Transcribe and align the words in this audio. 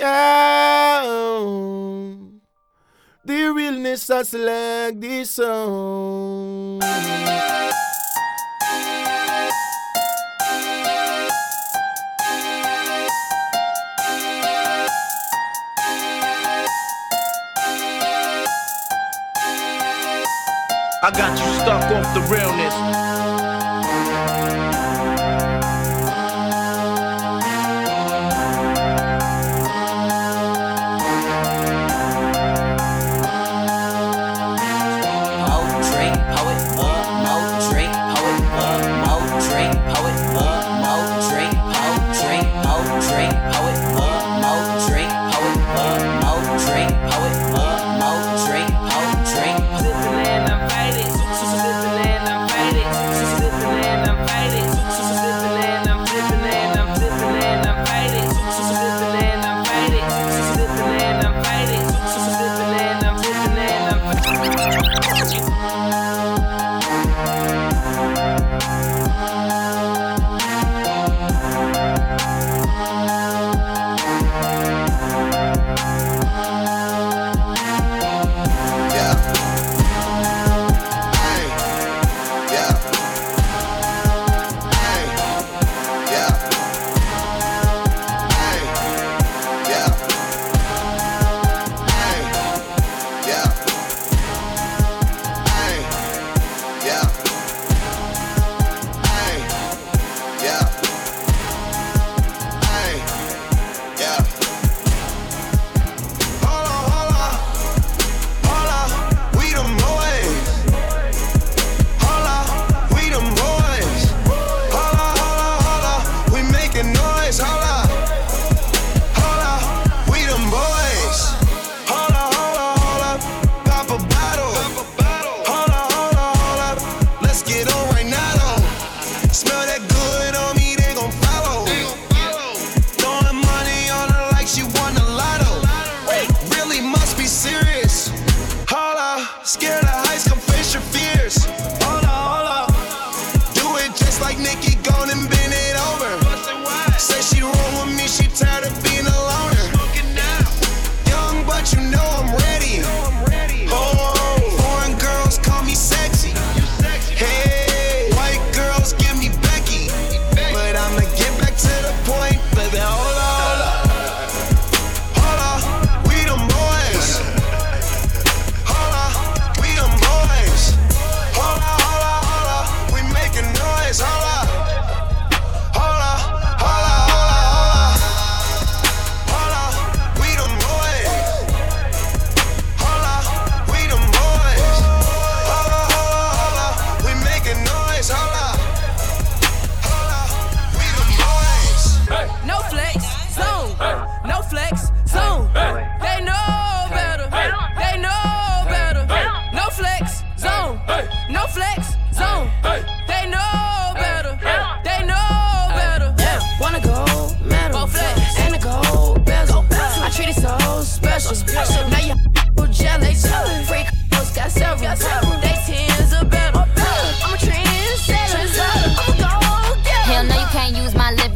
Yeah. 0.00 1.02
Oh. 1.04 2.30
The 3.22 3.52
realness 3.52 4.08
I 4.08 4.22
like 4.32 4.98
this 4.98 5.32
song. 5.32 6.80
I 21.02 21.10
got 21.12 21.38
you 21.38 21.44
stuck 21.60 21.84
off 21.92 22.14
the 22.14 22.22
realness. 22.32 22.99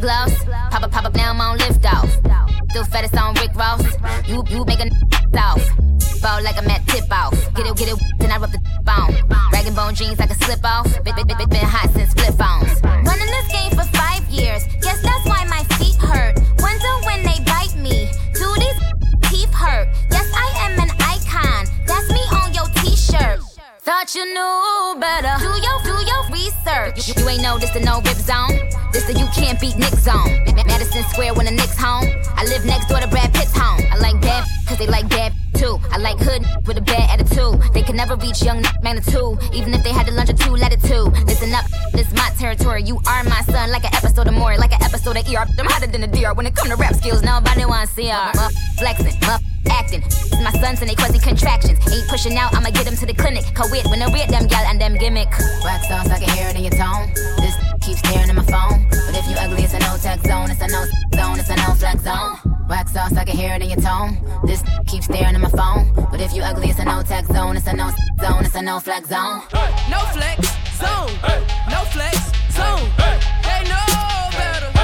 Pop 0.05 0.83
up, 0.83 0.91
pop 0.91 1.05
up, 1.05 1.15
now 1.15 1.31
I'm 1.31 1.41
on 1.41 1.57
lift 1.57 1.83
off. 1.85 2.07
Still 2.69 2.85
fattest 2.85 3.17
on 3.17 3.33
Rick 3.35 3.55
Ross. 3.55 3.81
You, 4.27 4.43
you 4.49 4.63
make 4.65 4.79
a 4.79 4.85
off. 5.39 5.65
Ball 6.21 6.43
like 6.43 6.57
I'm 6.57 6.69
at 6.69 6.87
tip 6.87 7.11
off. 7.11 7.33
Get 7.55 7.65
it, 7.65 7.75
get 7.75 7.87
it, 7.89 7.99
then 8.19 8.31
I 8.31 8.37
rub 8.37 8.51
the 8.51 8.59
bone. 8.83 9.15
Rag 9.51 9.65
and 9.65 9.75
bone 9.75 9.95
jeans 9.95 10.19
I 10.19 10.27
can 10.27 10.37
slip 10.37 10.63
off. 10.63 10.85
Been, 11.03 11.15
been, 11.15 11.25
been 11.25 11.65
hot 11.65 11.89
since 11.93 12.13
flip 12.13 12.35
phones. 12.37 12.81
Running 12.83 13.25
this 13.25 13.51
game 13.51 13.71
for 13.71 13.94
thought 24.05 24.15
you 24.15 24.25
knew 24.25 24.99
better. 24.99 25.35
Do 25.39 25.49
your, 25.61 25.81
do 25.83 26.05
your 26.05 26.29
research. 26.31 27.07
You, 27.07 27.23
you 27.23 27.29
ain't 27.29 27.41
know 27.41 27.57
this 27.57 27.71
the 27.71 27.79
no 27.79 28.01
rip 28.01 28.17
zone. 28.17 28.69
This 28.91 29.05
the 29.05 29.13
you 29.13 29.25
can't 29.33 29.59
beat 29.59 29.77
Nick 29.77 29.93
zone. 29.95 30.64
Madison 30.85 31.11
Square 31.11 31.33
when 31.33 31.45
the 31.47 31.51
Knicks 31.51 31.77
home. 31.77 32.05
I 32.35 32.45
live 32.45 32.63
next 32.63 32.87
door 32.87 32.99
to 32.99 33.07
Brad 33.07 33.33
Pitt's 33.33 33.57
home. 33.57 33.81
I 33.91 33.97
like 33.97 34.21
bad 34.21 34.45
cause 34.67 34.77
they 34.77 34.85
like 34.85 35.09
bad 35.09 35.33
too. 35.55 35.79
I 35.91 35.97
like 35.97 36.19
hood 36.19 36.45
with 36.67 36.77
a 36.77 36.81
bad 36.81 37.09
attitude. 37.09 37.73
They 37.73 37.81
can 37.81 37.95
never 37.95 38.15
reach 38.15 38.43
young 38.43 38.61
magnitude, 38.83 39.41
even 39.53 39.73
if 39.73 39.83
they 39.83 39.91
had 39.91 40.05
to 40.05 40.13
lunch 40.13 40.29
at 40.29 40.37
two 40.37 40.55
latitude. 40.55 41.09
Listen 41.25 41.53
up, 41.55 41.65
this 41.93 42.11
my 42.13 42.29
territory. 42.37 42.83
You 42.83 43.01
are 43.07 43.23
my 43.23 43.41
son, 43.49 43.71
like 43.71 43.83
an 43.83 43.95
episode 43.95 44.27
of 44.27 44.35
Maury, 44.35 44.57
like 44.57 44.73
an 44.73 44.83
episode 44.83 45.17
of 45.17 45.25
ER. 45.25 45.45
I'm 45.57 45.65
hotter 45.65 45.87
than 45.87 46.03
a 46.03 46.07
DR 46.07 46.35
when 46.35 46.45
it 46.45 46.55
come 46.55 46.69
to 46.69 46.75
rap 46.75 46.93
skills. 46.93 47.23
Nobody 47.23 47.65
wanna 47.65 47.87
see 47.87 48.11
uh-huh. 48.11 48.49
flexing, 48.77 49.19
muff 49.21 49.41
acting. 49.71 50.01
My 50.43 50.51
sons 50.61 50.81
and 50.81 50.89
they 50.89 50.95
quasi 50.95 51.17
contractions. 51.17 51.79
Ain't 51.91 52.07
pushing 52.07 52.37
out, 52.37 52.53
I'ma 52.53 52.69
get 52.69 52.85
them 52.85 52.95
to 52.95 53.05
the 53.07 53.15
clinic. 53.15 53.43
Call 53.55 53.73
it 53.73 53.87
when 53.87 54.03
I 54.03 54.13
read 54.13 54.29
them, 54.29 54.47
y'all 54.49 54.69
and 54.69 54.79
them 54.79 54.95
gimmick. 54.97 55.29
Black 55.61 55.81
songs, 55.89 56.11
I 56.11 56.19
can 56.19 56.29
hear 56.37 56.49
it 56.49 56.55
in 56.55 56.63
your 56.63 56.77
tone 56.77 57.09
Keep 57.81 57.97
staring 57.97 58.29
at 58.29 58.35
my 58.35 58.43
phone. 58.43 58.87
But 58.89 59.15
if 59.15 59.27
you 59.29 59.35
ugly, 59.37 59.63
it's 59.63 59.73
a 59.73 59.79
no 59.79 59.97
tech 59.97 60.21
zone. 60.25 60.49
It's 60.49 60.61
a 60.61 60.67
no 60.67 60.83
zone. 61.15 61.39
It's 61.39 61.49
a 61.49 61.55
no 61.55 61.73
flex 61.75 62.03
zone. 62.03 62.37
Wax 62.67 62.93
sauce, 62.93 63.15
I 63.15 63.23
can 63.25 63.37
hear 63.37 63.53
it 63.53 63.61
in 63.61 63.69
your 63.69 63.81
tone. 63.81 64.17
This 64.45 64.63
keep 64.87 65.03
staring 65.03 65.35
at 65.35 65.41
my 65.41 65.49
phone. 65.49 65.93
But 66.11 66.19
if 66.21 66.33
you 66.33 66.41
ugly, 66.41 66.69
it's 66.69 66.79
a 66.79 66.85
no 66.85 67.03
tech 67.03 67.25
zone. 67.25 67.57
It's 67.57 67.67
a 67.67 67.73
no 67.73 67.91
zone. 68.21 68.45
It's 68.45 68.55
a 68.55 68.61
no 68.61 68.79
flex 68.79 69.09
zone. 69.09 69.41
No 69.89 69.99
flex 70.13 70.47
zone. 70.77 71.11
No 71.69 71.79
flex 71.93 72.17
zone. 72.51 72.89
They 73.43 73.69
know 73.69 74.29
better. 74.31 74.74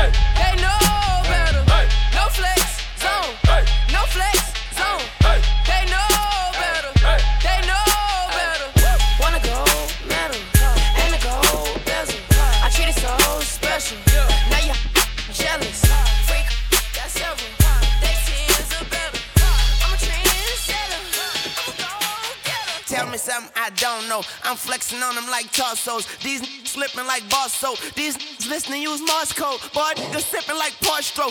I 23.62 23.70
don't 23.78 24.10
know. 24.10 24.26
I'm 24.42 24.58
flexing 24.58 25.04
on 25.06 25.14
them 25.14 25.30
like 25.30 25.54
torsos. 25.54 26.10
These 26.26 26.42
slipping 26.66 27.06
like 27.06 27.22
boss 27.30 27.54
so. 27.54 27.78
These 27.94 28.18
listening 28.50 28.82
use 28.82 29.06
Morse 29.06 29.38
code. 29.38 29.62
Boy, 29.70 29.94
niggas 30.02 30.26
sipping 30.34 30.58
like 30.58 30.74
Porstro. 30.82 31.30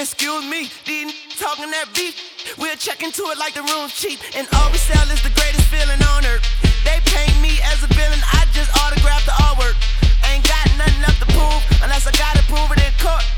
Excuse 0.00 0.48
me, 0.48 0.72
these 0.88 1.12
talking 1.36 1.68
that 1.76 1.92
beef. 1.92 2.16
We're 2.56 2.72
check 2.80 3.04
to 3.04 3.24
it 3.28 3.36
like 3.36 3.52
the 3.52 3.60
room's 3.68 3.92
cheap. 3.92 4.16
And 4.32 4.48
all 4.56 4.72
we 4.72 4.80
sell 4.80 5.04
is 5.12 5.20
the 5.20 5.28
greatest 5.36 5.68
feeling 5.68 6.00
on 6.16 6.24
earth. 6.24 6.40
They 6.88 6.96
paint 7.12 7.36
me 7.44 7.60
as 7.68 7.84
a 7.84 7.90
villain, 7.92 8.24
I 8.32 8.48
just 8.56 8.72
autograph 8.80 9.20
the 9.28 9.36
artwork. 9.44 9.76
Ain't 10.24 10.48
got 10.48 10.64
nothing 10.80 11.04
left 11.04 11.20
to 11.20 11.28
prove 11.36 11.60
unless 11.84 12.08
I 12.08 12.16
gotta 12.16 12.40
prove 12.48 12.72
it 12.72 12.80
in 12.80 12.96
court. 12.96 13.28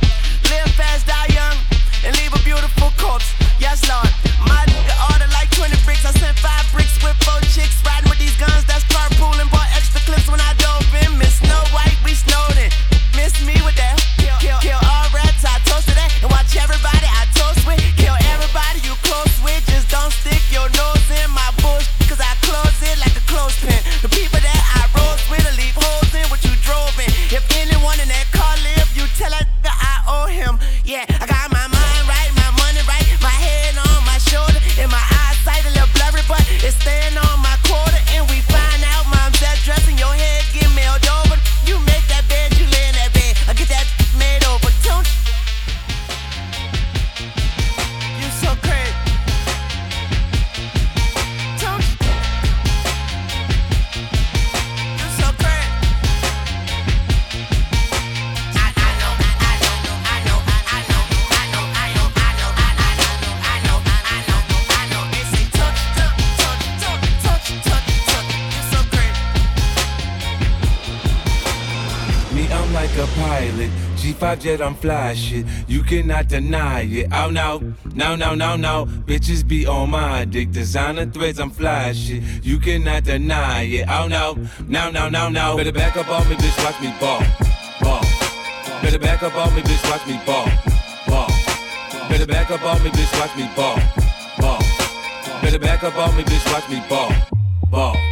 Live 0.54 0.70
fast, 0.78 1.10
die 1.10 1.31
I'm 74.62 74.74
fly 74.74 75.14
shit. 75.14 75.44
You 75.66 75.82
cannot 75.82 76.28
deny 76.28 76.82
it. 76.82 77.08
Oh 77.12 77.30
no, 77.30 77.60
no, 77.94 78.14
no, 78.14 78.34
no, 78.34 78.56
no. 78.56 78.86
Bitches 78.86 79.46
be 79.46 79.66
on 79.66 79.90
my 79.90 80.24
dick. 80.24 80.52
Designer 80.52 81.06
threads, 81.06 81.40
I'm 81.40 81.50
fly 81.50 81.92
shit. 81.92 82.22
You 82.42 82.58
cannot 82.58 83.04
deny 83.04 83.62
it. 83.62 83.88
Oh 83.88 84.06
no, 84.08 84.38
no, 84.68 84.90
no, 84.90 85.08
no, 85.08 85.28
no. 85.28 85.56
Better 85.56 85.72
back 85.72 85.96
up 85.96 86.08
on 86.08 86.28
me, 86.28 86.36
bitch. 86.36 86.64
Watch 86.64 86.80
me 86.80 86.94
ball, 87.00 87.22
ball. 87.80 88.02
Better 88.82 88.98
back 88.98 89.22
up 89.22 89.34
on 89.34 89.54
me, 89.54 89.62
bitch. 89.62 89.90
Watch 89.90 90.06
me 90.06 90.20
ball, 90.24 90.48
ball. 91.08 91.28
Better 92.08 92.26
back 92.26 92.50
up 92.50 92.62
on 92.62 92.82
me, 92.84 92.90
bitch. 92.90 93.20
Watch 93.20 93.36
me 93.36 93.50
ball, 93.56 93.78
ball. 94.38 94.58
Better 95.42 95.58
back 95.58 95.82
up 95.82 95.96
on 95.96 96.16
me, 96.16 96.22
bitch. 96.22 96.52
Watch 96.52 96.68
me 96.68 96.82
ball, 96.88 97.12
ball. 97.70 98.11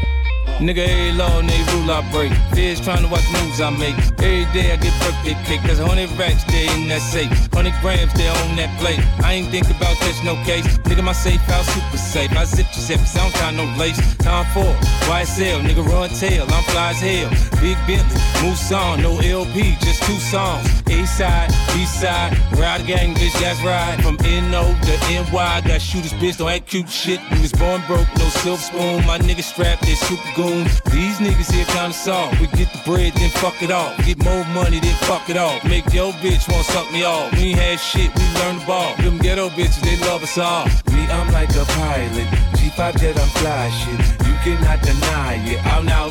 Nigga, 0.60 0.86
every 0.86 1.12
law 1.16 1.38
and 1.40 1.48
rule 1.72 1.90
I 1.90 2.04
break. 2.12 2.32
Feds 2.52 2.82
trying 2.82 3.00
to 3.00 3.08
watch 3.08 3.24
moves 3.32 3.62
I 3.62 3.70
make. 3.70 3.96
Every 4.20 4.44
day 4.52 4.72
I 4.72 4.76
get 4.76 4.92
birthday 5.00 5.32
cake. 5.48 5.62
Cause 5.62 5.80
a 5.80 5.86
hundred 5.88 6.12
racks 6.20 6.44
there 6.44 6.68
in 6.76 6.86
that 6.88 7.00
safe. 7.00 7.32
Hundred 7.54 7.72
grams 7.80 8.12
there 8.12 8.30
on 8.44 8.56
that 8.56 8.68
plate. 8.78 9.00
I 9.24 9.40
ain't 9.40 9.48
think 9.48 9.70
about 9.70 9.96
catch 9.96 10.22
no 10.22 10.36
case. 10.44 10.66
Nigga, 10.84 11.02
my 11.02 11.12
safe 11.12 11.40
out 11.48 11.64
super 11.64 11.96
safe. 11.96 12.30
I 12.36 12.44
zip 12.44 12.66
your 12.76 12.84
zip, 12.84 13.00
I 13.00 13.24
don't 13.24 13.34
tie 13.40 13.50
no 13.56 13.64
lace. 13.80 13.96
Time 14.18 14.44
for 14.52 14.68
YSL, 15.08 15.64
nigga 15.64 15.80
run 15.86 16.10
tail. 16.10 16.44
I'm 16.44 16.62
fly 16.64 16.90
as 16.90 17.00
hell. 17.00 17.30
Big 17.60 17.76
Bentley, 17.86 18.20
moose 18.42 18.72
on, 18.72 19.02
no 19.02 19.18
LP, 19.18 19.76
just 19.80 20.02
two 20.04 20.18
songs. 20.32 20.66
A 20.88 21.06
side, 21.06 21.48
B 21.72 21.84
side, 21.84 22.36
ride 22.58 22.86
gang, 22.86 23.14
bitch, 23.14 23.32
that's 23.40 23.62
right. 23.62 24.00
From 24.02 24.16
NO 24.50 24.64
to 24.64 24.92
NY, 25.08 25.60
got 25.66 25.80
shooters, 25.80 26.12
bitch, 26.14 26.38
don't 26.38 26.50
act 26.50 26.66
cute 26.66 26.88
shit. 26.88 27.20
We 27.32 27.40
was 27.40 27.52
born 27.52 27.82
broke, 27.86 28.08
no 28.18 28.28
silver 28.40 28.60
spoon. 28.60 29.06
My 29.06 29.18
niggas 29.18 29.44
strapped, 29.52 29.82
they 29.82 29.94
super 29.94 30.28
goons. 30.50 30.80
These 30.90 31.18
niggas 31.18 31.50
here 31.52 31.64
kinda 31.66 31.92
soft. 31.92 32.40
We 32.40 32.46
get 32.58 32.72
the 32.72 32.80
bread, 32.84 33.14
then 33.14 33.30
fuck 33.42 33.62
it 33.62 33.70
off. 33.70 33.96
Get 34.04 34.18
more 34.24 34.44
money, 34.58 34.80
then 34.80 34.96
fuck 35.08 35.28
it 35.30 35.36
off. 35.36 35.62
Make 35.64 35.92
your 35.92 36.12
bitch 36.22 36.48
wanna 36.50 36.64
suck 36.64 36.90
me 36.92 37.04
off. 37.04 37.32
We 37.32 37.50
ain't 37.50 37.58
had 37.58 37.80
shit, 37.80 38.10
we 38.16 38.24
learned 38.40 38.60
the 38.60 38.66
ball. 38.66 38.94
Them 38.96 39.18
ghetto 39.18 39.48
bitches, 39.50 39.82
they 39.86 39.96
love 40.08 40.22
us 40.22 40.38
all. 40.38 40.66
Me, 40.92 41.02
I'm 41.16 41.28
like 41.32 41.50
a 41.62 41.64
pilot. 41.78 42.28
G5 42.56 42.80
jet, 43.00 43.18
I'm 43.22 43.30
fly 43.40 43.70
shit. 43.80 44.00
You 44.26 44.34
cannot 44.44 44.78
deny 44.82 45.34
it. 45.52 45.60
Oh 45.72 45.82
no, 45.82 46.02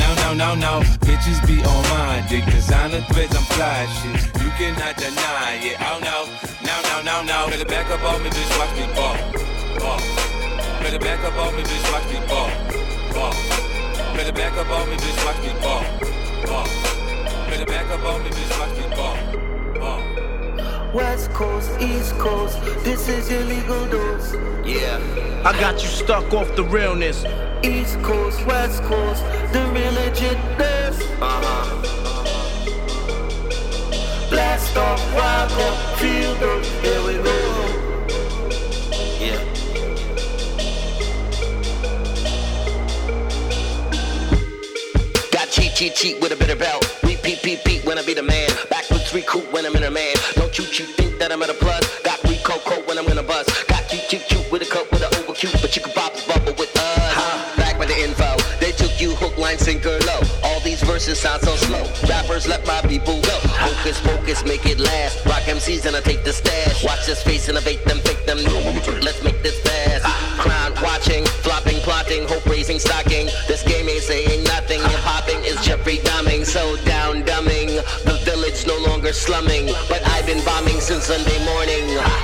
no, 0.00 0.08
no, 0.22 0.28
no, 0.42 0.50
no. 0.54 0.72
Bitches 1.06 1.40
be 1.46 1.56
on 1.72 1.82
my 1.94 2.24
dick. 2.28 2.44
Designer 2.46 3.02
threads, 3.10 3.34
I'm 3.36 3.46
fly 3.54 3.86
shit. 3.96 4.16
You 4.42 4.50
cannot 4.58 4.94
deny 4.96 5.58
it. 5.70 5.76
Oh 5.88 5.98
no, 6.08 6.18
no, 6.68 6.76
no, 6.88 6.96
no, 7.08 7.16
no. 7.30 7.38
Better 7.50 7.70
back 7.74 7.90
up 7.90 8.02
on 8.10 8.22
me, 8.22 8.30
bitch. 8.30 8.52
Watch 8.58 8.72
me 8.78 8.86
ball, 8.96 9.16
ball. 9.80 10.00
Better 10.82 10.98
back 10.98 11.20
up 11.24 11.36
on 11.44 11.56
me, 11.56 11.62
bitch. 11.62 11.86
Watch 11.92 12.06
me 12.12 12.18
ball, 12.28 12.50
ball. 13.14 13.67
Better 14.28 14.50
back 14.50 14.58
up 14.58 14.70
on 14.70 14.90
me, 14.90 14.96
bitch. 14.96 15.24
Watch 15.24 15.40
me 15.42 15.52
ball, 15.62 15.82
ball. 16.44 16.66
Better 17.48 17.64
back 17.64 17.86
up 17.86 18.04
on 18.04 18.22
me, 18.22 18.28
bitch. 18.28 18.58
Watch 18.60 18.76
me 18.76 18.84
ball, 18.94 19.16
ball. 19.80 20.92
West 20.92 21.32
Coast, 21.32 21.70
East 21.80 22.12
Coast, 22.18 22.60
this 22.84 23.08
is 23.08 23.30
illegal 23.30 23.86
dose. 23.86 24.34
Yeah. 24.66 25.00
I 25.46 25.58
got 25.58 25.82
you 25.82 25.88
stuck 25.88 26.34
off 26.34 26.54
the 26.56 26.64
realness. 26.64 27.24
East 27.62 27.98
Coast, 28.02 28.44
West 28.44 28.82
Coast, 28.82 29.24
the 29.54 29.64
real 29.72 29.92
legitness. 29.92 31.00
Uh-huh. 31.22 31.80
Blast 34.28 34.76
off, 34.76 35.14
rock 35.14 35.50
up, 35.52 35.98
feel 35.98 36.34
the, 36.34 36.60
here 36.82 37.02
we 37.06 37.14
go. 37.24 37.57
Cheat, 45.78 45.94
cheat, 45.94 46.14
cheat 46.14 46.20
with 46.20 46.32
a 46.32 46.36
bitter 46.36 46.56
belt. 46.56 46.82
We 47.04 47.14
peep, 47.16 47.38
peep 47.38 47.62
peep 47.62 47.84
when 47.84 47.98
I 47.98 48.02
be 48.02 48.12
the 48.12 48.22
man. 48.22 48.50
Backwards 48.68 49.14
recoup 49.14 49.46
when 49.52 49.64
I'm 49.64 49.76
in 49.76 49.84
a 49.84 49.90
man. 49.90 50.14
Don't 50.34 50.50
you, 50.58 50.64
you 50.64 50.86
think 50.98 51.18
that 51.20 51.30
I'm 51.30 51.40
at 51.42 51.50
a 51.50 51.54
plus? 51.54 51.86
Got 52.02 52.18
we 52.24 52.36
coat, 52.38 52.64
coat 52.64 52.84
when 52.88 52.98
I'm 52.98 53.06
in 53.06 53.18
a 53.18 53.22
bus. 53.22 53.46
Got 53.64 53.86
cute, 53.86 54.02
cute, 54.10 54.22
cute 54.26 54.50
with 54.50 54.62
a 54.62 54.66
cup 54.66 54.90
with 54.90 55.02
a 55.02 55.08
over 55.22 55.34
cute, 55.34 55.54
but 55.62 55.74
you 55.76 55.82
can 55.82 55.92
pop 55.92 56.18
a 56.18 56.22
bubble 56.26 56.54
with 56.58 56.74
us. 56.76 57.56
Back 57.56 57.78
with 57.78 57.88
the 57.88 57.98
info. 58.02 58.26
They 58.58 58.72
took 58.72 59.00
you 59.00 59.14
hook, 59.14 59.38
line, 59.38 59.58
sinker, 59.58 59.98
low. 60.02 60.20
All 60.42 60.58
these 60.60 60.82
verses 60.82 61.20
sound 61.20 61.42
so 61.42 61.54
slow. 61.54 61.86
Rappers 62.08 62.48
let 62.48 62.66
my 62.66 62.82
people 62.82 63.22
go. 63.22 63.38
Hocus 63.54 64.00
pocus, 64.00 64.44
make 64.44 64.66
it 64.66 64.80
last. 64.80 65.24
Rock 65.26 65.46
MCs 65.46 65.86
and 65.86 65.94
I 65.94 66.00
take 66.00 66.24
the 66.24 66.32
stash. 66.32 66.82
Watch 66.82 67.06
this 67.06 67.22
face, 67.22 67.48
innovate 67.48 67.84
them, 67.84 67.98
fake 68.00 68.26
them. 68.26 68.38
New. 68.38 68.58
Let's 68.98 69.22
make 69.22 69.42
this 69.44 69.60
fast. 69.62 70.02
Crown 70.42 70.72
watching, 70.82 71.24
flopping, 71.46 71.78
plotting, 71.86 72.26
hope 72.26 72.44
raising, 72.46 72.78
stocking. 72.78 73.26
This 73.46 73.57
slumming. 79.12 79.66
But 79.88 80.06
I've 80.06 80.26
been 80.26 80.44
bombing 80.44 80.80
since 80.80 81.06
Sunday 81.06 81.44
morning. 81.44 82.17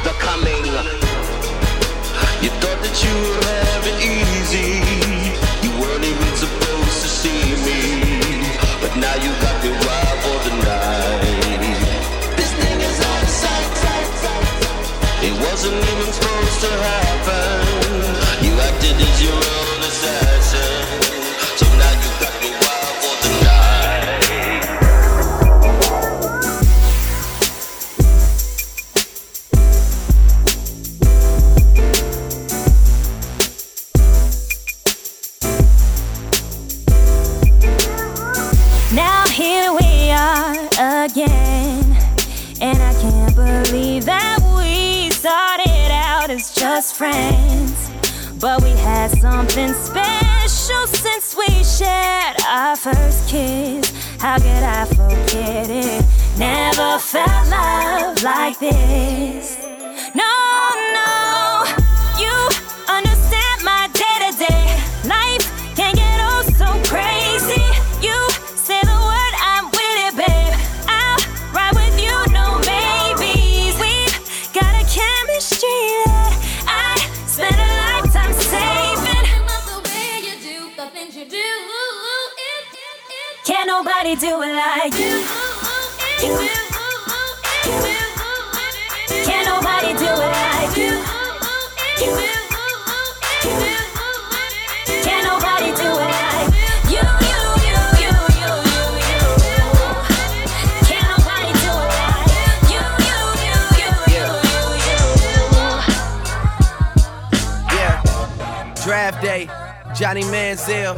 Johnny 109.94 110.22
Manziel. 110.22 110.96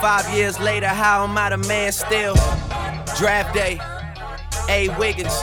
Five 0.00 0.32
years 0.32 0.60
later, 0.60 0.86
how 0.86 1.24
am 1.24 1.36
I 1.36 1.50
the 1.50 1.58
man 1.58 1.90
still? 1.90 2.34
Draft 3.18 3.52
day, 3.52 3.80
A. 4.68 4.88
Wiggins. 4.98 5.34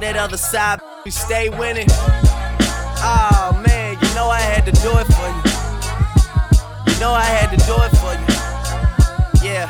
That 0.00 0.16
other 0.16 0.36
side, 0.36 0.80
we 1.04 1.10
stay 1.10 1.48
winning. 1.48 1.88
Oh 3.02 3.62
man, 3.66 3.96
you 4.02 4.14
know 4.14 4.28
I 4.28 4.40
had 4.40 4.66
to 4.66 4.72
do 4.72 4.90
it 4.98 5.06
for 5.08 5.28
you. 5.32 6.92
You 6.92 7.00
know 7.00 7.12
I 7.12 7.24
had 7.24 7.56
to 7.56 7.60
do 7.64 7.76
it 7.80 7.92
for 7.96 8.12
you. 8.12 9.48
Yeah. 9.48 9.66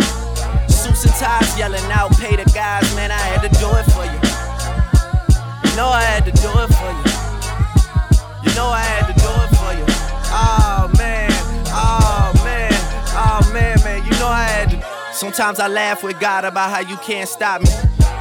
Suits 0.66 1.04
and 1.04 1.14
ties 1.14 1.56
yelling 1.56 1.84
out, 1.92 2.10
pay 2.18 2.34
the 2.34 2.50
guys, 2.52 2.92
man, 2.96 3.12
I 3.12 3.18
had 3.18 3.42
to 3.42 3.60
do 3.60 3.70
it 3.78 3.86
for 3.94 4.04
you. 4.04 4.20
You 5.70 5.76
know 5.76 5.86
I 5.86 6.02
had 6.02 6.24
to 6.24 6.32
do 6.32 6.50
it 6.50 6.70
for 6.74 6.90
you. 6.98 8.50
You 8.50 8.56
know 8.56 8.66
I 8.66 8.82
had 8.82 9.09
Sometimes 15.20 15.60
I 15.60 15.68
laugh 15.68 16.02
with 16.02 16.18
God 16.18 16.46
about 16.46 16.70
how 16.70 16.80
you 16.80 16.96
can't 16.96 17.28
stop 17.28 17.60
me. 17.60 17.68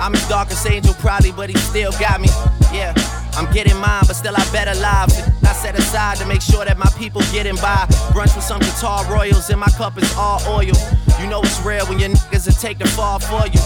I'm 0.01 0.11
his 0.11 0.27
darkest 0.27 0.69
angel, 0.69 0.93
probably, 0.95 1.31
but 1.31 1.49
he 1.49 1.55
still 1.55 1.93
got 1.93 2.19
me. 2.19 2.27
Yeah, 2.73 2.93
I'm 3.37 3.49
getting 3.53 3.77
mine, 3.77 4.03
but 4.05 4.17
still 4.17 4.35
I 4.35 4.43
better 4.51 4.77
live. 4.81 5.07
I 5.45 5.53
set 5.53 5.79
aside 5.79 6.17
to 6.17 6.25
make 6.25 6.41
sure 6.41 6.65
that 6.65 6.77
my 6.77 6.91
people 6.97 7.21
getting 7.31 7.55
by. 7.55 7.87
Brunch 8.11 8.35
with 8.35 8.43
some 8.43 8.59
Qatar 8.59 9.07
royals, 9.07 9.49
and 9.49 9.61
my 9.61 9.69
cup 9.77 9.97
is 9.97 10.13
all 10.17 10.41
oil. 10.49 10.75
You 11.21 11.27
know 11.29 11.39
it's 11.41 11.61
real 11.61 11.85
when 11.85 11.99
your 11.99 12.09
niggas 12.09 12.47
will 12.47 12.53
take 12.59 12.79
the 12.79 12.87
fall 12.89 13.19
for 13.19 13.47
you. 13.47 13.61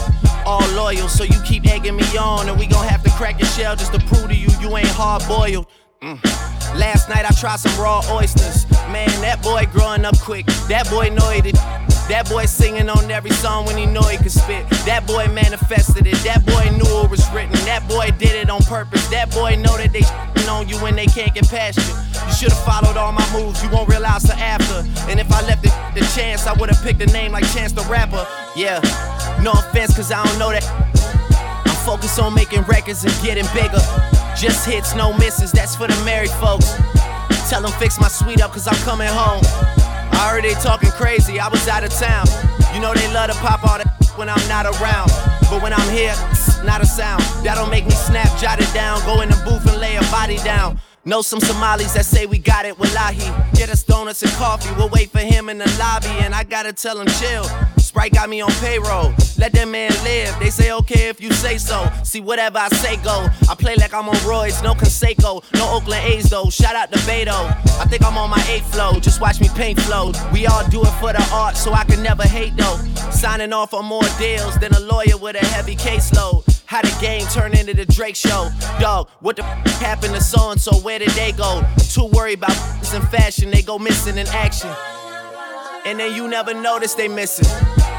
All 0.46 0.62
loyal, 0.76 1.08
so 1.08 1.24
you 1.24 1.42
keep 1.44 1.66
egging 1.66 1.96
me 1.96 2.06
on, 2.16 2.50
and 2.50 2.60
we 2.60 2.68
gon' 2.68 2.88
have 2.88 3.02
to 3.02 3.10
crack 3.14 3.40
your 3.40 3.50
shell 3.50 3.76
just 3.76 3.94
to 3.94 4.00
prove 4.06 4.28
to 4.28 4.36
you 4.36 4.50
you 4.62 4.78
ain't 4.78 4.86
hard 4.90 5.24
boiled. 5.28 5.66
Mm. 6.04 6.53
Last 6.76 7.10
night 7.10 7.26
I 7.26 7.34
tried 7.34 7.60
some 7.60 7.80
raw 7.82 8.02
oysters. 8.12 8.70
Man, 8.92 9.10
that 9.22 9.42
boy 9.42 9.68
growing 9.72 10.06
up 10.06 10.20
quick. 10.20 10.46
That 10.68 10.90
boy 10.90 11.10
know 11.10 11.30
it. 11.30 11.56
That 12.10 12.28
boy 12.30 12.46
singing 12.46 12.90
on 12.90 13.10
every 13.10 13.32
song 13.32 13.66
when 13.66 13.78
he 13.78 13.86
know 13.86 14.02
he 14.02 14.18
could 14.18 14.32
spit. 14.32 14.70
That 14.86 15.08
boy 15.08 15.28
manifested 15.28 16.06
it. 16.06 16.18
That 16.24 16.46
boy 16.46 16.70
knew 16.76 17.04
it 17.04 17.10
was 17.10 17.30
written. 17.32 17.54
That 17.66 17.88
boy 17.88 18.12
did 18.18 18.36
it 18.36 18.50
on 18.50 18.62
purpose. 18.64 19.08
That 19.08 19.32
boy 19.32 19.56
know 19.56 19.78
that 19.78 19.94
they 19.94 20.02
shitting 20.02 20.52
on 20.52 20.68
you 20.68 20.78
when 20.78 20.96
they 20.96 21.06
can't 21.06 21.34
get 21.34 21.48
past 21.50 21.78
you. 21.78 22.28
You 22.28 22.34
should've 22.34 22.60
followed 22.60 22.98
all 22.98 23.12
my 23.12 23.26
moves. 23.32 23.64
You 23.64 23.70
won't 23.70 23.90
realize 23.90 24.24
till 24.24 24.36
after. 24.36 24.84
And 25.10 25.20
if 25.20 25.32
I 25.32 25.42
left 25.48 25.66
it 25.66 25.74
the 25.96 26.06
chance, 26.16 26.46
I 26.46 26.54
would've 26.54 26.82
picked 26.84 27.02
a 27.02 27.08
name 27.08 27.32
like 27.32 27.46
Chance 27.54 27.74
the 27.74 27.84
Rapper. 27.84 28.28
Yeah, 28.56 28.80
no 29.42 29.52
offense, 29.52 29.96
cause 29.96 30.12
I 30.12 30.24
don't 30.26 30.40
know 30.40 30.52
that. 30.52 30.64
I'm 31.86 32.26
on 32.26 32.34
making 32.34 32.62
records 32.64 33.04
and 33.04 33.14
getting 33.22 33.46
bigger. 33.54 33.82
Just 34.38 34.66
hits, 34.66 34.96
no 34.96 35.12
misses, 35.18 35.52
that's 35.52 35.76
for 35.76 35.88
the 35.88 36.06
married 36.06 36.30
folks. 36.32 36.74
Tell 37.50 37.62
them 37.62 37.72
fix 37.74 38.00
my 38.00 38.08
suite 38.08 38.42
up, 38.42 38.52
cause 38.52 38.68
I'm 38.68 38.76
coming 38.86 39.10
home. 39.10 39.42
I 40.14 40.30
heard 40.32 40.44
they 40.46 40.54
talking 40.54 40.90
crazy, 40.92 41.40
I 41.40 41.50
was 41.50 41.68
out 41.68 41.84
of 41.84 41.92
town. 41.92 42.26
You 42.74 42.80
know 42.80 42.94
they 42.94 43.12
love 43.14 43.30
to 43.32 43.36
pop 43.38 43.64
all 43.64 43.78
that 43.78 44.14
when 44.16 44.30
I'm 44.30 44.48
not 44.48 44.66
around. 44.66 45.12
But 45.50 45.62
when 45.62 45.74
I'm 45.74 45.90
here, 45.92 46.16
not 46.64 46.82
a 46.82 46.86
sound. 46.86 47.22
That'll 47.44 47.68
make 47.68 47.86
me 47.86 47.92
snap, 47.92 48.30
jot 48.40 48.60
it 48.62 48.74
down, 48.74 49.04
go 49.06 49.22
in 49.22 49.30
the 49.30 49.42
booth 49.44 49.68
and 49.70 49.82
lay 49.82 49.98
a 49.98 50.02
body 50.04 50.38
down. 50.38 50.80
Know 51.06 51.22
some 51.22 51.42
Somalis 51.42 51.94
that 51.94 52.06
say 52.06 52.26
we 52.26 52.40
got 52.40 52.66
it, 52.66 52.80
wallahi. 52.80 53.30
Get 53.56 53.70
us 53.70 53.84
donuts 53.84 54.24
and 54.24 54.32
coffee, 54.34 54.74
we'll 54.78 54.90
wait 54.90 55.10
for 55.10 55.20
him 55.20 55.50
in 55.50 55.58
the 55.58 55.78
lobby, 55.78 56.08
and 56.24 56.34
I 56.34 56.46
gotta 56.46 56.72
tell 56.72 57.00
him 57.00 57.08
chill. 57.20 57.46
Sprite 57.94 58.12
got 58.12 58.28
me 58.28 58.42
on 58.42 58.50
payroll. 58.54 59.14
Let 59.38 59.54
that 59.54 59.68
man 59.68 59.92
live. 60.04 60.36
They 60.40 60.50
say 60.50 60.72
okay 60.72 61.10
if 61.10 61.22
you 61.22 61.32
say 61.32 61.60
so. 61.60 61.88
See 62.04 62.22
whatever 62.22 62.58
I 62.58 62.68
say 62.70 62.96
go. 63.04 63.28
I 63.48 63.54
play 63.54 63.76
like 63.76 63.94
I'm 63.94 64.10
on 64.10 64.18
Royce, 64.28 64.64
no 64.64 64.74
Canseco, 64.74 65.44
no 65.54 65.76
Oakland 65.76 66.04
A's 66.08 66.28
though. 66.28 66.50
Shout 66.50 66.76
out 66.76 66.92
to 66.92 66.98
Beto. 67.06 67.36
I 67.80 67.86
think 67.86 68.04
I'm 68.04 68.18
on 68.18 68.32
my 68.32 68.44
eighth 68.50 68.74
flow. 68.74 69.00
Just 69.00 69.22
watch 69.22 69.40
me 69.40 69.48
paint 69.50 69.80
flow. 69.82 70.12
We 70.34 70.48
all 70.48 70.68
do 70.70 70.82
it 70.82 70.90
for 71.00 71.14
the 71.14 71.24
art, 71.32 71.56
so 71.56 71.72
I 71.72 71.84
can 71.84 72.02
never 72.02 72.24
hate 72.24 72.58
though. 72.58 72.78
Signing 73.12 73.54
off 73.54 73.76
on 73.76 73.86
more 73.86 74.02
deals 74.18 74.58
than 74.58 74.74
a 74.74 74.80
lawyer 74.80 75.16
with 75.22 75.36
a 75.36 75.46
heavy 75.46 75.76
caseload. 75.76 76.44
How 76.66 76.82
the 76.82 76.98
game 77.00 77.28
turn 77.28 77.56
into 77.56 77.76
the 77.76 77.86
Drake 77.86 78.16
show. 78.16 78.50
Dog, 78.80 79.08
what 79.20 79.36
the 79.36 79.46
f- 79.46 79.68
happened 79.80 80.16
to 80.16 80.22
so 80.22 80.50
and 80.50 80.60
so? 80.60 80.78
Where 80.78 80.98
did 80.98 81.10
they 81.12 81.32
go? 81.32 81.64
Too 81.92 82.06
worried 82.06 82.40
about 82.40 82.58
f- 82.58 82.96
in 82.96 83.04
fashion, 83.04 83.52
they 83.52 83.62
go 83.62 83.78
missing 83.78 84.18
in 84.18 84.26
action. 84.30 84.72
And 85.86 86.00
then 86.00 86.16
you 86.16 86.28
never 86.30 86.54
notice 86.56 86.96
they 86.96 87.10
missing. 87.10 87.46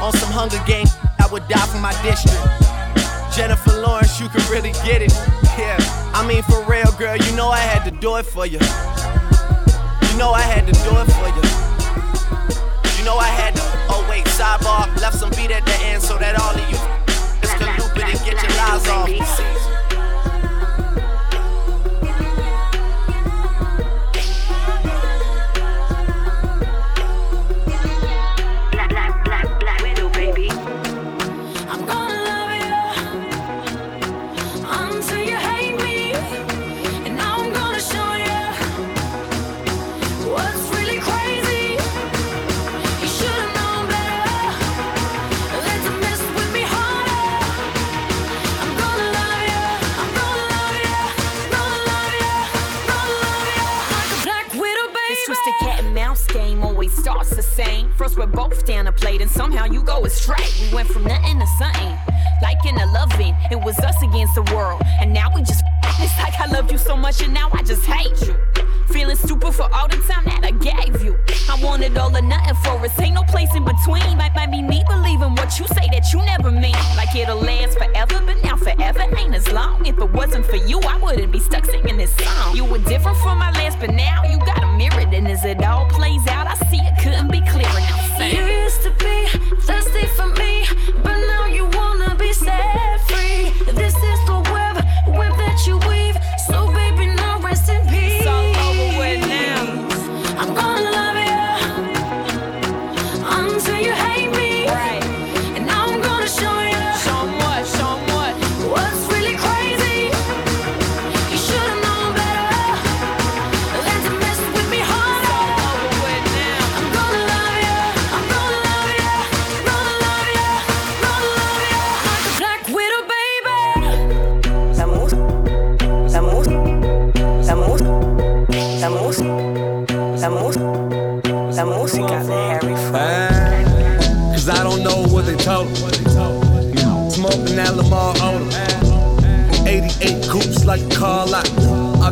On 0.02 0.12
some 0.12 0.30
Hunger 0.30 0.62
Game, 0.66 0.86
I 1.18 1.26
would 1.30 1.46
die 1.48 1.66
for 1.66 1.78
my 1.78 1.92
district. 2.02 2.36
Jennifer 3.34 3.80
Lawrence, 3.80 4.20
you 4.20 4.28
can 4.28 4.42
really 4.50 4.72
get 4.84 5.02
it. 5.02 5.12
Yeah, 5.58 5.76
I 6.14 6.26
mean 6.26 6.42
for 6.42 6.62
real, 6.64 6.90
girl, 6.98 7.16
you 7.16 7.36
know 7.36 7.48
I 7.48 7.58
had 7.58 7.84
to 7.84 7.90
do 7.90 8.16
it 8.16 8.26
for 8.26 8.46
you. 8.46 8.58
You 10.10 10.18
know 10.18 10.32
I 10.32 10.42
had 10.42 10.66
to 10.66 10.72
do 10.72 10.92
it 11.02 11.08
for 11.16 11.28
you. 11.34 11.44
You 12.98 13.04
know 13.04 13.16
I 13.16 13.28
had 13.28 13.56
to. 13.56 13.62
Oh 13.88 14.06
wait, 14.08 14.26
sidebar, 14.26 14.86
left 15.00 15.16
some 15.16 15.30
beat 15.30 15.50
at 15.50 15.64
the 15.64 15.74
end 15.82 16.02
so 16.02 16.18
that 16.18 16.38
all 16.40 16.54
of 16.54 16.70
you 16.70 16.78
can 17.58 17.70
loop 17.78 17.96
it 17.96 18.14
and 18.14 18.24
get 18.24 18.42
your 18.42 18.52
lies 18.56 18.88
off. 18.88 19.73
Starts 57.24 57.36
the 57.36 57.42
same. 57.42 57.90
First 57.96 58.16
we're 58.16 58.26
both 58.26 58.64
down 58.66 58.86
a 58.86 58.92
plate 58.92 59.20
and 59.20 59.30
somehow 59.30 59.64
you 59.64 59.82
go 59.82 60.04
astray. 60.04 60.44
We 60.62 60.74
went 60.74 60.88
from 60.88 61.04
nothing 61.04 61.40
to 61.40 61.46
something, 61.58 61.98
like 62.42 62.64
in 62.66 62.76
a 62.76 62.86
loving. 62.92 63.34
It 63.50 63.60
was 63.60 63.78
us 63.80 64.02
against 64.02 64.34
the 64.34 64.42
world, 64.54 64.82
and 65.00 65.12
now 65.12 65.34
we 65.34 65.42
just. 65.42 65.62
It's 66.00 66.18
like 66.18 66.34
I 66.40 66.46
love 66.46 66.72
you 66.72 66.78
so 66.78 66.96
much 66.96 67.22
and 67.22 67.32
now 67.32 67.48
I 67.52 67.62
just 67.62 67.86
hate 67.86 68.20
you. 68.26 68.34
Feeling 68.88 69.14
stupid 69.14 69.54
for 69.54 69.72
all 69.72 69.86
the 69.86 69.96
time 70.08 70.24
that 70.24 70.42
I 70.42 70.50
gave 70.50 71.04
you. 71.04 71.16
I 71.48 71.58
wanted 71.62 71.96
all 71.98 72.16
or 72.16 72.22
nothing 72.22 72.54
for 72.56 72.78
us, 72.84 72.98
ain't 73.00 73.14
no 73.14 73.22
place 73.24 73.54
in 73.54 73.64
between. 73.64 74.16
Might, 74.16 74.34
might 74.34 74.50
be 74.50 74.62
me 74.62 74.82
believing 74.88 75.34
what 75.34 75.58
you 75.58 75.66
say 75.68 75.88
that 75.92 76.12
you 76.12 76.22
never 76.24 76.50
mean. 76.50 76.76
Like 76.96 77.14
it'll 77.14 77.38
last 77.38 77.78
forever, 77.78 78.22
but 78.26 78.42
now 78.42 78.56
forever 78.56 79.04
ain't 79.18 79.34
as 79.34 79.50
long. 79.52 79.84
If 79.86 79.98
it 79.98 80.12
wasn't 80.12 80.46
for 80.46 80.56
you, 80.56 80.80
I 80.80 80.96
wouldn't 80.98 81.32
be 81.32 81.40
stuck 81.40 81.64
singing 81.66 81.96
this 81.96 82.14
song. 82.16 82.56
You 82.56 82.64
were 82.64 82.78
different 82.78 83.18
from 83.18 83.38
my 83.38 83.50
last, 83.52 83.78
but 83.80 83.90
now 83.90 84.24
you 84.24 84.38
got 84.38 84.62
a 84.62 84.76
mirror. 84.76 85.04
And 85.14 85.28
as 85.28 85.44
it 85.44 85.62
all 85.62 85.86
plays 85.90 86.26
out, 86.26 86.46
I 86.46 86.54
see 86.70 86.78
it 86.78 86.94
couldn't 87.02 87.30
be 87.30 87.40
clearer 87.42 87.80
now. 87.80 88.16
Sing. 88.16 88.34
You 88.34 88.44
used 88.62 88.82
to 88.82 88.90
be 88.98 89.26
thirsty 89.60 90.06
for 90.16 90.26
me, 90.40 90.64
but 91.02 91.16
now 91.26 91.46
you 91.46 91.66
wanna 91.66 92.14
be 92.16 92.32
set 92.32 93.00
free. 93.08 93.50
This 93.72 93.94
is 93.94 94.13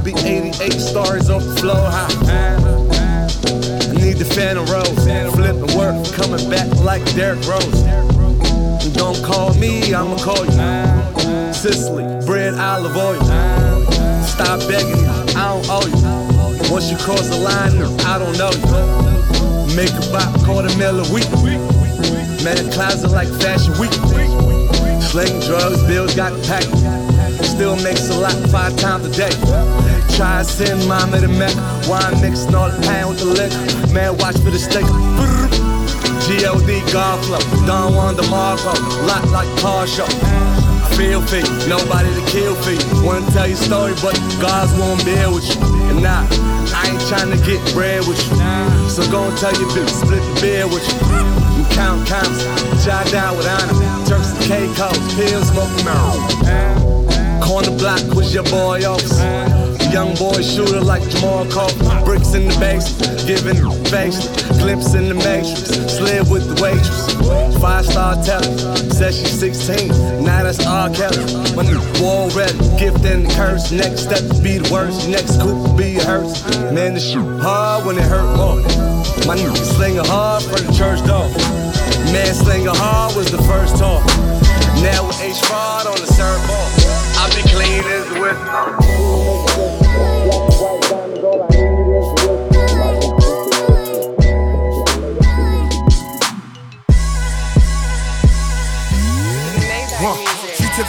be 0.04 0.12
88 0.18 0.72
stars 0.72 1.30
off 1.30 1.44
the 1.44 1.54
floor 1.60 1.76
high. 1.76 2.10
I 3.88 3.94
need 4.02 4.18
the 4.18 4.24
Phantom 4.24 4.66
Rose. 4.66 4.88
Flipping 5.34 5.76
work, 5.78 5.94
coming 6.12 6.50
back 6.50 6.66
like 6.82 7.04
Derrick 7.14 7.46
Rose. 7.46 7.82
don't 8.94 9.22
call 9.22 9.54
me, 9.54 9.94
I'ma 9.94 10.16
call 10.18 10.44
you. 10.44 11.52
Sicily, 11.52 12.04
bread, 12.26 12.54
olive 12.54 12.96
oil. 12.96 13.20
Stop 14.24 14.66
begging, 14.66 15.06
I 15.36 15.54
don't 15.54 15.66
owe 15.70 15.86
you. 15.86 16.72
Once 16.72 16.90
you 16.90 16.96
cross 16.96 17.28
the 17.28 17.38
line, 17.38 17.78
I 18.06 18.18
don't 18.18 18.36
know 18.38 18.50
you. 18.50 19.76
Make 19.76 19.92
a 19.94 20.04
bop, 20.10 20.34
quarter 20.42 20.74
mil 20.78 20.98
a 20.98 21.06
week. 21.14 21.30
Man, 22.42 22.58
closet 22.72 23.10
like 23.10 23.28
fashion 23.40 23.78
week. 23.78 23.92
Sling 25.00 25.38
drugs, 25.46 25.82
bills 25.86 26.14
got 26.16 26.32
packed. 26.44 26.74
Still 27.44 27.76
makes 27.76 28.08
a 28.08 28.18
lot 28.18 28.34
five 28.50 28.76
times 28.76 29.06
a 29.06 29.12
day. 29.12 29.81
Mama 30.86 31.20
to 31.20 31.28
Mecca. 31.28 31.60
Wine 31.88 32.20
all 32.54 32.68
the 32.68 32.80
pain 32.86 33.08
with 33.08 33.18
the 33.18 33.26
liquor. 33.32 33.92
Man, 33.92 34.16
watch 34.18 34.36
for 34.38 34.50
the 34.50 34.58
stick. 34.58 34.84
G-O-D, 36.26 36.80
flow. 37.24 37.40
Don 37.66 37.94
Juan 37.94 38.14
DeMarco. 38.14 38.72
Lot 39.08 39.24
like 39.32 39.48
car 39.60 39.86
show. 39.86 40.06
Feel 40.96 41.22
you, 41.40 41.42
nobody 41.68 42.12
to 42.12 42.24
kill 42.30 42.54
for 42.54 42.70
you. 42.70 42.84
Wanna 43.04 43.24
tell 43.32 43.48
your 43.48 43.56
story, 43.56 43.94
but 44.02 44.14
God's 44.40 44.72
won't 44.78 45.02
bear 45.04 45.30
with 45.30 45.48
you. 45.48 45.58
And 45.88 46.02
nah, 46.02 46.28
I 46.76 46.92
ain't 46.92 47.00
trying 47.08 47.30
to 47.32 47.40
get 47.48 47.60
bread 47.72 48.06
with 48.06 48.20
you. 48.20 48.36
So 48.88 49.02
go 49.10 49.24
and 49.28 49.36
tell 49.38 49.52
your 49.56 49.70
bitch, 49.70 49.88
split 49.88 50.20
the 50.20 50.40
beer 50.40 50.66
with 50.68 50.84
you. 50.84 50.98
You 51.56 51.64
count 51.72 52.06
counts, 52.06 52.44
jot 52.84 53.10
down 53.10 53.36
with 53.36 53.48
honor. 53.48 54.06
Turks 54.06 54.36
and 54.36 54.44
Caicos, 54.44 54.98
pills, 55.16 55.48
smoking 55.48 55.84
marijuana. 55.86 57.42
Corner 57.42 57.76
block 57.78 58.02
was 58.14 58.32
your 58.34 58.44
boy 58.44 58.84
office. 58.84 59.18
Young 59.92 60.14
boy 60.14 60.40
shooter 60.40 60.80
like 60.80 61.06
Jamal 61.10 61.44
Crawford. 61.50 62.04
Bricks 62.06 62.32
in 62.32 62.48
the 62.48 62.56
base, 62.58 62.96
giving 63.26 63.60
face. 63.92 64.24
Glimpse 64.56 64.94
in 64.94 65.10
the 65.10 65.14
matrix, 65.14 65.68
slid 65.92 66.30
with 66.30 66.48
the 66.48 66.56
waitress. 66.62 67.60
Five 67.60 67.84
star 67.84 68.16
said 68.22 69.12
she's 69.12 69.38
16. 69.38 70.24
Now 70.24 70.44
that's 70.44 70.64
R. 70.66 70.88
Kelly. 70.88 71.20
My 71.54 71.62
new 71.62 71.76
wall 72.00 72.30
gift 72.80 73.04
and 73.04 73.28
curse. 73.32 73.70
Next 73.70 74.04
step 74.08 74.24
be 74.42 74.56
the 74.56 74.70
worst, 74.72 75.10
next 75.10 75.38
coup 75.42 75.76
be 75.76 75.98
a 75.98 76.04
hearse. 76.04 76.40
Man, 76.72 76.94
the 76.94 77.00
shoot 77.00 77.40
hard 77.42 77.84
when 77.84 77.98
it 77.98 78.04
hurt 78.04 78.34
more. 78.34 78.64
My 79.28 79.36
new 79.36 79.54
slinger 79.76 80.08
hard 80.08 80.42
for 80.42 80.56
the 80.56 80.72
church 80.72 81.04
door. 81.04 81.28
Man, 82.16 82.32
slinger 82.32 82.72
hard 82.72 83.14
was 83.14 83.30
the 83.30 83.42
first 83.44 83.76
talk. 83.76 84.00
Now 84.80 85.06
with 85.06 85.20
H. 85.20 85.36
Fraud 85.44 85.86
on 85.86 86.00
the 86.00 86.08
third 86.16 86.40
ball. 86.48 86.68
I 87.20 87.28
be 87.36 87.42
clean 87.52 87.84
as 87.92 88.08
whip. 88.16 89.51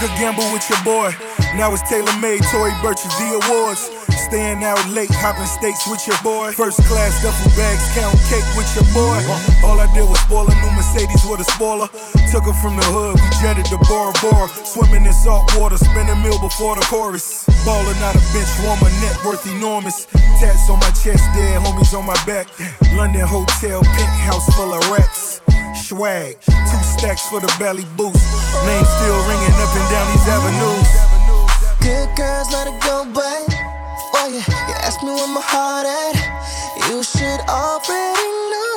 A 0.04 0.08
gamble 0.20 0.44
with 0.52 0.68
your 0.68 0.82
boy. 0.84 1.16
Now 1.56 1.72
it's 1.72 1.82
tailor 1.88 2.12
made, 2.20 2.44
Tory 2.52 2.76
Burch's 2.84 3.08
the 3.16 3.40
awards. 3.40 3.88
Staying 4.28 4.64
out 4.64 4.82
late, 4.90 5.12
hopping 5.12 5.48
states 5.48 5.88
with 5.88 6.04
your 6.08 6.18
boy. 6.24 6.52
First 6.52 6.84
class 6.92 7.22
duffel 7.24 7.52
bags, 7.56 7.84
count 7.96 8.18
cake 8.28 8.44
with 8.60 8.68
your 8.76 8.88
boy. 8.92 9.20
All 9.64 9.80
I 9.80 9.88
did 9.94 10.04
was 10.04 10.20
spoil 10.26 10.50
a 10.50 10.56
new 10.60 10.72
Mercedes 10.76 11.24
with 11.24 11.40
a 11.40 11.48
spoiler. 11.56 11.88
Took 12.32 12.44
her 12.50 12.58
from 12.60 12.76
the 12.76 12.88
hood, 12.92 13.16
we 13.16 13.28
jetted 13.40 13.66
to 13.72 13.78
Bora 13.88 14.12
Bora. 14.20 14.50
Swimming 14.66 15.06
in 15.06 15.14
salt 15.14 15.48
water, 15.56 15.78
spin 15.78 16.10
a 16.10 16.16
meal 16.20 16.40
before 16.42 16.76
the 16.76 16.86
chorus. 16.90 17.46
Ballin' 17.64 17.96
out 18.04 18.18
a 18.18 18.24
bench 18.34 18.52
warmer, 18.66 18.92
net 19.00 19.16
worth 19.24 19.46
enormous. 19.48 20.06
Tats 20.42 20.68
on 20.68 20.80
my 20.80 20.92
chest, 20.98 21.24
dead 21.38 21.62
homies 21.64 21.96
on 21.96 22.04
my 22.04 22.18
back. 22.26 22.50
London 22.98 23.24
hotel, 23.24 23.84
penthouse 23.84 24.50
full 24.56 24.74
of 24.74 24.84
rats. 24.92 25.43
Swag, 25.84 26.40
two 26.40 26.84
stacks 26.96 27.28
for 27.28 27.42
the 27.42 27.54
belly 27.60 27.84
boost. 27.98 28.24
Name 28.66 28.86
still 28.86 29.20
ringing 29.28 29.52
up 29.60 29.76
and 29.76 29.88
down 29.92 30.08
these 30.16 30.28
avenues. 30.32 30.88
Good 31.82 32.08
girls, 32.16 32.50
let 32.54 32.68
it 32.68 32.80
go, 32.82 33.04
babe. 33.04 33.52
Oh 34.16 34.32
yeah, 34.32 34.48
you 34.70 34.76
ask 34.80 35.04
me 35.04 35.10
where 35.10 35.28
my 35.28 35.42
heart 35.44 35.86
at. 35.86 36.16
You 36.88 37.04
should 37.04 37.42
already 37.52 38.30
know. 38.50 38.73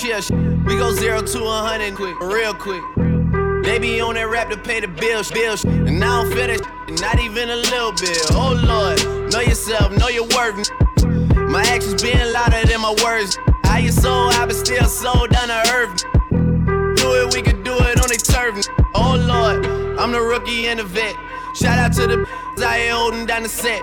Chill, 0.00 0.38
we 0.64 0.76
go 0.76 0.92
zero 0.92 1.20
to 1.20 1.44
a 1.44 1.58
hundred 1.60 1.94
quick, 1.94 2.18
real 2.20 2.54
quick. 2.54 2.82
They 3.62 3.78
be 3.78 4.00
on 4.00 4.14
that 4.14 4.28
rap 4.28 4.48
to 4.48 4.56
pay 4.56 4.80
the 4.80 4.88
bills, 4.88 5.30
bills, 5.30 5.64
and 5.64 6.02
I 6.02 6.22
don't 6.22 6.32
feel 6.32 6.46
that, 6.46 7.00
not 7.00 7.20
even 7.20 7.50
a 7.50 7.56
little 7.56 7.92
bit. 7.92 8.16
Oh 8.32 8.56
Lord, 8.56 9.30
know 9.30 9.40
yourself, 9.40 9.92
know 9.98 10.08
your 10.08 10.26
worth. 10.34 10.70
My 11.36 11.62
actions 11.68 12.02
being 12.02 12.32
louder 12.32 12.66
than 12.66 12.80
my 12.80 12.94
words. 13.04 13.36
How 13.64 13.76
you 13.76 13.92
so 13.92 14.10
I 14.10 14.46
but 14.46 14.56
still 14.56 14.86
sold 14.86 15.30
down 15.30 15.48
to 15.48 15.60
earth? 15.74 16.02
Do 16.96 17.06
it, 17.20 17.34
we 17.34 17.42
could 17.42 17.62
do 17.62 17.76
it 17.76 18.00
on 18.00 18.08
the 18.08 18.16
turf. 18.16 18.66
Oh 18.94 19.16
Lord, 19.20 19.66
I'm 19.98 20.12
the 20.12 20.20
rookie 20.22 20.68
and 20.68 20.80
the 20.80 20.84
vet. 20.84 21.14
Shout 21.54 21.78
out 21.78 21.92
to 21.94 22.06
the 22.06 22.40
I 22.62 22.78
ain't 22.78 22.92
holding 22.92 23.26
down 23.26 23.42
the 23.42 23.48
set. 23.48 23.82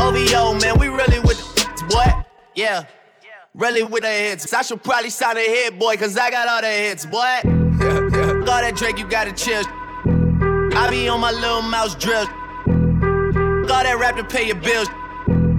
OVO, 0.00 0.58
man, 0.60 0.78
we 0.78 0.88
really 0.88 1.20
with 1.20 1.38
the 1.54 1.86
boy. 1.88 2.24
Yeah, 2.54 2.84
really 3.54 3.82
with 3.82 4.02
the 4.02 4.08
hits. 4.08 4.52
I 4.52 4.62
should 4.62 4.82
probably 4.82 5.10
sign 5.10 5.36
a 5.36 5.40
hit, 5.40 5.78
boy, 5.78 5.96
cause 5.96 6.16
I 6.16 6.30
got 6.30 6.48
all 6.48 6.62
the 6.62 6.68
hits, 6.68 7.04
boy. 7.04 7.20
all 7.20 8.60
that 8.60 8.74
Drake, 8.76 8.98
you 8.98 9.06
gotta 9.06 9.32
chill. 9.32 9.62
I 10.74 10.88
be 10.90 11.08
on 11.08 11.20
my 11.20 11.32
little 11.32 11.62
mouse 11.62 11.94
drill. 11.94 12.26
All 13.70 13.84
that 13.84 13.96
rap 14.00 14.16
to 14.16 14.24
pay 14.24 14.46
your 14.46 14.56
bills. 14.56 14.88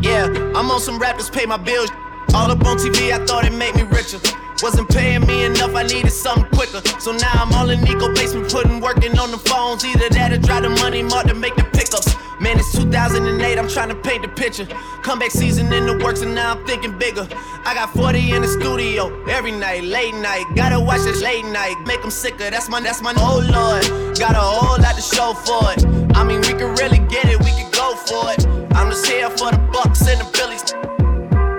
Yeah, 0.02 0.26
I'm 0.56 0.72
on 0.72 0.80
some 0.80 0.98
rappers 0.98 1.30
pay 1.30 1.46
my 1.46 1.58
bills. 1.58 1.92
All 2.34 2.50
up 2.50 2.66
on 2.66 2.78
TV, 2.78 3.12
I 3.12 3.24
thought 3.26 3.46
it 3.46 3.54
made 3.54 3.76
me 3.76 3.84
richer. 3.84 4.20
Wasn't 4.64 4.90
paying 4.90 5.26
me 5.28 5.46
enough, 5.46 5.76
I 5.76 5.84
needed 5.84 6.12
something 6.12 6.46
quicker. 6.52 6.82
So 7.00 7.12
now 7.12 7.32
I'm 7.34 7.54
all 7.54 7.70
in 7.70 7.82
Nico 7.82 8.14
basement, 8.14 8.52
putting 8.52 8.80
working 8.80 9.18
on 9.20 9.32
the 9.32 9.38
phones. 9.38 9.86
Either 9.86 10.10
that 10.10 10.34
or 10.34 10.38
drive 10.38 10.64
the 10.64 10.70
money 10.70 11.04
mark 11.04 11.28
to 11.28 11.34
make 11.34 11.56
the 11.56 11.64
pickups. 11.64 12.16
Man, 12.42 12.58
it's 12.58 12.72
2008, 12.72 13.60
I'm 13.60 13.68
trying 13.68 13.90
to 13.90 13.96
paint 13.96 14.24
the 14.24 14.28
picture. 14.28 14.66
Comeback 15.04 15.30
season 15.30 15.72
in 15.72 15.86
the 15.86 16.04
works, 16.04 16.22
and 16.22 16.34
now 16.34 16.56
I'm 16.56 16.66
thinking 16.66 16.98
bigger. 16.98 17.28
I 17.66 17.76
got 17.76 17.94
40 17.94 18.32
in 18.32 18.42
the 18.42 18.48
studio 18.48 19.14
every 19.26 19.52
night, 19.52 19.84
late 19.84 20.16
night. 20.16 20.46
Gotta 20.56 20.80
watch 20.80 21.02
this 21.02 21.22
late 21.22 21.46
night, 21.46 21.76
make 21.86 22.02
them 22.02 22.10
sicker. 22.10 22.50
That's 22.50 22.68
my, 22.68 22.82
that's 22.82 23.00
my, 23.00 23.14
oh 23.18 23.46
lord. 23.46 24.18
Got 24.18 24.34
a 24.34 24.40
whole 24.40 24.82
lot 24.82 24.96
to 24.96 25.02
show 25.04 25.34
for 25.34 25.72
it. 25.72 25.86
I 26.18 26.24
mean, 26.24 26.42
we 26.42 26.58
can 26.58 26.74
really 26.82 26.98
get 27.14 27.26
it, 27.26 27.38
we 27.38 27.52
can 27.52 27.70
go 27.70 27.96
for 27.96 28.34
it. 28.34 28.48
I'm 28.74 28.90
just 28.90 29.06
here 29.06 29.30
for 29.30 29.52
the 29.52 29.60
bucks 29.72 30.02
and 30.08 30.20
the 30.20 30.28
billies. 30.34 30.64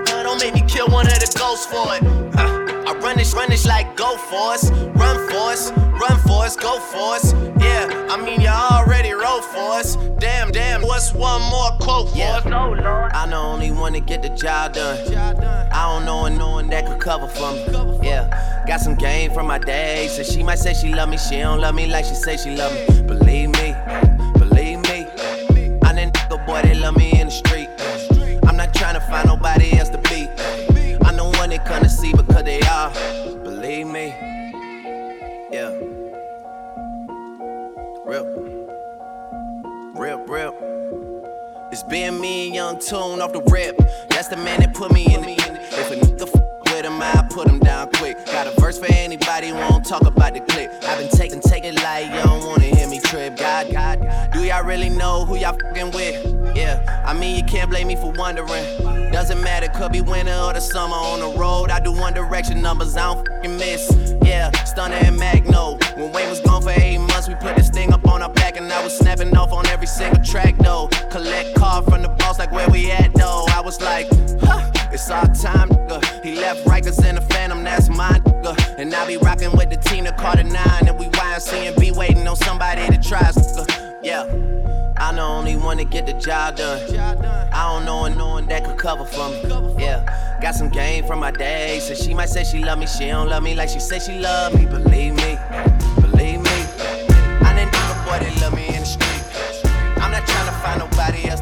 Don't 0.05 0.37
make 0.41 0.53
me 0.53 0.63
kill 0.67 0.89
one 0.89 1.07
of 1.07 1.13
the 1.13 1.33
ghosts 1.39 1.65
for 1.65 1.95
it. 1.95 2.03
Uh, 2.35 2.52
I 2.85 2.93
run 2.99 3.17
this, 3.17 3.33
run 3.33 3.49
this 3.49 3.65
like 3.65 3.95
go 3.95 4.17
for 4.17 4.53
us, 4.53 4.69
run 4.71 5.29
for 5.29 5.51
us, 5.51 5.71
run 5.71 6.19
for 6.19 6.43
us, 6.43 6.55
go 6.55 6.79
for 6.79 7.15
us. 7.15 7.33
Yeah, 7.59 8.07
I 8.09 8.21
mean 8.21 8.41
you 8.41 8.47
already 8.47 9.11
wrote 9.13 9.43
for 9.43 9.73
us. 9.73 9.95
Damn, 10.19 10.51
damn, 10.51 10.81
what's 10.81 11.13
one 11.13 11.41
more 11.43 11.71
quote 11.79 12.09
for 12.09 12.17
yeah. 12.17 12.37
us? 12.37 12.45
I 12.45 13.25
know 13.29 13.41
only 13.43 13.71
one 13.71 13.93
to 13.93 13.99
get 13.99 14.21
the 14.21 14.29
job 14.29 14.73
done. 14.73 14.97
I 15.15 15.93
don't 15.93 16.05
know 16.05 16.27
no 16.27 16.51
one 16.51 16.69
that 16.69 16.85
could 16.85 16.99
cover 16.99 17.27
for 17.27 17.53
me. 17.53 18.07
Yeah, 18.07 18.63
got 18.67 18.81
some 18.81 18.95
game 18.95 19.31
from 19.33 19.47
my 19.47 19.59
day. 19.59 20.07
So 20.09 20.23
she 20.23 20.43
might 20.43 20.59
say 20.59 20.73
she 20.73 20.93
love 20.93 21.09
me, 21.09 21.17
she 21.17 21.37
don't 21.37 21.61
love 21.61 21.75
me 21.75 21.87
like 21.87 22.05
she 22.05 22.15
say 22.15 22.37
she 22.37 22.55
love 22.55 22.73
me. 22.73 23.01
Believe 23.03 23.49
me, 23.49 23.75
believe 24.33 24.79
me. 24.79 25.07
I'm 25.83 25.95
that 25.95 26.13
nigga 26.13 26.45
boy 26.45 26.61
they 26.63 26.75
love 26.75 26.97
me 26.97 27.19
in 27.19 27.27
the 27.27 27.31
street. 27.31 27.69
I'm 28.45 28.57
not 28.57 28.73
trying 28.73 28.95
to 28.95 29.01
find 29.01 29.27
nobody 29.27 29.77
else 29.77 29.89
to 29.89 29.97
because 32.33 32.45
they 32.45 32.61
are. 32.61 32.91
Believe 33.43 33.87
me. 33.87 34.07
Yeah. 35.51 35.69
Real. 38.05 38.25
Real, 39.93 40.17
real. 40.25 40.55
It's 41.71 41.83
being 41.83 42.19
me 42.19 42.47
and 42.47 42.55
Young 42.55 42.79
Tune 42.79 43.21
off 43.21 43.33
the 43.33 43.41
rip. 43.51 43.77
That's 44.09 44.29
the 44.29 44.37
man 44.37 44.61
that 44.61 44.73
put 44.73 44.91
me 44.91 45.13
in 45.13 45.21
the. 45.21 45.33
If 45.33 45.91
a 45.91 45.95
nigga 45.95 46.52
with 47.03 47.15
I 47.15 47.27
put 47.27 47.47
him 47.47 47.59
down 47.59 47.89
quick. 47.93 48.25
Got 48.25 48.47
a 48.47 48.61
verse 48.61 48.77
for 48.77 48.91
anybody 48.91 49.49
who 49.49 49.55
won't 49.55 49.85
talk 49.85 50.05
about 50.05 50.33
the 50.33 50.39
clip. 50.41 50.71
I've 50.83 50.99
been 50.99 51.09
taking, 51.09 51.39
taking 51.41 51.75
light, 51.75 52.05
you 52.05 52.21
don't 52.23 52.45
wanna 52.45 52.65
hear 52.65 52.87
me 52.87 52.99
trip. 52.99 53.37
God, 53.37 53.71
God, 53.71 54.31
do 54.31 54.43
y'all 54.43 54.63
really 54.63 54.89
know 54.89 55.25
who 55.25 55.37
y'all 55.37 55.57
fucking 55.57 55.91
with? 55.91 56.55
Yeah, 56.55 57.03
I 57.05 57.13
mean, 57.13 57.35
you 57.35 57.43
can't 57.43 57.69
blame 57.69 57.87
me 57.87 57.95
for 57.95 58.11
wondering. 58.11 59.11
Doesn't 59.11 59.41
matter, 59.41 59.67
could 59.67 59.91
be 59.91 60.01
winter 60.01 60.33
or 60.33 60.53
the 60.53 60.59
summer 60.59 60.95
on 60.95 61.19
the 61.19 61.37
road. 61.39 61.69
I 61.69 61.79
do 61.79 61.91
one 61.91 62.13
direction 62.13 62.61
numbers, 62.61 62.95
I 62.95 63.13
don't 63.13 63.27
fucking 63.27 63.57
miss. 63.57 64.15
Yeah, 64.23 64.51
Stunner 64.63 64.95
and 64.95 65.17
Magno. 65.17 65.77
When 65.95 66.11
Wayne 66.11 66.29
was 66.29 66.39
gone 66.39 66.61
for 66.61 66.71
eight 66.71 66.97
months, 66.97 67.27
we 67.27 67.35
put 67.35 67.55
this 67.55 67.69
thing 67.69 67.93
up 67.93 68.07
on 68.07 68.21
our 68.21 68.29
back, 68.33 68.57
and 68.57 68.71
I 68.71 68.83
was 68.83 68.97
snapping 68.97 69.35
off 69.35 69.51
on 69.51 69.65
every 69.67 69.87
single 69.87 70.23
track 70.23 70.55
though. 70.59 70.87
Collect 71.09 71.55
card 71.55 71.85
from 71.85 72.01
the 72.01 72.09
boss, 72.09 72.39
like 72.39 72.51
where 72.51 72.69
we 72.69 72.91
at 72.91 73.13
though. 73.13 73.45
I 73.49 73.61
was 73.61 73.81
like, 73.81 74.07
huh, 74.41 74.72
Rikers 76.59 77.03
in 77.07 77.15
the 77.15 77.21
Phantom, 77.21 77.63
that's 77.63 77.89
mine, 77.89 78.21
nigga. 78.21 78.79
And 78.79 78.93
I 78.93 79.07
be 79.07 79.17
rocking 79.17 79.55
with 79.55 79.69
the 79.69 79.77
team, 79.77 80.05
the 80.05 80.11
Carter 80.13 80.43
9, 80.43 80.87
and 80.87 80.99
we 80.99 81.05
YMC 81.05 81.67
and 81.67 81.75
be 81.79 81.91
waiting 81.91 82.27
on 82.27 82.35
somebody 82.35 82.87
to 82.87 83.01
try. 83.01 83.31
Yeah. 84.01 84.53
I'm 84.97 85.17
the 85.17 85.21
only 85.21 85.55
one 85.55 85.77
to 85.77 85.83
get 85.83 86.05
the 86.05 86.13
job 86.13 86.57
done. 86.57 86.79
I 87.51 87.73
don't 87.73 87.85
know 87.85 88.07
no 88.07 88.27
one 88.29 88.45
that 88.47 88.63
could 88.63 88.77
cover 88.77 89.05
for 89.05 89.29
me. 89.29 89.41
Yeah, 89.83 90.39
got 90.41 90.55
some 90.55 90.69
game 90.69 91.05
from 91.05 91.19
my 91.19 91.31
day. 91.31 91.79
So 91.81 91.93
she 91.93 92.13
might 92.13 92.29
say 92.29 92.43
she 92.43 92.63
love 92.63 92.79
me, 92.79 92.87
she 92.87 93.07
don't 93.07 93.27
love 93.27 93.43
me 93.43 93.53
like 93.55 93.69
she 93.69 93.79
say 93.79 93.99
she 93.99 94.19
love 94.19 94.53
me. 94.53 94.65
Believe 94.65 95.15
me, 95.15 95.37
believe 95.99 96.39
me. 96.39 96.57
I 97.41 97.53
didn't 97.53 97.71
that 97.73 97.83
nigga 97.83 98.05
boy 98.05 98.19
that 98.23 98.41
love 98.41 98.55
me 98.55 98.67
in 98.67 98.79
the 98.79 98.85
street. 98.85 100.01
I'm 100.01 100.11
not 100.11 100.25
trying 100.25 100.45
to 100.45 100.53
find 100.63 100.79
nobody 100.79 101.29
else 101.29 101.32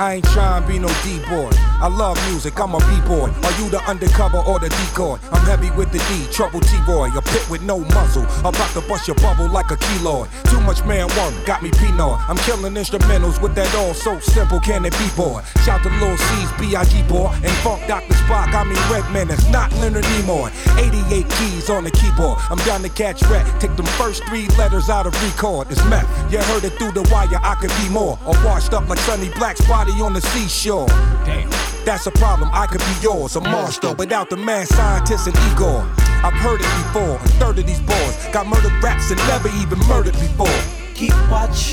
I 0.00 0.14
ain't 0.14 0.24
trying 0.24 0.62
to 0.62 0.66
be 0.66 0.78
no 0.78 0.88
D-boy. 1.04 1.69
I 1.80 1.88
love 1.88 2.20
music, 2.28 2.60
I'm 2.60 2.74
a 2.74 2.78
B-boy. 2.78 3.32
Are 3.32 3.54
you 3.56 3.70
the 3.70 3.80
undercover 3.88 4.36
or 4.36 4.58
the 4.58 4.68
decoy? 4.68 5.16
I'm 5.32 5.44
heavy 5.46 5.70
with 5.70 5.90
the 5.92 5.98
D, 5.98 6.30
trouble 6.30 6.60
T-boy. 6.60 7.08
A 7.16 7.22
pit 7.22 7.48
with 7.48 7.62
no 7.62 7.78
muzzle, 7.78 8.26
about 8.40 8.68
to 8.74 8.82
bust 8.82 9.08
your 9.08 9.14
bubble 9.16 9.48
like 9.48 9.70
a 9.70 9.76
keloid. 9.76 10.28
Too 10.50 10.60
much 10.60 10.84
man 10.84 11.08
work, 11.16 11.32
got 11.46 11.62
me 11.62 11.70
Pinot. 11.70 12.20
I'm 12.28 12.36
killing 12.44 12.74
instrumentals 12.74 13.40
with 13.40 13.54
that 13.54 13.74
all 13.74 13.94
so 13.94 14.20
simple, 14.20 14.60
can 14.60 14.84
it 14.84 14.92
be, 14.92 15.08
boy? 15.16 15.40
Shout 15.64 15.82
to 15.84 15.88
Lil 15.88 16.18
C's, 16.18 16.52
B.I.G. 16.60 17.02
boy. 17.08 17.32
And 17.32 17.56
Funk 17.64 17.86
Dr. 17.88 18.12
Spock, 18.12 18.52
I 18.52 18.64
mean 18.64 18.76
Redman, 18.92 19.30
it's 19.30 19.48
not 19.48 19.72
Leonard 19.80 20.04
Nimoy. 20.04 20.52
88 20.76 21.28
keys 21.30 21.70
on 21.70 21.84
the 21.84 21.90
keyboard. 21.90 22.38
I'm 22.50 22.58
down 22.68 22.82
to 22.82 22.90
catch 22.90 23.22
rat. 23.22 23.48
Take 23.58 23.74
them 23.76 23.86
first 23.96 24.22
three 24.24 24.48
letters 24.58 24.90
out 24.90 25.06
of 25.06 25.14
record. 25.22 25.70
It's 25.70 25.82
meth. 25.86 26.08
You 26.30 26.40
heard 26.42 26.64
it 26.64 26.74
through 26.74 26.92
the 26.92 27.08
wire, 27.10 27.40
I 27.40 27.54
could 27.54 27.72
be 27.80 27.88
more. 27.88 28.18
Or 28.26 28.34
washed 28.44 28.74
up 28.74 28.86
like 28.88 28.98
Sonny 28.98 29.30
Black's 29.30 29.66
body 29.66 29.92
on 29.92 30.12
the 30.12 30.20
seashore. 30.20 30.86
Damn. 31.24 31.69
That's 31.84 32.06
a 32.06 32.10
problem, 32.12 32.50
I 32.52 32.66
could 32.66 32.80
be 32.80 32.94
yours. 33.02 33.36
A 33.36 33.40
monster 33.40 33.92
without 33.94 34.30
the 34.30 34.36
man 34.36 34.66
scientist 34.66 35.26
and 35.26 35.36
Igor. 35.52 35.86
I've 36.22 36.34
heard 36.34 36.60
it 36.60 36.70
before. 36.84 37.16
A 37.16 37.28
third 37.40 37.58
of 37.58 37.66
these 37.66 37.80
boys 37.80 38.26
got 38.32 38.46
murdered 38.46 38.72
raps 38.82 39.10
and 39.10 39.18
never 39.26 39.48
even 39.60 39.78
murdered 39.88 40.14
before. 40.14 40.46
Keep 40.94 41.14
watch, 41.30 41.72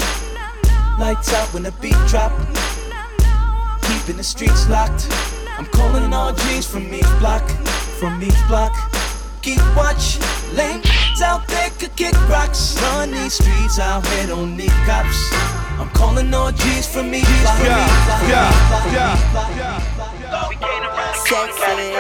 lights 0.97 1.33
out 1.33 1.53
when 1.53 1.63
the 1.63 1.73
beat 1.81 1.97
drop. 2.07 2.31
Keeping 3.81 4.17
the 4.17 4.23
streets 4.23 4.67
locked. 4.69 5.07
I'm 5.57 5.65
calling 5.65 6.13
all 6.13 6.33
G's 6.33 6.65
from 6.65 6.93
each 6.93 7.11
block, 7.19 7.47
from 7.99 8.21
each 8.23 8.47
block. 8.47 8.73
Keep 9.47 9.63
watch, 9.77 10.19
lanes 10.51 11.21
out 11.23 11.47
there 11.47 11.69
could 11.79 11.95
kick 11.95 12.13
rocks. 12.27 12.75
Run 12.81 13.11
these 13.11 13.35
streets 13.35 13.79
out 13.79 14.05
here, 14.07 14.27
don't 14.27 14.57
need 14.57 14.75
cops. 14.85 15.31
I'm 15.79 15.87
calling 15.91 16.33
all 16.33 16.51
G's 16.51 16.85
from 16.93 17.13
each 17.15 17.23
block. 17.23 17.59
Yeah, 17.63 17.87
from 17.87 18.27
each 18.27 18.31
yeah, 18.35 18.51
block, 18.67 18.83
from 18.83 18.91
yeah. 18.91 19.15
each 19.15 19.31
block. 19.31 20.27
Sexy, 21.15 21.95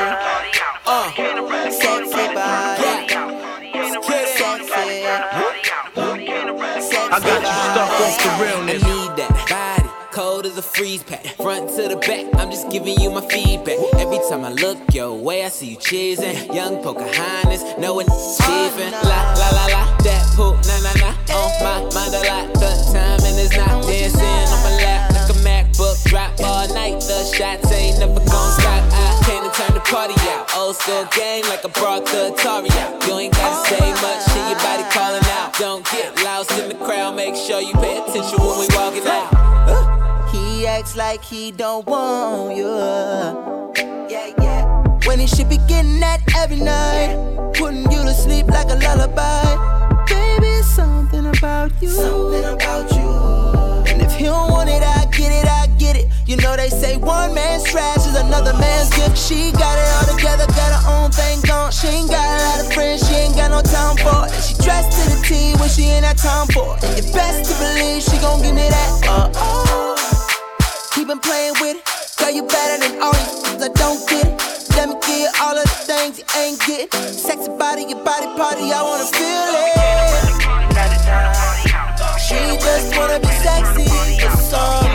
uh, 0.85 1.07
sexy 1.71 2.25
body, 2.35 3.07
sexy, 4.35 5.07
I 7.09 7.19
got 7.23 7.41
you 7.47 7.55
stuck 7.63 7.95
off 8.03 8.15
the 8.23 8.29
realness. 8.43 8.83
I 8.83 8.85
need 8.91 9.11
that 9.15 9.33
body, 9.47 9.76
cold 10.17 10.47
as 10.47 10.57
a 10.57 10.63
freeze 10.63 11.03
pack. 11.03 11.23
Front 11.37 11.69
to 11.77 11.87
the 11.87 11.95
back, 12.09 12.25
I'm 12.41 12.49
just 12.49 12.71
giving 12.71 12.99
you 12.99 13.11
my 13.11 13.21
feedback. 13.29 13.77
Every 14.01 14.17
time 14.27 14.43
I 14.43 14.49
look 14.49 14.79
your 14.91 15.13
way, 15.13 15.45
I 15.45 15.49
see 15.49 15.69
you 15.69 15.77
cheesing. 15.77 16.55
Young 16.55 16.81
Pocahontas, 16.81 17.61
knowing 17.77 18.07
different. 18.41 18.97
La 19.05 19.19
la 19.37 19.49
la 19.57 19.65
la, 19.69 19.83
that 20.01 20.25
poop, 20.33 20.57
na 20.65 20.75
na 20.81 20.93
na. 20.97 21.09
On 21.37 21.49
my 21.61 21.77
mind 21.93 22.13
a 22.17 22.21
lot, 22.25 22.49
the 22.57 22.69
timing 22.89 23.37
is 23.37 23.53
not 23.53 23.85
dancing 23.85 24.45
on 24.53 24.59
my 24.65 24.73
lap 24.81 25.13
like 25.13 25.29
a 25.29 25.37
MacBook. 25.45 26.01
Drop 26.09 26.33
all 26.41 26.65
night, 26.73 26.97
the 27.05 27.21
shots 27.37 27.71
ain't 27.71 27.99
never 27.99 28.17
gon' 28.17 28.51
stop. 28.57 28.81
I 28.89 29.21
came 29.21 29.43
to 29.45 29.53
turn 29.53 29.75
the 29.77 29.85
party 29.85 30.17
out. 30.33 30.49
Old 30.57 30.77
school 30.77 31.05
game 31.13 31.45
like 31.45 31.63
I 31.63 31.69
brought 31.69 32.05
the 32.09 32.33
Atari 32.33 32.73
out. 32.81 33.05
You 33.05 33.21
ain't 33.21 33.35
gotta 33.37 33.69
say 33.69 33.85
much, 34.01 34.21
see 34.33 34.45
your 34.49 34.57
body 34.65 34.85
calling 34.89 35.27
out. 35.37 35.53
Don't 35.59 35.85
get 35.93 36.09
lost 36.25 36.49
in 36.57 36.69
the 36.69 36.75
crowd, 36.81 37.15
make 37.15 37.35
sure 37.35 37.61
you 37.61 37.73
pay 37.73 38.01
attention 38.01 38.41
when 38.41 38.57
we 38.57 38.67
walking 38.73 39.05
out. 39.05 39.46
He 40.57 40.65
acts 40.65 40.95
like 40.95 41.23
he 41.23 41.51
don't 41.51 41.85
want 41.85 42.57
you. 42.57 42.65
Yeah, 44.09 44.33
yeah. 44.41 44.65
When 45.05 45.19
he 45.19 45.27
should 45.27 45.49
be 45.49 45.57
getting 45.69 45.99
that 45.99 46.21
every 46.35 46.57
night, 46.57 47.13
putting 47.53 47.83
you 47.91 48.01
to 48.01 48.11
sleep 48.11 48.47
like 48.47 48.65
a 48.71 48.77
lullaby. 48.81 49.53
Baby, 50.09 50.63
something 50.63 51.27
about 51.27 51.69
you. 51.79 51.89
Something 51.89 52.43
about 52.43 52.89
you. 52.89 53.93
And 53.93 54.01
if 54.01 54.15
he 54.15 54.23
don't 54.23 54.49
want 54.49 54.71
it, 54.71 54.81
I 54.81 55.05
get 55.13 55.29
it, 55.29 55.45
I 55.45 55.67
get 55.77 55.95
it. 55.95 56.09
You 56.25 56.37
know 56.37 56.55
they 56.55 56.69
say 56.69 56.97
one 56.97 57.35
man's 57.35 57.63
trash 57.63 58.07
is 58.07 58.15
another 58.15 58.53
man's 58.53 58.89
gift. 58.97 59.15
She 59.15 59.51
got 59.51 59.77
it 59.77 59.85
all 59.93 60.17
together, 60.17 60.47
got 60.57 60.73
her 60.73 60.89
own 60.89 61.11
thing 61.11 61.39
going. 61.41 61.71
She 61.71 61.85
ain't 61.85 62.09
got 62.09 62.25
a 62.25 62.43
lot 62.49 62.65
of 62.65 62.73
friends, 62.73 63.07
she 63.07 63.13
ain't 63.13 63.35
got 63.35 63.51
no 63.51 63.61
time 63.61 63.95
for 63.97 64.25
it. 64.25 64.33
And 64.33 64.43
she 64.43 64.55
dressed 64.65 64.89
to 64.89 65.01
the 65.13 65.21
T 65.21 65.53
when 65.61 65.69
she 65.69 65.83
ain't 65.83 66.01
that 66.01 66.17
time 66.17 66.47
for 66.47 66.77
it. 66.77 66.83
And 66.83 66.97
you 66.97 67.13
best 67.13 67.45
to 67.45 67.53
believe 67.61 68.01
she 68.01 68.17
gon' 68.17 68.41
give 68.41 68.55
me 68.55 68.67
that. 68.67 69.05
Uh 69.05 69.31
oh. 69.35 69.96
He 70.97 71.05
been 71.05 71.19
playing 71.19 71.53
with 71.61 71.77
it. 71.77 71.83
Girl, 72.17 72.31
you 72.31 72.41
better 72.41 72.81
than 72.81 72.99
all 73.03 73.13
these 73.13 73.61
I 73.61 73.69
don't 73.69 74.01
get 74.09 74.25
it. 74.25 74.33
Let 74.75 74.89
me 74.89 74.95
you 75.21 75.29
all 75.39 75.55
of 75.55 75.63
the 75.63 75.69
things 75.85 76.17
you 76.17 76.25
ain't 76.35 76.59
getting. 76.65 76.89
Sexy 77.13 77.49
body, 77.55 77.83
your 77.83 78.03
body 78.03 78.25
party, 78.35 78.73
I 78.73 78.81
wanna 78.81 79.05
feel 79.05 79.53
it. 79.61 79.77
She 82.17 82.57
just 82.57 82.97
wanna 82.97 83.19
be 83.19 83.27
sexy 83.27 83.85
for 84.17 84.37
somebody. 84.37 84.86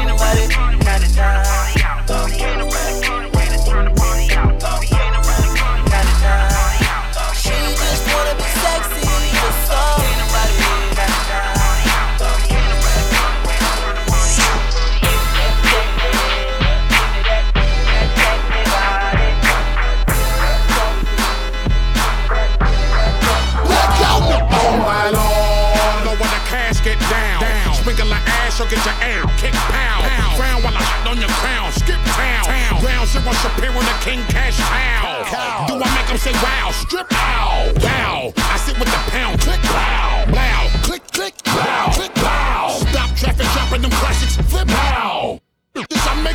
Pound, 28.67 29.31
kick 29.39 29.53
pound. 29.53 30.07
Frown 30.37 30.63
while 30.63 30.77
I 30.77 31.09
on 31.09 31.19
your 31.19 31.29
crown, 31.43 31.73
skip 31.73 31.99
town. 32.15 32.81
Ground 32.81 33.09
zero 33.09 33.33
Shapiro 33.33 33.81
the 33.81 33.97
king 34.05 34.21
cash 34.29 34.59
cow. 34.59 35.67
Do 35.67 35.75
I 35.75 35.89
make 35.95 36.09
him 36.09 36.19
say 36.19 36.33
wow, 36.33 36.71
strip 36.73 37.07
ow, 37.13 37.73
wow. 37.83 38.33
I 38.37 38.57
sit 38.59 38.79
with 38.79 38.89
the 38.89 39.11
pound, 39.11 39.41
click 39.41 39.61
pow, 39.61 40.25
blow, 40.27 40.83
click 40.83 41.03
click, 41.13 41.35
pow, 41.45 41.93
click 41.93 42.15
pow. 42.15 42.69
Stop 42.91 43.11
traffic, 43.17 43.47
dropping 43.53 43.83
them 43.83 43.91
classics. 43.91 44.52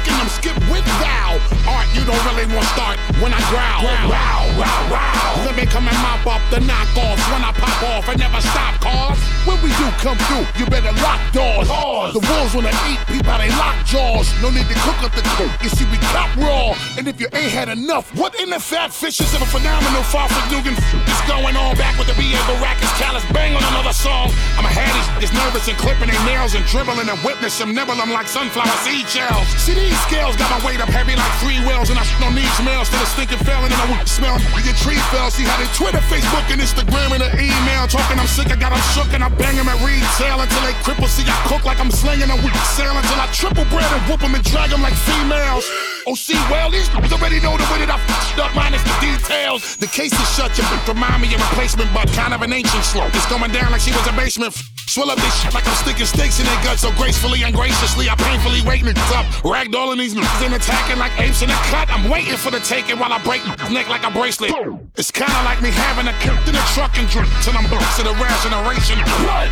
This 0.07 0.21
I'm 0.23 0.29
skip 0.29 0.57
with 0.71 0.87
thou. 1.03 1.35
Art, 1.67 1.87
you 1.91 2.03
don't 2.07 2.23
really 2.31 2.47
want 2.55 2.63
to 2.63 2.71
start 2.71 2.95
when 3.19 3.33
I 3.35 3.41
growl. 3.51 3.83
Wow, 3.83 4.47
wow, 4.55 4.81
wow. 4.87 5.43
Let 5.43 5.55
me 5.55 5.65
come 5.67 5.87
and 5.87 5.97
mop 5.99 6.23
up 6.23 6.41
the 6.49 6.63
knockoffs 6.63 7.23
when 7.31 7.43
I 7.43 7.51
pop 7.51 7.83
off. 7.91 8.07
I 8.07 8.15
never 8.15 8.39
stop, 8.39 8.79
cause 8.79 9.19
when 9.43 9.59
we 9.59 9.69
do 9.75 9.87
come 9.99 10.17
through, 10.31 10.47
you 10.55 10.65
better 10.71 10.91
lock 11.03 11.19
doors. 11.35 11.67
The 11.67 12.23
wolves 12.23 12.55
wanna 12.55 12.71
eat 12.87 12.99
people, 13.07 13.35
they 13.35 13.51
lock 13.59 13.75
jaws. 13.83 14.31
No 14.41 14.49
need 14.49 14.67
to 14.67 14.77
cook 14.87 15.03
up 15.03 15.11
the 15.11 15.23
cook. 15.35 15.51
You 15.59 15.69
see, 15.69 15.83
we 15.91 15.97
cop 16.15 16.31
raw. 16.39 16.71
And 16.97 17.07
if 17.07 17.19
you 17.19 17.27
ain't 17.33 17.51
had 17.51 17.67
enough, 17.67 18.07
what 18.15 18.39
in 18.39 18.49
the 18.49 18.59
fat 18.59 18.93
fishes 18.93 19.33
of 19.35 19.41
a 19.41 19.45
phenomenal 19.45 20.03
far 20.07 20.29
from 20.29 20.43
Dugan 20.47 20.75
is 20.75 21.21
going 21.27 21.55
on 21.55 21.75
back 21.75 21.99
with 21.99 22.07
the 22.07 22.15
BA 22.15 22.39
Baracus 22.47 22.91
callous 22.95 23.25
bang 23.35 23.55
on 23.55 23.63
another 23.75 23.93
song. 23.93 24.31
I'm 24.55 24.65
a 24.65 24.71
had 24.71 24.87
is 25.21 25.33
nervous 25.33 25.67
and 25.67 25.77
clipping 25.77 26.07
their 26.07 26.25
nails 26.25 26.55
and 26.55 26.63
dribbling 26.65 27.09
and 27.09 27.19
witness 27.23 27.57
them 27.59 27.73
nibble 27.73 27.95
them 27.95 28.11
like 28.11 28.27
sunflower 28.27 28.77
seed 28.85 29.07
shells. 29.07 29.47
See 29.59 29.73
these 29.73 29.96
scales 30.05 30.35
got 30.35 30.51
my 30.53 30.61
weight 30.65 30.81
up 30.83 30.89
heavy 30.89 31.15
like 31.15 31.33
three 31.41 31.57
wheels, 31.65 31.89
and 31.89 31.97
I 31.97 32.05
on 32.27 32.35
these 32.35 32.51
smells 32.59 32.89
to 32.89 32.97
the 32.99 33.07
stinking 33.07 33.39
felon 33.47 33.71
and 33.71 33.79
I 33.79 33.87
won't 33.89 34.07
smell. 34.07 34.35
You 34.53 34.63
get 34.63 34.75
tree 34.77 34.99
fell. 35.13 35.31
See 35.31 35.43
how 35.47 35.55
they 35.55 35.69
Twitter, 35.73 36.03
Facebook, 36.11 36.45
and 36.51 36.59
Instagram 36.59 37.15
and 37.15 37.23
the 37.23 37.31
email 37.39 37.87
talking 37.87 38.19
I'm 38.19 38.27
sick. 38.27 38.51
I 38.51 38.57
got 38.59 38.75
them 38.75 38.83
shook 38.93 39.13
and 39.13 39.23
I 39.23 39.29
bang 39.29 39.55
them 39.55 39.69
at 39.71 39.79
retail 39.79 40.41
until 40.41 40.63
they 40.67 40.75
cripple. 40.83 41.07
See 41.07 41.23
I 41.23 41.37
cook 41.47 41.63
like 41.63 41.79
I'm 41.79 41.91
slinging 41.91 42.29
a 42.29 42.37
weak 42.43 42.57
sail 42.75 42.91
until 42.91 43.19
I 43.19 43.27
triple 43.31 43.65
bread 43.71 43.87
and 43.87 44.01
whoop 44.09 44.19
them 44.19 44.35
and 44.35 44.43
drag 44.43 44.69
them 44.69 44.81
like 44.81 44.95
females. 45.07 45.65
Oh, 46.09 46.15
see, 46.15 46.39
well, 46.49 46.71
these 46.71 46.87
already 47.11 47.43
know 47.43 47.59
the 47.59 47.67
way 47.67 47.83
that 47.83 47.91
I 47.91 47.99
fucked 47.99 48.39
up, 48.39 48.55
minus 48.55 48.79
the 48.79 48.95
details. 49.03 49.75
The 49.75 49.91
case 49.91 50.15
is 50.15 50.29
shut, 50.39 50.55
you 50.55 50.63
remind 50.87 51.19
me 51.19 51.35
of 51.35 51.43
replacement, 51.51 51.91
but 51.91 52.07
kind 52.15 52.31
of 52.31 52.41
an 52.47 52.53
ancient 52.53 52.85
slope. 52.87 53.11
It's 53.11 53.27
going 53.27 53.51
down 53.51 53.75
like 53.75 53.81
she 53.81 53.91
was 53.91 54.07
a 54.07 54.15
basement. 54.15 54.55
Swell 54.87 55.11
up 55.11 55.19
this 55.19 55.35
shit 55.43 55.53
like 55.53 55.67
I'm 55.67 55.75
sticking 55.75 56.07
stakes 56.07 56.39
in 56.39 56.47
their 56.47 56.63
guts 56.63 56.81
so 56.87 56.95
gracefully 56.95 57.43
and 57.43 57.53
graciously. 57.53 58.07
I 58.07 58.15
painfully 58.15 58.63
waiting 58.63 58.87
it 58.87 58.97
up. 59.11 59.27
Ragdolling 59.43 59.99
these 59.99 60.15
niggas 60.15 60.45
and 60.47 60.55
attacking 60.55 60.97
like 60.97 61.11
apes 61.19 61.43
in 61.43 61.51
a 61.51 61.59
cut. 61.67 61.91
I'm 61.91 62.09
waiting 62.09 62.39
for 62.39 62.55
the 62.55 62.63
taking 62.63 62.95
while 62.97 63.11
I 63.11 63.19
break 63.27 63.43
neck 63.67 63.91
like 63.91 64.07
a 64.07 64.11
bracelet. 64.15 64.55
It's 64.95 65.11
kinda 65.11 65.43
like 65.43 65.61
me 65.61 65.75
having 65.75 66.07
a 66.07 66.15
cook 66.23 66.39
in 66.47 66.55
a 66.55 66.65
truck 66.71 66.95
and 66.95 67.03
drink 67.11 67.27
till 67.43 67.51
I'm 67.59 67.67
blocks 67.67 67.99
of 67.99 68.07
the 68.07 68.15
regeneration. 68.15 68.95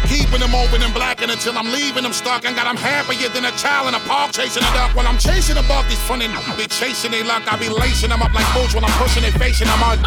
Keeping 0.07 0.39
them 0.39 0.55
open 0.55 0.79
and 0.81 0.93
blacking 0.95 1.29
until 1.29 1.59
I'm 1.59 1.67
leaving 1.67 2.07
them 2.07 2.15
stuck. 2.15 2.47
And 2.47 2.55
got 2.55 2.71
them 2.71 2.79
happier 2.79 3.27
than 3.27 3.43
a 3.43 3.51
child 3.59 3.91
in 3.91 3.93
a 3.93 3.99
park 4.07 4.31
chasing 4.31 4.63
a 4.63 4.71
duck. 4.71 4.95
While 4.95 5.05
I'm 5.05 5.19
chasing 5.19 5.59
a 5.59 5.65
buck, 5.67 5.83
these 5.91 5.99
funny 6.07 6.31
niggas 6.45 6.57
be 6.57 6.67
chasing 6.67 7.11
they 7.11 7.23
luck. 7.23 7.43
I 7.51 7.57
be 7.57 7.69
lacing 7.69 8.09
them 8.09 8.21
up 8.21 8.33
like 8.33 8.45
boots 8.53 8.73
when 8.73 8.83
I'm 8.83 8.93
pushing 9.01 9.23
they 9.23 9.31
facing 9.31 9.67
them 9.67 9.81
on. 9.83 9.97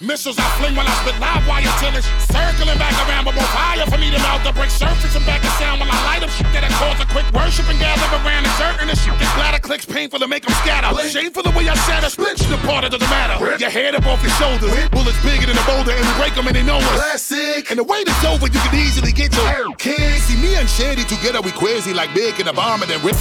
Missiles 0.00 0.38
I 0.38 0.48
fling 0.58 0.74
when 0.74 0.86
I 0.86 0.94
spit 1.04 1.18
live 1.20 1.46
wire 1.46 1.68
till 1.78 1.94
it's 1.94 2.08
circling 2.26 2.78
back 2.78 2.96
around, 3.06 3.24
but 3.24 3.34
more 3.34 3.46
fire 3.54 3.84
for 3.86 3.98
me 3.98 4.10
to 4.10 4.18
melt 4.18 4.42
the 4.42 4.52
brick 4.52 4.70
surface 4.70 5.14
and 5.14 5.24
back 5.26 5.44
and 5.44 5.52
sound 5.60 5.80
when 5.80 5.88
I 5.90 5.98
light 6.04 6.22
up 6.24 6.30
shit 6.30 6.48
that'll 6.50 6.72
cause 6.80 6.98
a 6.98 7.06
quick 7.12 7.28
worship 7.32 7.68
and 7.68 7.78
gather 7.78 8.08
around 8.18 8.42
and 8.48 8.54
certain 8.58 8.88
this 8.88 8.98
shit. 9.04 9.14
Bladder 9.38 9.60
clicks 9.60 9.86
painful 9.86 10.18
to 10.18 10.26
make 10.26 10.42
them 10.42 10.54
scatter. 10.64 10.90
Shameful 11.08 11.42
the 11.42 11.54
way 11.54 11.68
I 11.68 11.74
shatter, 11.86 12.10
split 12.10 12.38
the 12.38 12.58
part, 12.66 12.84
it 12.84 12.90
doesn't 12.90 13.08
matter. 13.10 13.38
Your 13.58 13.70
head 13.70 13.94
up 13.94 14.06
off 14.06 14.22
your 14.22 14.34
shoulders, 14.40 14.72
bullets 14.90 15.20
bigger 15.22 15.46
than 15.46 15.56
a 15.56 15.66
boulder, 15.68 15.92
and 15.92 16.02
we 16.02 16.14
break 16.18 16.34
them 16.34 16.46
and 16.48 16.56
they 16.56 16.64
know 16.64 16.78
us. 16.78 16.96
Classic. 16.98 17.70
And 17.70 17.78
the 17.78 17.84
wait 17.84 18.08
is 18.08 18.24
over, 18.24 18.46
you 18.46 18.58
can 18.58 18.74
easily 18.74 19.12
get 19.12 19.34
your 19.36 19.74
kids. 19.76 20.24
See 20.26 20.40
me 20.40 20.56
and 20.56 20.68
Shady 20.68 21.04
together, 21.04 21.40
we 21.40 21.52
crazy 21.52 21.94
like 21.94 22.12
big 22.14 22.40
in 22.40 22.48
a 22.48 22.52
bomb 22.52 22.82
and 22.82 22.90
then 22.90 23.02
rip. 23.04 23.16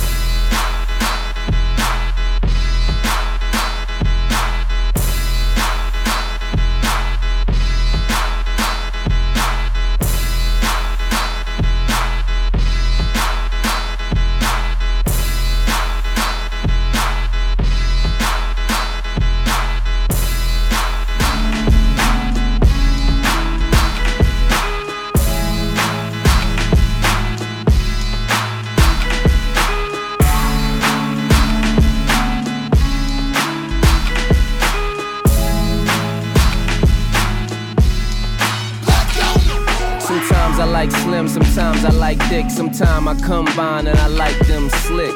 Thick, 42.31 42.49
sometimes 42.49 43.07
I 43.07 43.27
combine 43.27 43.87
and 43.87 43.99
I 43.99 44.07
like 44.07 44.39
them 44.47 44.69
slick. 44.69 45.13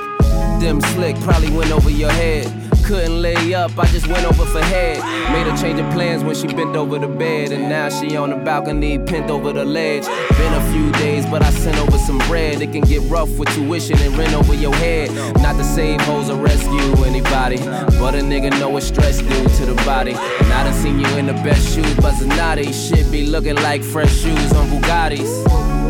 Them 0.60 0.82
slick 0.82 1.16
probably 1.22 1.50
went 1.50 1.72
over 1.72 1.90
your 1.90 2.12
head. 2.12 2.46
Couldn't 2.84 3.22
lay 3.22 3.54
up, 3.54 3.72
I 3.80 3.86
just 3.86 4.08
went 4.08 4.26
over 4.26 4.44
for 4.46 4.62
head. 4.62 4.98
Made 5.32 5.50
her 5.50 5.56
change 5.56 5.80
of 5.80 5.90
plans 5.94 6.26
when 6.26 6.36
she 6.36 6.48
bent 6.48 6.76
over 6.76 7.00
the 7.00 7.08
bed. 7.08 7.54
And 7.54 7.70
now 7.70 7.88
she 7.88 8.18
on 8.18 8.32
the 8.32 8.36
balcony, 8.36 9.00
pinned 9.00 9.32
over 9.32 9.54
the 9.54 9.64
ledge. 9.64 10.06
Been 10.06 10.54
a 10.56 10.72
few 10.74 10.92
days, 11.00 11.26
but 11.28 11.42
I 11.42 11.52
sent 11.52 11.78
over 11.78 11.98
some 11.98 12.18
bread. 12.28 12.62
It 12.62 12.74
can 12.74 12.82
get 12.82 13.02
rough 13.10 13.30
with 13.40 13.48
tuition 13.56 13.98
and 14.00 14.18
rent 14.18 14.34
over 14.34 14.54
your 14.54 14.76
head. 14.76 15.10
Not 15.42 15.56
to 15.56 15.64
save 15.64 16.02
hoes 16.02 16.30
or 16.30 16.36
rescue 16.36 17.06
anybody. 17.06 17.60
But 17.98 18.16
a 18.16 18.20
nigga 18.20 18.52
know 18.60 18.68
what 18.68 18.84
stress 18.84 19.20
do 19.20 19.48
to 19.48 19.66
the 19.66 19.82
body. 19.86 20.12
And 20.12 20.52
I 20.52 20.66
done 20.66 20.74
seen 20.74 21.00
you 21.00 21.08
in 21.16 21.28
the 21.28 21.34
best 21.46 21.74
shoes, 21.74 21.96
but 21.96 22.16
Zanotti 22.16 22.74
shit 22.74 23.10
be 23.10 23.26
looking 23.26 23.56
like 23.56 23.84
fresh 23.84 24.14
shoes 24.14 24.52
on 24.52 24.68
Bugattis. 24.68 25.85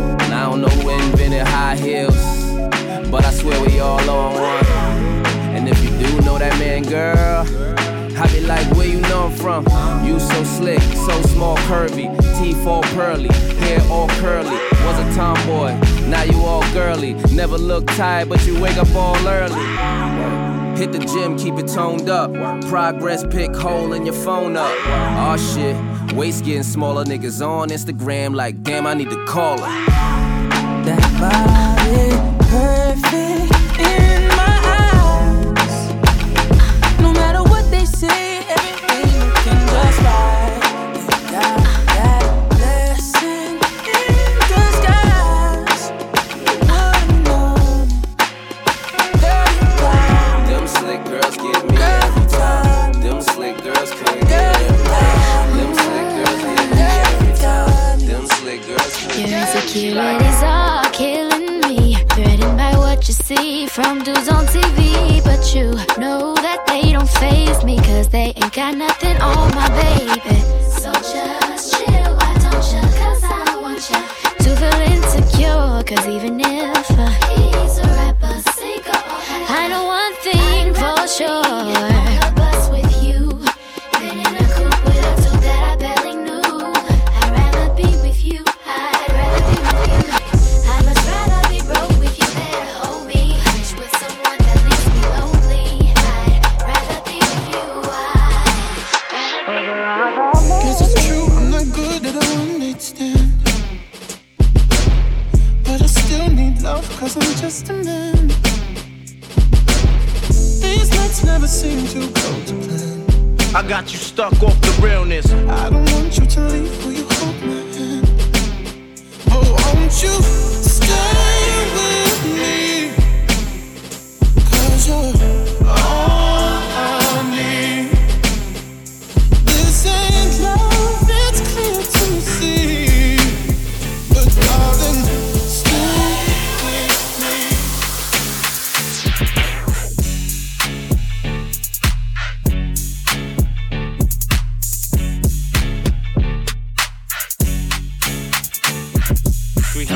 I 0.46 0.50
don't 0.50 0.62
know 0.62 0.68
who 0.68 0.90
invented 0.92 1.48
high 1.48 1.76
heels. 1.76 2.14
But 3.10 3.26
I 3.26 3.32
swear 3.32 3.60
we 3.66 3.80
all 3.80 4.08
on 4.08 4.36
one. 4.36 5.26
And 5.56 5.68
if 5.68 5.84
you 5.84 5.90
do 5.98 6.22
know 6.22 6.38
that 6.38 6.54
man, 6.60 6.84
girl, 6.84 7.48
I 8.16 8.28
be 8.32 8.42
like, 8.42 8.70
where 8.76 8.88
you 8.88 9.02
know 9.02 9.26
I'm 9.26 9.32
from? 9.32 9.66
You 10.06 10.20
so 10.20 10.44
slick, 10.44 10.84
so 10.84 11.20
small, 11.24 11.58
curvy, 11.66 12.16
teeth 12.38 12.64
all 12.68 12.84
pearly, 12.94 13.34
hair 13.66 13.82
all 13.90 14.08
curly. 14.22 14.56
Was 14.86 15.00
a 15.00 15.16
tomboy, 15.16 15.72
now 16.10 16.22
you 16.22 16.40
all 16.44 16.62
girly. 16.74 17.16
Never 17.34 17.58
look 17.58 17.88
tired, 17.88 18.30
but 18.30 18.46
you 18.46 18.62
wake 18.62 18.78
up 18.78 18.94
all 18.94 19.18
early. 19.28 19.66
Hit 20.80 20.92
the 20.92 21.00
gym, 21.00 21.40
keep 21.40 21.56
it 21.56 21.68
toned 21.68 22.08
up. 22.08 22.32
Progress 22.66 23.26
pick 23.26 23.56
hole 23.56 23.94
in 23.94 24.06
your 24.06 24.14
phone 24.14 24.58
up. 24.58 24.72
Aw 24.86 25.38
shit, 25.38 26.14
waist 26.16 26.46
getting 26.46 26.62
smaller. 26.62 27.04
Niggas 27.04 27.44
on 27.44 27.70
Instagram 27.70 28.36
like, 28.36 28.62
damn, 28.62 28.86
I 28.86 28.94
need 28.94 29.10
to 29.10 29.26
call 29.26 29.60
her. 29.60 30.25
That 30.86 31.02
body 31.20 32.12
perfect 32.48 32.85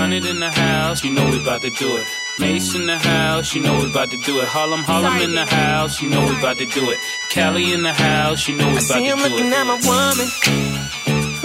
hundred 0.09 0.25
in 0.27 0.39
the 0.39 0.49
house, 0.49 1.03
you 1.03 1.13
know 1.13 1.23
we 1.29 1.39
about 1.39 1.61
to 1.61 1.69
do 1.69 1.97
it. 1.97 2.07
Mase 2.39 2.73
in 2.73 2.87
the 2.87 2.97
house, 2.97 3.53
you 3.53 3.61
know 3.61 3.77
we 3.79 3.91
about 3.91 4.09
to 4.09 4.17
do 4.17 4.39
it. 4.39 4.47
Harlem, 4.47 4.81
Harlem 4.81 5.21
in 5.21 5.35
the 5.35 5.45
house, 5.45 6.01
you 6.01 6.09
know 6.09 6.25
we 6.25 6.35
about 6.39 6.57
to 6.57 6.65
do 6.65 6.89
it. 6.89 6.97
Cali 7.29 7.73
in 7.73 7.83
the 7.83 7.93
house, 7.93 8.47
you 8.47 8.57
know 8.57 8.65
we 8.69 8.77
I 8.77 8.81
about 8.81 8.97
see 8.97 9.05
him 9.05 9.19
to 9.19 9.29
looking 9.29 9.53
at 9.53 9.65
my 9.65 9.77
woman. 9.85 10.27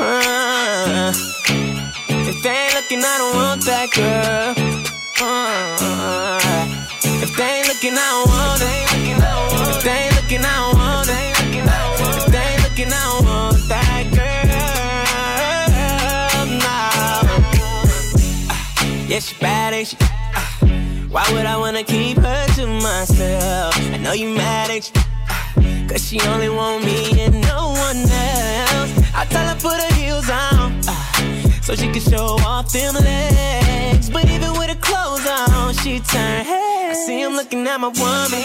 Uh, 0.00 1.12
if 2.31 2.42
they 2.42 2.57
ain't 2.57 2.74
looking, 2.74 3.03
I 3.05 3.14
don't 3.20 3.37
want 3.37 3.61
that 3.68 3.88
girl. 3.92 4.55
Uh, 5.20 5.77
if 7.22 7.37
they 7.37 7.50
ain't 7.59 7.68
looking, 7.68 7.92
I 7.92 8.09
don't 8.14 8.29
want 8.33 8.62
it. 8.64 8.85
If 9.77 9.85
they 9.85 9.90
ain't 9.90 10.14
looking, 10.16 10.40
I 10.40 10.57
don't 10.57 10.73
Yeah, 19.14 19.20
she 19.20 19.38
bad, 19.38 19.72
ain't 19.72 19.87
she? 19.87 19.96
Uh, 20.00 20.40
Why 21.09 21.24
would 21.31 21.46
I 21.46 21.57
wanna 21.57 21.85
keep 21.85 22.18
her 22.18 22.46
to 22.57 22.66
myself? 22.66 23.77
I 23.94 23.98
know 23.98 24.12
you 24.12 24.35
mad, 24.35 24.70
ain't 24.70 24.90
you? 24.90 25.00
Uh, 25.31 25.87
Cause 25.88 26.05
she 26.09 26.20
only 26.22 26.48
want 26.48 26.85
me 26.85 27.20
and 27.20 27.40
no 27.42 27.68
one 27.79 27.98
else. 28.11 28.90
I 29.14 29.24
tell 29.31 29.46
her 29.46 29.55
put 29.55 29.79
her 29.79 29.94
heels 29.94 30.29
on, 30.29 30.81
uh, 30.88 31.62
so 31.62 31.77
she 31.77 31.87
can 31.92 32.00
show 32.03 32.27
off 32.42 32.72
them 32.72 32.92
legs. 32.96 34.11
But 34.11 34.24
even 34.29 34.50
with 34.59 34.70
her 34.70 34.81
clothes 34.83 35.24
on, 35.29 35.74
she 35.74 36.00
turn 36.00 36.44
head. 36.44 36.90
I 36.90 36.94
see 37.07 37.20
him 37.22 37.35
looking 37.35 37.64
at 37.68 37.79
my 37.79 37.90
woman. 37.94 38.42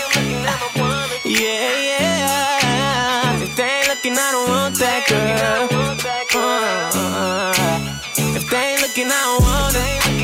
Yeah, 1.26 1.78
yeah. 1.90 3.42
If 3.42 3.56
they 3.58 3.64
ain't 3.64 3.88
looking, 3.88 4.14
I 4.14 4.32
don't 4.34 4.50
want 4.54 4.76
that 4.76 5.02
girl. 5.10 5.68
Uh, 6.38 7.54
if 8.38 8.48
they 8.52 8.74
ain't 8.74 8.82
looking, 8.84 9.08
I 9.08 9.10
don't 9.10 9.42
want 9.42 9.76
it. 9.76 10.19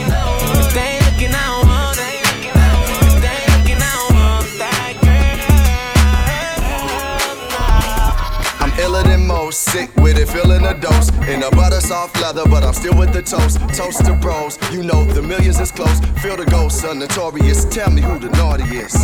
Most, 9.46 9.62
sick 9.62 9.96
with 9.98 10.18
it, 10.18 10.28
feeling 10.28 10.66
a 10.66 10.74
dose. 10.80 11.10
In 11.30 11.44
a 11.44 11.52
butter 11.52 11.80
soft 11.80 12.20
leather, 12.20 12.44
but 12.50 12.64
I'm 12.64 12.74
still 12.74 12.98
with 12.98 13.14
the 13.14 13.22
toast. 13.22 13.60
Toast 13.78 14.04
to 14.06 14.14
bros, 14.14 14.58
you 14.72 14.82
know 14.82 15.06
the 15.14 15.22
millions 15.22 15.60
is 15.60 15.72
close. 15.72 16.00
Feel 16.22 16.36
the 16.36 16.46
ghost, 16.46 16.82
son, 16.82 17.00
notorious. 17.00 17.66
Tell 17.66 17.92
me 17.92 18.02
who 18.02 18.18
the 18.18 18.30
naughtiest. 18.30 18.98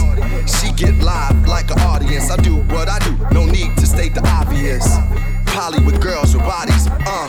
She 0.55 0.71
get 0.73 0.95
live 0.97 1.47
like 1.47 1.69
an 1.69 1.79
audience. 1.81 2.31
I 2.31 2.37
do 2.37 2.55
what 2.73 2.89
I 2.89 2.97
do, 2.99 3.13
no 3.31 3.45
need 3.45 3.77
to 3.77 3.85
state 3.85 4.15
the 4.15 4.25
obvious. 4.27 4.85
Polly 5.45 5.83
with 5.85 6.01
girls 6.01 6.33
with 6.33 6.43
bodies, 6.43 6.87
uh. 6.87 7.27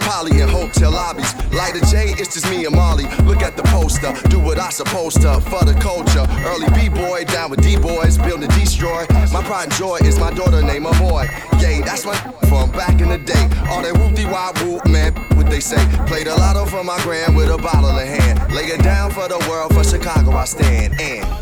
Polly 0.00 0.40
in 0.40 0.48
hotel 0.48 0.90
lobbies. 0.90 1.32
Light 1.52 1.76
a 1.76 1.80
J, 1.86 2.14
it's 2.18 2.34
just 2.34 2.50
me 2.50 2.64
and 2.64 2.74
Molly. 2.74 3.04
Look 3.30 3.42
at 3.42 3.56
the 3.56 3.62
poster, 3.64 4.12
do 4.28 4.40
what 4.40 4.58
I 4.58 4.70
supposed 4.70 5.22
to 5.22 5.40
for 5.40 5.64
the 5.64 5.74
culture. 5.74 6.26
Early 6.50 6.68
B-boy 6.74 7.26
down 7.26 7.50
with 7.50 7.62
D-boys, 7.62 8.18
build 8.18 8.42
and 8.42 8.52
destroy. 8.54 9.06
My 9.32 9.42
pride 9.44 9.68
and 9.68 9.72
joy 9.74 9.98
is 10.02 10.18
my 10.18 10.32
daughter 10.32 10.62
name 10.62 10.82
my 10.82 10.98
boy. 10.98 11.28
Yay, 11.60 11.82
that's 11.82 12.04
my 12.04 12.16
from 12.48 12.70
back 12.72 13.00
in 13.00 13.08
the 13.08 13.18
day. 13.18 13.48
All 13.68 13.82
that 13.82 13.96
whoop 13.96 14.14
de 14.14 14.26
wop 14.26 14.60
whoop, 14.62 14.86
man, 14.86 15.14
what 15.36 15.50
they 15.50 15.60
say. 15.60 15.82
Played 16.06 16.26
a 16.26 16.34
lotto 16.34 16.66
for 16.66 16.84
my 16.84 17.00
grand 17.02 17.36
with 17.36 17.50
a 17.50 17.58
bottle 17.58 17.96
in 17.98 18.06
hand. 18.06 18.52
Lay 18.52 18.64
it 18.64 18.82
down 18.82 19.10
for 19.10 19.28
the 19.28 19.38
world, 19.48 19.74
for 19.74 19.84
Chicago 19.84 20.32
I 20.32 20.44
stand. 20.44 21.00
And 21.00 21.39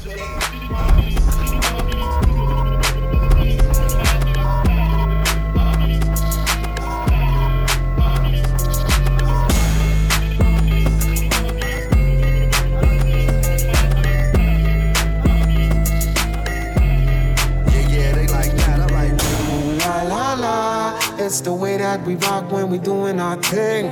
it's 21.29 21.43
the 21.43 21.53
way 21.53 21.77
that 21.77 22.03
we 22.07 22.15
rock 22.15 22.51
when 22.51 22.71
we 22.71 22.79
doing 22.79 23.21
our 23.21 23.37
thing. 23.37 23.85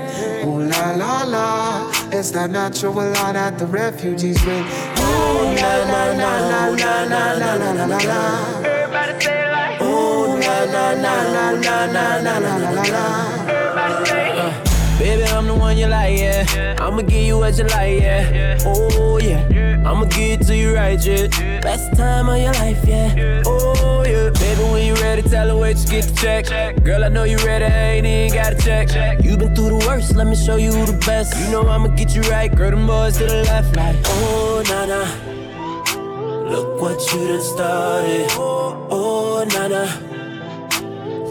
Ooh 0.48 0.62
la 0.72 0.92
la 0.92 1.22
la, 1.24 1.92
it's 2.10 2.30
that 2.30 2.48
natural 2.50 2.94
law 2.94 3.30
that 3.30 3.58
the 3.58 3.66
refugees 3.66 4.42
bring. 4.42 4.64
Ooh 4.64 5.52
la 5.60 5.72
la 5.92 6.02
la 6.16 6.32
la 6.50 6.62
la 6.82 6.94
la 7.04 7.32
la 7.36 7.52
la 7.60 7.72
la 7.72 7.84
la 7.92 7.98
la. 7.98 8.22
Everybody 8.64 9.20
say 9.20 9.44
it 9.44 9.52
like 9.52 9.82
Ooh 9.82 10.40
la 10.40 10.56
la 10.74 10.86
la 11.04 11.14
la 11.34 11.50
la 11.66 11.84
la 11.84 12.06
la 12.24 12.38
la 12.38 12.56
la 12.56 12.70
la 12.70 12.84
la. 12.94 13.04
Everybody 13.52 14.08
say 14.08 14.96
Baby, 14.98 15.24
I'm 15.24 15.46
the 15.46 15.54
one 15.54 15.76
you 15.76 15.88
like, 15.88 16.18
yeah. 16.18 16.76
I'ma 16.80 17.02
give 17.02 17.26
you 17.26 17.36
what 17.36 17.58
you 17.58 17.64
like, 17.64 18.00
yeah. 18.00 18.58
Oh, 18.64 19.18
yeah. 19.18 19.82
I'ma 19.84 20.06
give 20.06 20.40
it 20.40 20.46
to 20.46 20.56
you 20.56 20.74
right, 20.74 20.98
yeah. 21.04 21.26
Best 21.60 21.94
time 21.98 22.30
of 22.30 22.38
your 22.38 22.54
life, 22.54 22.82
yeah. 22.88 23.42
Oh, 23.44 24.04
yeah. 24.08 24.30
Baby, 24.56 24.70
when 24.70 24.86
you 24.86 24.94
ready, 25.02 25.22
tell 25.22 25.48
her 25.48 25.56
wait, 25.56 25.76
you 25.78 25.86
get 25.86 26.04
the 26.04 26.14
check. 26.14 26.82
Girl, 26.82 27.04
I 27.04 27.08
know 27.08 27.24
you 27.24 27.36
ready, 27.38 27.66
I 27.66 27.68
ain't 27.68 28.06
even 28.06 28.38
got 28.38 28.50
to 28.50 28.56
check. 28.56 29.22
You 29.22 29.36
been 29.36 29.54
through 29.54 29.78
the 29.78 29.86
worst, 29.86 30.14
let 30.14 30.26
me 30.26 30.34
show 30.34 30.56
you 30.56 30.70
the 30.70 30.96
best. 31.04 31.38
You 31.38 31.50
know 31.50 31.68
I'ma 31.68 31.88
get 31.88 32.14
you 32.14 32.22
right, 32.22 32.54
girl, 32.54 32.70
them 32.70 32.86
boys 32.86 33.18
to 33.18 33.24
the 33.26 33.42
left, 33.44 33.76
like, 33.76 33.96
oh, 34.06 34.62
nah. 34.66 36.50
Look 36.50 36.80
what 36.80 37.12
you 37.12 37.28
done 37.28 37.42
started. 37.42 38.28
Oh, 38.30 38.86
oh, 38.90 39.44
nah. 39.44 39.88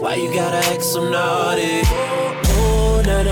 Why 0.00 0.14
you 0.14 0.32
gotta 0.32 0.58
act 0.68 0.84
so 0.84 1.08
naughty? 1.10 1.80
Oh, 1.84 3.02
nah. 3.04 3.26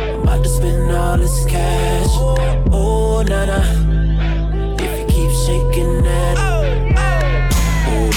I'm 0.00 0.22
about 0.22 0.42
to 0.42 0.48
spend 0.48 0.90
all 0.90 1.18
this 1.18 1.44
cash. 1.44 2.06
Oh, 2.72 3.22
nah. 3.28 3.44
If 4.82 5.00
you 5.00 5.06
keep 5.06 5.30
shaking 5.44 6.02
that. 6.04 6.53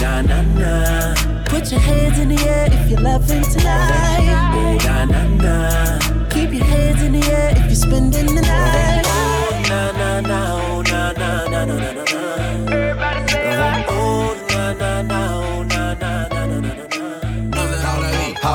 Na 0.01 0.21
na 0.21 0.41
na. 0.41 1.15
Put 1.45 1.71
your 1.71 1.79
hands 1.81 2.19
in 2.19 2.29
the 2.29 2.39
air 2.47 2.67
if 2.71 2.89
you're 2.89 2.99
loving 3.01 3.41
tonight. 3.43 4.53
Oh, 4.53 4.77
na 4.85 5.05
na 5.05 5.21
na. 5.43 5.99
Keep 6.29 6.53
your 6.53 6.65
hands 6.65 7.01
in 7.01 7.13
the 7.13 7.23
air 7.31 7.51
if 7.57 7.65
you're 7.65 7.75
spending 7.75 8.27
the 8.35 8.41
night. 8.41 9.03
Oh, 9.05 9.61
na 9.69 9.91
na 9.99 10.21
na. 10.21 10.39
Oh, 10.61 10.81
na 10.83 11.11
na 11.13 11.47
na 11.49 11.65
na 11.65 11.75
na 11.75 11.91
na. 11.93 12.03
Everybody 12.71 13.31
say 13.31 13.85
oh, 13.89 13.89
oh, 13.89 14.45
na 14.49 14.73
na 14.73 15.01
na. 15.01 15.19
Oh, 15.33 15.63
na 15.63 15.93
na 15.93 16.27
na. 16.27 16.36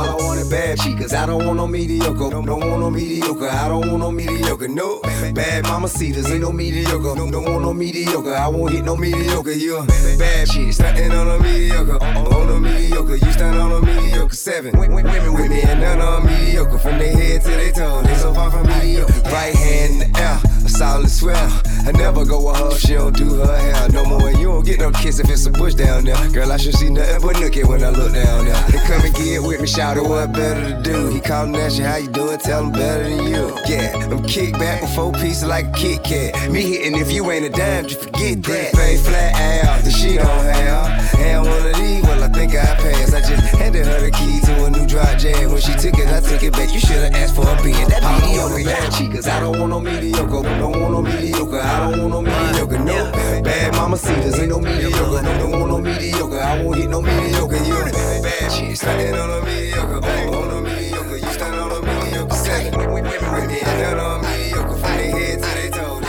I 0.02 0.14
want 0.16 0.40
is 0.40 0.50
bad 0.50 0.78
chicas. 0.78 1.14
I 1.14 1.26
don't 1.26 1.46
want 1.46 1.56
no 1.56 1.66
mediocre. 1.66 2.30
Don't, 2.30 2.46
want 2.46 2.80
no 2.80 2.90
mediocre. 2.90 3.48
I 3.48 3.68
don't 3.68 3.88
want 3.88 3.98
no 3.98 4.10
mediocre. 4.10 4.68
No 4.68 5.00
bad 5.34 5.64
mama 5.64 5.88
cedars. 5.88 6.30
Ain't 6.30 6.40
no 6.40 6.52
mediocre. 6.52 7.14
Don't, 7.14 7.32
want 7.32 7.62
no 7.62 7.72
mediocre. 7.72 8.34
I 8.34 8.48
won't 8.48 8.72
hit 8.72 8.84
no 8.84 8.96
mediocre. 8.96 9.52
You 9.52 9.78
a 9.78 9.86
bad 10.18 10.48
chick. 10.48 10.72
Stunting 10.72 11.12
on 11.12 11.28
a 11.28 11.38
mediocre. 11.38 12.02
On 12.02 12.50
a 12.50 12.60
mediocre. 12.60 13.16
You 13.16 13.32
stand 13.32 13.58
on 13.58 13.72
a 13.72 13.80
mediocre. 13.86 14.34
Seven 14.34 14.78
women 14.78 15.04
with 15.04 15.50
me 15.50 15.62
and 15.62 15.80
none 15.80 16.00
'em 16.00 16.26
mediocre. 16.26 16.78
From 16.78 16.98
their 16.98 17.16
head 17.16 17.42
to 17.42 17.48
their 17.48 17.72
toe. 17.72 18.02
They 18.02 18.16
so 18.16 18.34
far 18.34 18.50
from 18.50 18.66
mediocre. 18.66 19.12
Right 19.30 19.54
hand 19.54 20.02
in 20.02 20.12
the 20.12 20.20
air. 20.20 20.40
A 20.64 20.68
solid 20.68 21.10
swell. 21.10 21.62
I 21.86 21.92
never 21.92 22.24
go 22.24 22.46
with 22.46 22.56
her. 22.56 22.78
She 22.78 22.94
don't 22.94 23.16
do 23.16 23.28
her 23.36 23.56
hair 23.56 23.88
no 23.90 24.04
more. 24.04 24.28
And 24.28 24.38
you 24.38 24.48
don't 24.48 24.64
get 24.64 24.80
no 24.80 24.90
kiss 24.90 25.18
if 25.18 25.28
it's 25.28 25.46
a 25.46 25.50
bush 25.50 25.74
down 25.74 26.04
there. 26.04 26.16
Girl, 26.30 26.52
I 26.52 26.56
should 26.56 26.74
see 26.74 26.90
nothing 26.90 27.20
but 27.20 27.36
nookie 27.36 27.66
when 27.66 27.82
I 27.82 27.90
look 27.90 28.12
down 28.12 28.46
there. 28.46 28.62
They 28.70 28.78
come 28.86 29.02
and 29.02 29.14
get 29.14 29.42
with 29.42 29.60
me, 29.60 29.66
shout 29.66 29.96
it 29.96 30.04
what 30.04 30.32
better 30.32 30.70
to 30.70 30.82
do. 30.82 31.08
He 31.08 31.20
at 31.20 31.78
you, 31.78 31.84
how 31.84 31.96
you 31.96 32.08
doing? 32.08 32.38
Tell 32.38 32.64
him 32.64 32.72
better 32.72 33.04
than 33.04 33.26
you. 33.26 33.56
Yeah, 33.66 34.08
I'm 34.10 34.22
kick 34.22 34.52
back 34.54 34.82
with 34.82 34.94
four 34.94 35.12
pieces 35.12 35.44
like 35.44 35.66
a 35.66 35.72
Kit 35.72 36.04
Kat. 36.04 36.50
Me 36.50 36.62
hitting 36.62 36.98
if 36.98 37.10
you 37.10 37.30
ain't 37.30 37.46
a 37.46 37.50
dime, 37.50 37.86
just 37.86 38.02
forget 38.02 38.42
that. 38.44 38.76
Face 38.76 39.06
flat 39.06 39.34
ass, 39.34 39.84
the 39.84 39.90
she 39.90 40.16
don't 40.16 40.26
have. 40.26 40.86
Had 41.18 41.38
one 41.38 41.66
of 41.66 41.76
these, 41.76 42.02
well 42.02 42.22
I 42.22 42.28
think 42.28 42.52
I 42.52 42.74
passed. 42.76 43.14
I 43.14 43.20
just 43.20 43.42
handed 43.56 43.86
her 43.86 44.00
the 44.00 44.10
key 44.10 44.40
to 44.46 44.64
a 44.64 44.70
new 44.70 44.86
dry 44.86 45.16
jam. 45.16 45.50
When 45.52 45.60
she 45.60 45.72
took 45.74 45.98
it, 45.98 46.08
I 46.08 46.20
took 46.20 46.42
it 46.42 46.52
back. 46.52 46.72
You 46.72 46.80
should've 46.80 47.14
asked 47.14 47.34
for 47.34 47.42
a 47.42 47.56
being 47.62 47.88
that 47.88 48.02
mediocre. 48.02 48.64
Bad 48.64 48.92
chicas, 48.92 49.28
I 49.28 49.40
don't 49.40 49.58
want 49.58 49.70
no 49.70 49.80
mediocre. 49.80 50.42
Don't 50.42 50.80
want 50.80 50.92
no 50.92 51.02
mediocre. 51.02 51.60
I 51.60 51.71
I 51.72 51.90
don't 51.90 52.10
want 52.10 52.12
no 52.12 52.20
mediocre, 52.20 52.78
no. 52.84 53.42
Bad 53.42 53.72
mama 53.72 53.96
see 53.96 54.14
this 54.16 54.38
ain't 54.38 54.50
no 54.50 54.60
mediocre. 54.60 55.22
No, 55.22 55.38
don't 55.38 55.50
want 55.52 55.68
no 55.68 55.78
mediocre. 55.78 56.38
I 56.38 56.62
won't 56.62 56.76
hit 56.76 56.90
no 56.90 57.00
mediocre. 57.00 57.56
You 57.56 57.84
bad 58.22 58.52
shit, 58.52 58.76
standing 58.76 59.18
on 59.18 59.30
a 59.30 59.46
mediocre. 59.46 60.00
Oh, 60.02 60.42
on 60.42 60.66
a 60.66 60.68
mediocre. 60.68 61.16
You 61.16 61.32
stand 61.32 61.54
on 61.54 61.72
a 61.72 61.80
mediocre. 61.80 62.34
Say, 62.34 62.70
women 62.70 63.04
right 63.04 63.48
there, 63.48 63.58
stand 63.58 64.00
on 64.00 64.22
a 64.22 64.28
mediocre. 64.28 64.76
From 64.76 64.80
their 64.82 65.10
head 65.16 65.42
to 65.42 65.48
their 65.48 65.70
toes. 65.70 66.02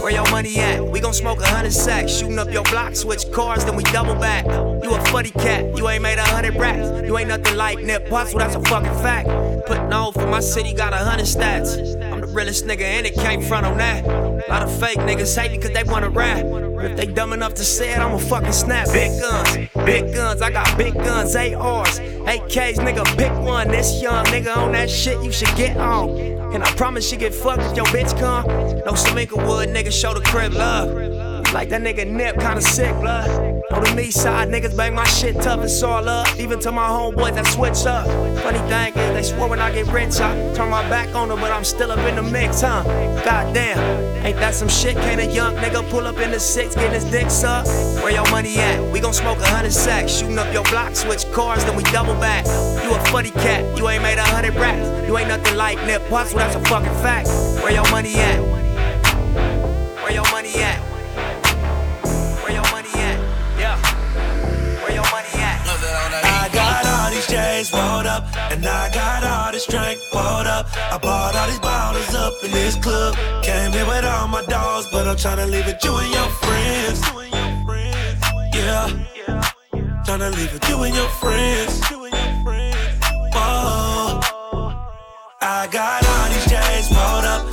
Where 0.00 0.12
your 0.12 0.30
money 0.30 0.58
at? 0.60 0.86
We 0.86 1.00
gon' 1.00 1.12
smoke 1.12 1.40
a 1.40 1.46
hundred 1.46 1.72
sacks, 1.72 2.12
shooting 2.12 2.38
up 2.38 2.52
your 2.52 2.62
block, 2.64 2.94
switch 2.94 3.30
cars, 3.32 3.64
then 3.64 3.74
we 3.74 3.82
double 3.84 4.14
back. 4.14 4.46
You 4.84 4.94
a 4.94 5.04
funny 5.06 5.30
cat, 5.30 5.76
you 5.76 5.88
ain't 5.88 6.02
made 6.02 6.18
a 6.18 6.24
hundred 6.24 6.54
racks. 6.54 7.04
You 7.04 7.18
ain't 7.18 7.28
nothing 7.28 7.56
like 7.56 7.80
Nip 7.80 8.08
Possible, 8.08 8.40
that's 8.40 8.54
a 8.54 8.60
fucking 8.62 8.94
fact. 9.02 9.28
Putting 9.66 9.92
on 9.92 10.12
for 10.12 10.26
my 10.26 10.40
city, 10.40 10.72
got 10.72 10.92
a 10.92 10.98
hundred 10.98 11.26
stats 11.26 12.02
Realest 12.32 12.64
nigga, 12.66 12.80
and 12.80 13.06
it 13.06 13.14
came 13.14 13.42
front 13.42 13.66
on 13.66 13.76
that. 13.76 14.06
A 14.06 14.50
lot 14.50 14.62
of 14.62 14.80
fake 14.80 14.98
niggas 14.98 15.38
hate 15.38 15.52
me 15.52 15.58
cause 15.58 15.70
they 15.72 15.84
wanna 15.84 16.08
rap. 16.08 16.42
But 16.42 16.90
if 16.90 16.96
they 16.96 17.06
dumb 17.06 17.32
enough 17.32 17.54
to 17.54 17.64
say 17.64 17.92
it, 17.92 17.98
I'ma 17.98 18.16
fucking 18.16 18.52
snap. 18.52 18.88
Big 18.88 19.20
guns, 19.20 19.68
big 19.84 20.14
guns, 20.14 20.40
I 20.40 20.50
got 20.50 20.76
big 20.78 20.94
guns, 20.94 21.36
ARs, 21.36 21.98
AKs, 22.00 22.76
nigga, 22.76 23.04
pick 23.18 23.32
one. 23.44 23.68
This 23.68 24.00
young 24.00 24.24
nigga 24.26 24.56
on 24.56 24.72
that 24.72 24.88
shit, 24.90 25.22
you 25.22 25.30
should 25.30 25.54
get 25.56 25.76
on. 25.76 26.10
And 26.54 26.64
I 26.64 26.70
promise 26.72 27.12
you 27.12 27.18
get 27.18 27.34
fucked 27.34 27.62
if 27.62 27.76
your 27.76 27.86
bitch 27.86 28.18
come. 28.18 28.46
No 28.46 28.92
Samika 28.92 29.36
Wood, 29.46 29.68
nigga, 29.68 29.92
show 29.92 30.14
the 30.14 30.20
crib 30.20 30.54
love. 30.54 31.31
Like 31.52 31.68
that 31.68 31.82
nigga 31.82 32.06
Nip, 32.06 32.40
kinda 32.40 32.62
sick, 32.62 32.98
blood. 32.98 33.28
On 33.72 33.84
the 33.84 33.94
me 33.94 34.10
side, 34.10 34.48
niggas 34.48 34.74
bang 34.74 34.94
my 34.94 35.04
shit 35.04 35.36
tough, 35.36 35.62
it's 35.62 35.82
all 35.82 36.08
up. 36.08 36.26
Even 36.38 36.58
to 36.60 36.72
my 36.72 36.88
homeboys 36.88 37.34
that 37.34 37.46
switch 37.46 37.84
up. 37.84 38.06
Funny 38.42 38.58
thing 38.70 38.94
is, 38.94 39.12
they 39.12 39.22
swore 39.22 39.48
when 39.48 39.60
I 39.60 39.70
get 39.70 39.86
rich, 39.88 40.18
I 40.18 40.34
turn 40.54 40.70
my 40.70 40.88
back 40.88 41.14
on 41.14 41.28
them, 41.28 41.40
but 41.40 41.50
I'm 41.50 41.64
still 41.64 41.92
up 41.92 41.98
in 41.98 42.16
the 42.16 42.22
mix, 42.22 42.62
huh? 42.62 42.82
Goddamn, 43.22 43.78
ain't 44.24 44.36
that 44.36 44.54
some 44.54 44.68
shit? 44.68 44.96
Can't 44.96 45.20
a 45.20 45.26
young 45.26 45.54
nigga 45.56 45.88
pull 45.90 46.06
up 46.06 46.18
in 46.18 46.30
the 46.30 46.40
six, 46.40 46.74
getting 46.74 46.92
his 46.92 47.04
dick 47.04 47.30
sucked? 47.30 47.68
Where 48.02 48.12
your 48.12 48.28
money 48.30 48.56
at? 48.58 48.80
We 48.90 49.00
gon' 49.00 49.12
smoke 49.12 49.38
a 49.38 49.46
hundred 49.46 49.72
sacks, 49.72 50.10
shooting 50.10 50.38
up 50.38 50.50
your 50.54 50.64
block, 50.64 50.96
switch 50.96 51.30
cars, 51.32 51.64
then 51.66 51.76
we 51.76 51.82
double 51.84 52.14
back. 52.14 52.46
You 52.82 52.94
a 52.94 53.04
funny 53.06 53.30
cat, 53.30 53.76
you 53.76 53.90
ain't 53.90 54.02
made 54.02 54.16
a 54.16 54.24
hundred 54.24 54.54
racks. 54.54 55.06
You 55.06 55.18
ain't 55.18 55.28
nothing 55.28 55.56
like 55.58 55.76
Nip 55.84 56.00
Hussle, 56.08 56.36
that's 56.36 56.56
a 56.56 56.60
fucking 56.64 56.94
fact. 57.02 57.28
Where 57.62 57.72
your 57.72 57.88
money 57.90 58.14
at? 58.14 58.40
Where 60.02 60.12
your 60.12 60.30
money 60.32 60.54
at? 60.62 60.91
And 68.52 68.66
I 68.66 68.92
got 68.92 69.24
all 69.24 69.52
this 69.52 69.66
drink 69.66 69.98
rolled 70.14 70.46
up. 70.46 70.66
I 70.76 70.98
bought 70.98 71.34
all 71.34 71.46
these 71.48 71.58
bottles 71.60 72.14
up 72.14 72.34
in 72.44 72.50
this 72.50 72.76
club. 72.76 73.14
Came 73.42 73.72
here 73.72 73.86
with 73.86 74.04
all 74.04 74.28
my 74.28 74.44
dogs, 74.44 74.88
but 74.92 75.08
I'm 75.08 75.16
tryna 75.16 75.50
leave 75.50 75.66
it 75.66 75.82
you 75.84 75.94
and 75.96 76.12
your 76.12 76.28
friends. 76.42 77.00
Yeah. 78.54 78.86
Tryna 80.06 80.30
leave 80.36 80.54
it 80.54 80.68
you 80.68 80.82
and 80.82 80.94
your 80.94 81.08
friends. 81.20 81.80
Whoa. 83.34 84.20
I 85.40 85.66
got 85.70 86.06
all 86.12 86.28
these 86.32 86.46
J's 86.52 86.86
rolled 86.92 87.26
up, 87.34 87.51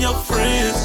and 0.00 0.14
your 0.14 0.22
friends. 0.24 0.78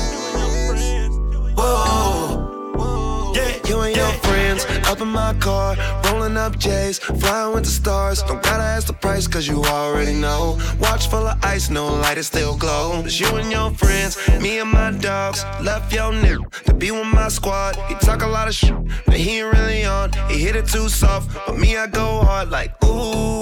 Whoa, 1.57 3.31
yeah, 3.33 3.59
You 3.67 3.79
and 3.81 3.95
your 3.95 4.11
friends 4.27 4.65
up 4.87 4.99
in 4.99 5.07
my 5.07 5.33
car, 5.35 5.77
rolling 6.05 6.37
up 6.37 6.57
J's, 6.57 6.99
flying 6.99 7.53
with 7.53 7.63
the 7.63 7.69
stars. 7.69 8.21
Don't 8.23 8.43
gotta 8.43 8.63
ask 8.63 8.87
the 8.87 8.93
price, 8.93 9.27
cause 9.27 9.47
you 9.47 9.63
already 9.63 10.13
know. 10.13 10.57
Watch 10.79 11.07
full 11.07 11.27
of 11.27 11.37
ice, 11.43 11.69
no 11.69 11.87
light, 11.87 12.17
it 12.17 12.23
still 12.23 12.57
glow. 12.57 13.01
It's 13.05 13.19
you 13.19 13.27
and 13.37 13.49
your 13.51 13.71
friends, 13.71 14.17
me 14.41 14.59
and 14.59 14.71
my 14.71 14.91
dogs. 14.91 15.45
Left 15.61 15.93
your 15.93 16.11
nigga 16.11 16.49
to 16.65 16.73
be 16.73 16.91
with 16.91 17.07
my 17.07 17.29
squad. 17.29 17.75
He 17.87 17.95
talk 17.95 18.21
a 18.21 18.27
lot 18.27 18.47
of 18.49 18.55
shit, 18.55 18.75
but 19.05 19.15
he 19.15 19.39
ain't 19.39 19.53
really 19.53 19.85
on. 19.85 20.11
He 20.29 20.39
hit 20.39 20.55
it 20.55 20.67
too 20.67 20.89
soft, 20.89 21.29
but 21.47 21.57
me, 21.57 21.77
I 21.77 21.87
go 21.87 22.21
hard 22.21 22.49
like, 22.49 22.71
ooh, 22.83 23.41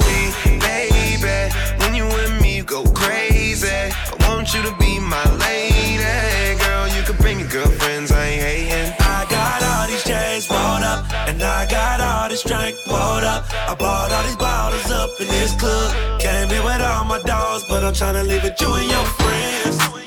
baby. 0.59 1.53
When 1.79 1.95
you 1.95 2.05
with 2.05 2.41
me, 2.41 2.42
you 2.63 2.83
go 2.83 2.83
crazy. 2.91 3.67
I 3.67 4.15
want 4.27 4.53
you 4.53 4.61
to 4.63 4.75
be 4.77 4.99
my 4.99 5.23
lady. 5.37 6.59
Girl, 6.63 6.87
you 6.95 7.03
can 7.03 7.17
bring 7.17 7.39
your 7.39 7.49
girlfriends, 7.49 8.11
I 8.11 8.25
ain't 8.25 8.41
hating. 8.41 8.93
I 8.99 9.25
got 9.29 9.63
all 9.63 9.87
these 9.87 10.03
J's 10.03 10.49
rolled 10.49 10.83
up, 10.83 11.05
and 11.27 11.41
I 11.41 11.65
got 11.69 11.99
all 11.99 12.29
this 12.29 12.43
drink 12.43 12.75
rolled 12.87 13.23
up. 13.23 13.43
I 13.69 13.75
bought 13.75 14.11
all 14.11 14.23
these 14.23 14.35
bottles 14.35 14.91
up 14.91 15.09
in 15.19 15.27
this 15.27 15.53
club. 15.59 16.19
Came 16.19 16.49
here 16.49 16.63
with 16.63 16.81
all 16.81 17.05
my 17.05 17.19
dogs, 17.21 17.65
but 17.67 17.83
I'm 17.83 17.93
tryna 17.93 18.27
leave 18.27 18.45
it 18.45 18.59
you 18.59 18.73
and 18.73 18.89
your 18.89 19.05
friends. 19.19 20.02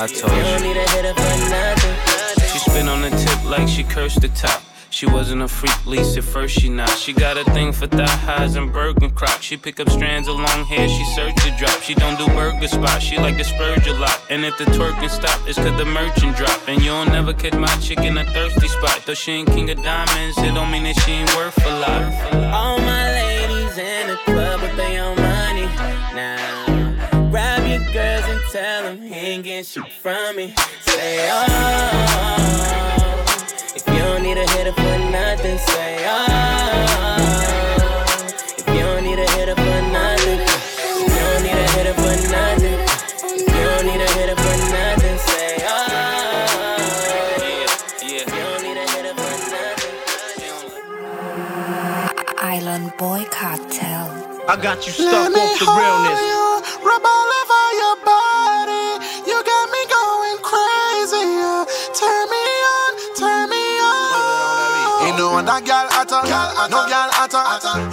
I 0.00 0.06
told 0.06 0.32
you 0.32 0.42
don't 0.42 0.62
need 0.62 0.78
a 0.78 0.90
hitter 0.92 1.12
for 1.12 1.36
nothing. 1.52 2.48
She 2.48 2.58
spin 2.58 2.88
on 2.88 3.02
the 3.02 3.10
tip 3.10 3.44
like 3.44 3.68
she 3.68 3.84
cursed 3.84 4.22
the 4.22 4.28
top. 4.28 4.62
She 4.88 5.04
wasn't 5.04 5.42
a 5.42 5.48
freak, 5.48 5.76
least 5.84 6.16
at 6.16 6.24
first 6.24 6.58
she 6.58 6.70
not. 6.70 6.88
She 6.96 7.12
got 7.12 7.36
a 7.36 7.44
thing 7.52 7.70
for 7.70 7.86
thigh 7.86 8.08
highs 8.08 8.56
and 8.56 8.72
Birkin 8.72 9.10
crocs. 9.10 9.42
She 9.42 9.58
pick 9.58 9.78
up 9.78 9.90
strands 9.90 10.26
of 10.26 10.36
long 10.36 10.64
hair, 10.64 10.88
she 10.88 11.04
search 11.14 11.34
the 11.44 11.54
drop. 11.58 11.82
She 11.82 11.94
don't 11.94 12.16
do 12.16 12.26
burger 12.28 12.66
spots, 12.66 13.04
she 13.04 13.18
like 13.18 13.36
to 13.36 13.44
spurge 13.44 13.86
a 13.88 13.92
lot. 13.92 14.18
And 14.30 14.42
if 14.46 14.56
the 14.56 14.64
twerking 14.64 15.10
stop, 15.10 15.38
it's 15.46 15.58
cause 15.58 15.76
the 15.76 15.84
merchant 15.84 16.34
drop. 16.34 16.58
And 16.66 16.82
you'll 16.82 17.04
never 17.04 17.34
catch 17.34 17.52
my 17.52 17.74
chick 17.76 17.98
in 17.98 18.16
a 18.16 18.24
thirsty 18.24 18.68
spot. 18.68 19.02
Though 19.04 19.12
she 19.12 19.32
ain't 19.32 19.48
king 19.50 19.68
of 19.68 19.82
diamonds, 19.82 20.38
it 20.38 20.54
don't 20.54 20.70
mean 20.70 20.84
that 20.84 20.98
she 21.00 21.12
ain't 21.12 21.36
worth 21.36 21.62
a 21.66 21.78
lot. 21.78 22.54
All 22.54 22.78
my 22.78 23.12
ladies 23.12 23.76
in 23.76 24.08
the 24.08 24.16
club 24.24 24.62
with 24.62 24.74
their 24.78 25.04
own 25.04 25.16
money 25.16 25.66
now. 26.16 26.69
Tell 28.50 28.82
them 28.82 29.00
he 29.00 29.14
ain't 29.14 29.44
getting 29.44 29.64
shit 29.64 29.92
from 30.02 30.34
me. 30.36 30.52
Say 30.80 31.28
oh. 31.30 31.46
If 33.76 33.86
you 33.86 33.98
don't 33.98 34.22
need 34.24 34.38
a 34.38 34.50
hitter 34.50 34.72
for 34.72 34.98
nothing, 35.10 35.58
say 35.58 36.04
oh. 36.08 36.26
If 38.58 38.66
you 38.66 38.80
don't 38.80 39.04
need 39.04 39.18
a 39.20 39.30
hitter 39.32 39.54
for 39.54 39.82
nothing, 39.92 40.40
if 40.40 40.98
you 40.98 41.08
don't 41.08 41.42
need 41.44 41.52
a 41.52 41.70
hitter 41.74 41.94
for 41.94 42.16
nothing, 42.32 42.78
if 43.22 43.40
you 43.40 43.46
don't 43.46 43.86
need 43.86 44.00
a 44.00 44.10
hitter 44.18 44.34
for 44.34 44.56
nothing, 44.74 45.18
say 45.18 45.56
oh. 45.62 45.68
Yeah, 48.02 48.22
If 48.22 48.26
you 48.26 48.40
don't 48.42 48.62
need 48.64 48.78
a 48.78 48.86
hitter 48.90 49.14
for 49.14 49.30
nothing. 49.54 49.94
Island 52.38 52.92
Boy 52.98 53.24
Cartel. 53.30 54.08
I 54.48 54.56
got 54.60 54.84
you 54.86 54.92
stuck 54.92 55.36
off 55.36 55.58
the 55.60 55.66
realness. 55.66 57.19
Know 65.40 65.46
that 65.46 65.64
girl 65.64 65.88
hotter, 65.88 66.20
no 66.68 66.84
girl 66.84 67.10
hotter. 67.16 67.44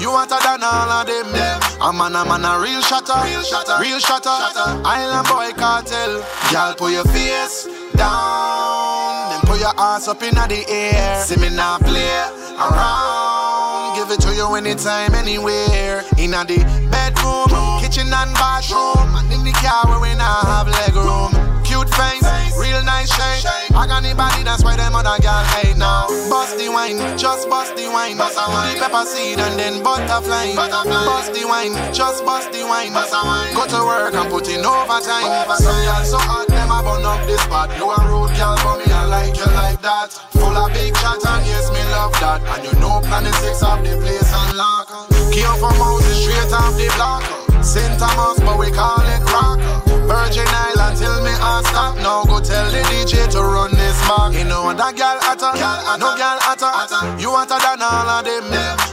You 0.02 0.12
hotter 0.12 0.40
than 0.44 0.64
all 0.64 0.92
of 0.92 1.08
them. 1.08 1.32
A 1.80 1.94
man, 1.94 2.16
a 2.16 2.26
man, 2.26 2.44
a 2.44 2.60
real 2.60 2.82
shotter, 2.82 3.16
real 3.24 4.00
shotter. 4.00 4.36
Island 4.84 5.28
boy 5.28 5.52
cartel. 5.56 6.24
Girl, 6.52 6.74
put 6.76 6.92
your 6.92 7.06
face 7.06 7.68
down, 7.96 9.32
then 9.32 9.42
put 9.48 9.60
your 9.60 9.74
ass 9.78 10.08
up 10.08 10.22
in 10.24 10.36
the 10.36 10.66
air. 10.68 11.24
See 11.24 11.40
me 11.40 11.50
now 11.56 11.78
play 11.80 12.12
around. 12.60 13.96
Give 13.96 14.12
it 14.12 14.20
to 14.22 14.34
you 14.36 14.54
anytime, 14.56 15.16
anywhere. 15.16 16.04
In 16.18 16.32
the 16.32 16.58
bedroom, 16.92 17.50
kitchen 17.80 18.12
and 18.12 18.34
bathroom, 18.36 19.08
and 19.16 19.32
in 19.32 19.44
the 19.44 19.54
car 19.64 19.88
where 19.88 20.00
we 20.00 20.12
now 20.18 20.44
have 20.44 20.68
leg 20.68 20.96
room. 20.96 21.32
Cute 21.64 21.90
face, 21.96 22.24
real 22.68 22.84
nice 22.84 23.10
shape. 23.10 23.48
I 23.76 23.88
got 23.88 24.04
anybody 24.04 24.44
that's 24.44 24.64
why 24.64 24.76
them 24.76 24.96
other 24.96 25.18
girl 25.24 25.44
hate 25.56 25.78
now. 25.78 26.08
Bust 26.30 26.58
the 26.58 26.70
wine, 26.70 27.00
just 27.18 27.50
bust 27.50 27.76
the 27.76 27.88
wine. 27.88 28.18
Bust 28.18 28.36
the 28.36 28.46
wine. 28.48 28.78
pepper 28.80 29.06
seed 29.06 29.40
and 29.40 29.56
then 29.60 29.84
butterfly. 29.84 30.56
Bust 30.56 31.34
the 31.34 31.44
wine, 31.48 31.74
just 31.94 32.26
bust 32.26 32.52
the 32.52 32.64
wine. 32.68 32.94
Bust 32.94 33.14
a 33.16 33.22
wine. 33.24 33.54
Go 33.56 33.64
to 33.68 33.82
work 33.86 34.14
and 34.14 34.30
put 34.30 34.48
in 34.50 34.66
overtime. 34.66 35.48
Some 35.56 35.80
girl 35.86 36.04
so 36.04 36.20
hot, 36.20 36.48
them 36.48 36.72
a 36.72 36.84
burn 36.84 37.06
up 37.06 37.24
this 37.28 37.42
spot. 37.42 37.72
You 37.78 37.88
a 37.90 38.00
road 38.12 38.32
girl, 38.36 38.58
but 38.64 38.78
me 38.84 38.92
I 38.92 39.06
like 39.06 39.38
you 39.38 39.48
like 39.56 39.82
that. 39.82 40.12
Full 40.36 40.58
of 40.58 40.74
big 40.74 40.94
chat 40.96 41.24
and 41.24 41.46
yes, 41.48 41.72
me 41.72 41.82
love 41.96 42.14
that. 42.20 42.42
And 42.58 42.64
you 42.68 42.74
know 42.80 43.00
planet 43.02 43.34
six 43.40 43.64
of 43.64 43.80
the 43.84 43.96
place 44.02 44.32
unlock. 44.34 44.92
Came 45.32 45.56
from 45.62 45.76
Moses 45.80 46.18
straight 46.24 46.52
off 46.54 46.76
the 46.76 46.90
block. 46.96 47.24
St. 47.64 48.00
Thomas, 48.00 48.40
but 48.40 48.58
we 48.60 48.72
call 48.72 49.02
it 49.02 49.24
rock. 49.34 49.77
Virgin 50.08 50.48
Island 50.48 50.98
till 50.98 51.20
me 51.22 51.36
heart 51.36 51.66
stop. 51.68 51.96
Now 51.98 52.24
go 52.24 52.40
tell 52.40 52.72
the 52.72 52.80
DJ 52.88 53.28
to 53.36 53.44
run 53.44 53.72
this 53.76 54.00
mark. 54.08 54.34
You 54.34 54.46
know 54.46 54.64
what 54.64 54.78
that 54.78 54.96
girl 54.96 55.20
hotter, 55.20 55.52
no 56.00 56.16
girl 56.16 56.40
hotter. 56.40 56.72
You 57.20 57.36
hotter 57.36 57.60
than 57.60 57.84
all 57.84 58.08
of 58.08 58.24
them. 58.24 58.48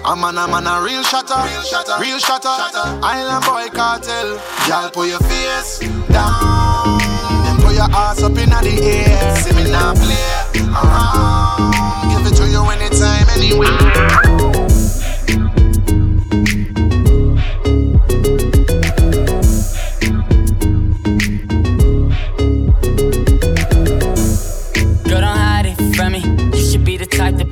A 0.05 0.12
man, 0.19 0.37
a 0.37 0.51
man, 0.51 0.67
a 0.67 0.83
real 0.83 1.03
shatter, 1.07 1.39
real 2.03 2.19
shatter. 2.19 2.51
Island 2.99 3.45
boy 3.47 3.71
cartel. 3.71 4.43
Girl, 4.67 4.91
put 4.91 5.09
your 5.09 5.23
face 5.31 5.79
down. 6.11 6.99
Then 7.47 7.57
put 7.62 7.79
your 7.79 7.89
ass 7.95 8.23
up 8.23 8.35
in 8.35 8.51
the 8.51 8.75
air. 8.83 9.37
See 9.39 9.55
me 9.55 9.71
now 9.71 9.95
play 9.95 10.67
around. 10.67 11.73
Give 12.11 12.27
it 12.27 12.35
to 12.43 12.45
you 12.51 12.62
anytime, 12.75 13.31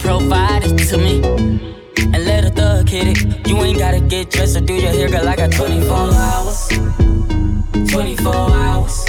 anywhere. 0.04 0.62
to 0.92 0.98
me 0.98 1.22
and 1.96 2.24
let 2.24 2.44
a 2.44 2.50
thug 2.50 2.88
hit 2.88 3.06
it. 3.08 3.48
You 3.48 3.56
ain't 3.58 3.78
gotta 3.78 4.00
get 4.00 4.30
dressed 4.30 4.56
or 4.56 4.60
do 4.60 4.74
your 4.74 4.90
hair, 4.90 5.08
girl. 5.08 5.28
I 5.28 5.36
got 5.36 5.52
24 5.52 5.96
hours. 5.96 6.68
24 7.90 8.34
hours. 8.34 9.04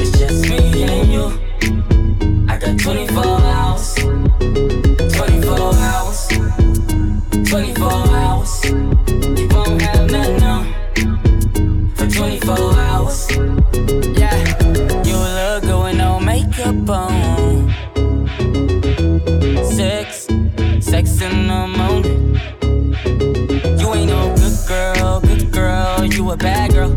It's 0.00 0.18
just 0.18 0.48
me 0.48 0.82
and 0.82 1.12
you. 1.12 2.46
I 2.48 2.58
got 2.58 2.78
24 2.78 3.24
hours. 3.24 4.09
You 26.30 26.34
a 26.34 26.36
bad 26.36 26.72
girl. 26.72 26.90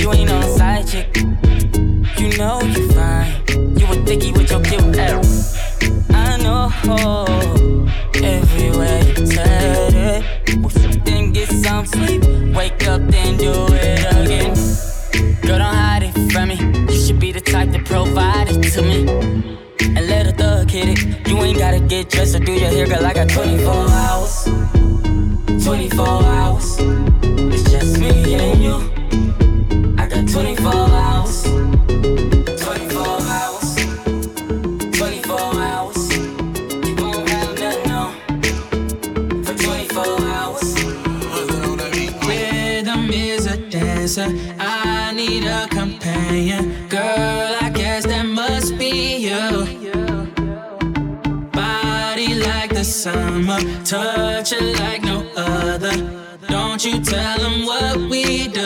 You 0.00 0.12
ain't 0.12 0.28
no 0.28 0.40
side 0.56 0.86
chick, 0.86 1.16
you 2.18 2.28
know 2.38 2.60
you 2.62 2.88
fine. 2.92 3.32
You 3.76 3.86
a 3.92 3.96
thicky 4.06 4.32
with 4.32 4.50
your 4.50 4.62
cute 4.62 4.96
ass. 4.96 5.58
I 6.10 6.38
know 6.38 6.70
everywhere 8.22 9.02
you 9.04 9.14
turn 9.26 9.94
it. 9.94 11.04
Then 11.04 11.32
get 11.32 11.48
some 11.48 11.84
sleep, 11.84 12.22
wake 12.54 12.86
up, 12.88 13.02
then 13.08 13.36
do 13.36 13.52
it 13.70 14.00
again. 14.16 14.54
Girl, 15.42 15.58
don't 15.58 15.74
hide 15.74 16.04
it 16.04 16.32
from 16.32 16.48
me. 16.48 16.56
You 16.90 16.98
should 16.98 17.20
be 17.20 17.32
the 17.32 17.40
type 17.40 17.70
to 17.72 17.82
provide 17.82 18.48
it 18.48 18.62
to 18.72 18.82
me 18.82 19.06
and 19.80 20.06
let 20.08 20.26
a 20.26 20.32
thug 20.32 20.70
hit 20.70 20.88
it. 20.88 21.28
You 21.28 21.36
ain't 21.42 21.58
gotta 21.58 21.80
get 21.80 22.08
dressed 22.08 22.34
or 22.34 22.38
do 22.38 22.52
your 22.52 22.70
hair, 22.70 22.86
girl. 22.86 23.04
I 23.04 23.12
got 23.12 23.28
24 23.28 23.72
hours. 23.90 24.44
24 25.64 26.06
hours. 26.06 27.03
I 29.98 30.06
got 30.06 30.28
24 30.28 30.72
hours. 30.74 31.42
24 32.60 33.06
hours. 33.32 33.74
24 34.92 35.38
hours. 35.38 36.12
For 39.44 39.54
24 39.54 40.04
hours. 40.20 40.68
Rhythm 42.26 43.10
is 43.10 43.46
a 43.46 43.56
dancer. 43.70 44.28
I 44.58 45.12
need 45.14 45.44
a 45.46 45.66
companion. 45.68 46.83
You 56.84 57.00
tell 57.00 57.38
them 57.38 57.64
what 57.64 57.96
we 58.10 58.46
do. 58.48 58.60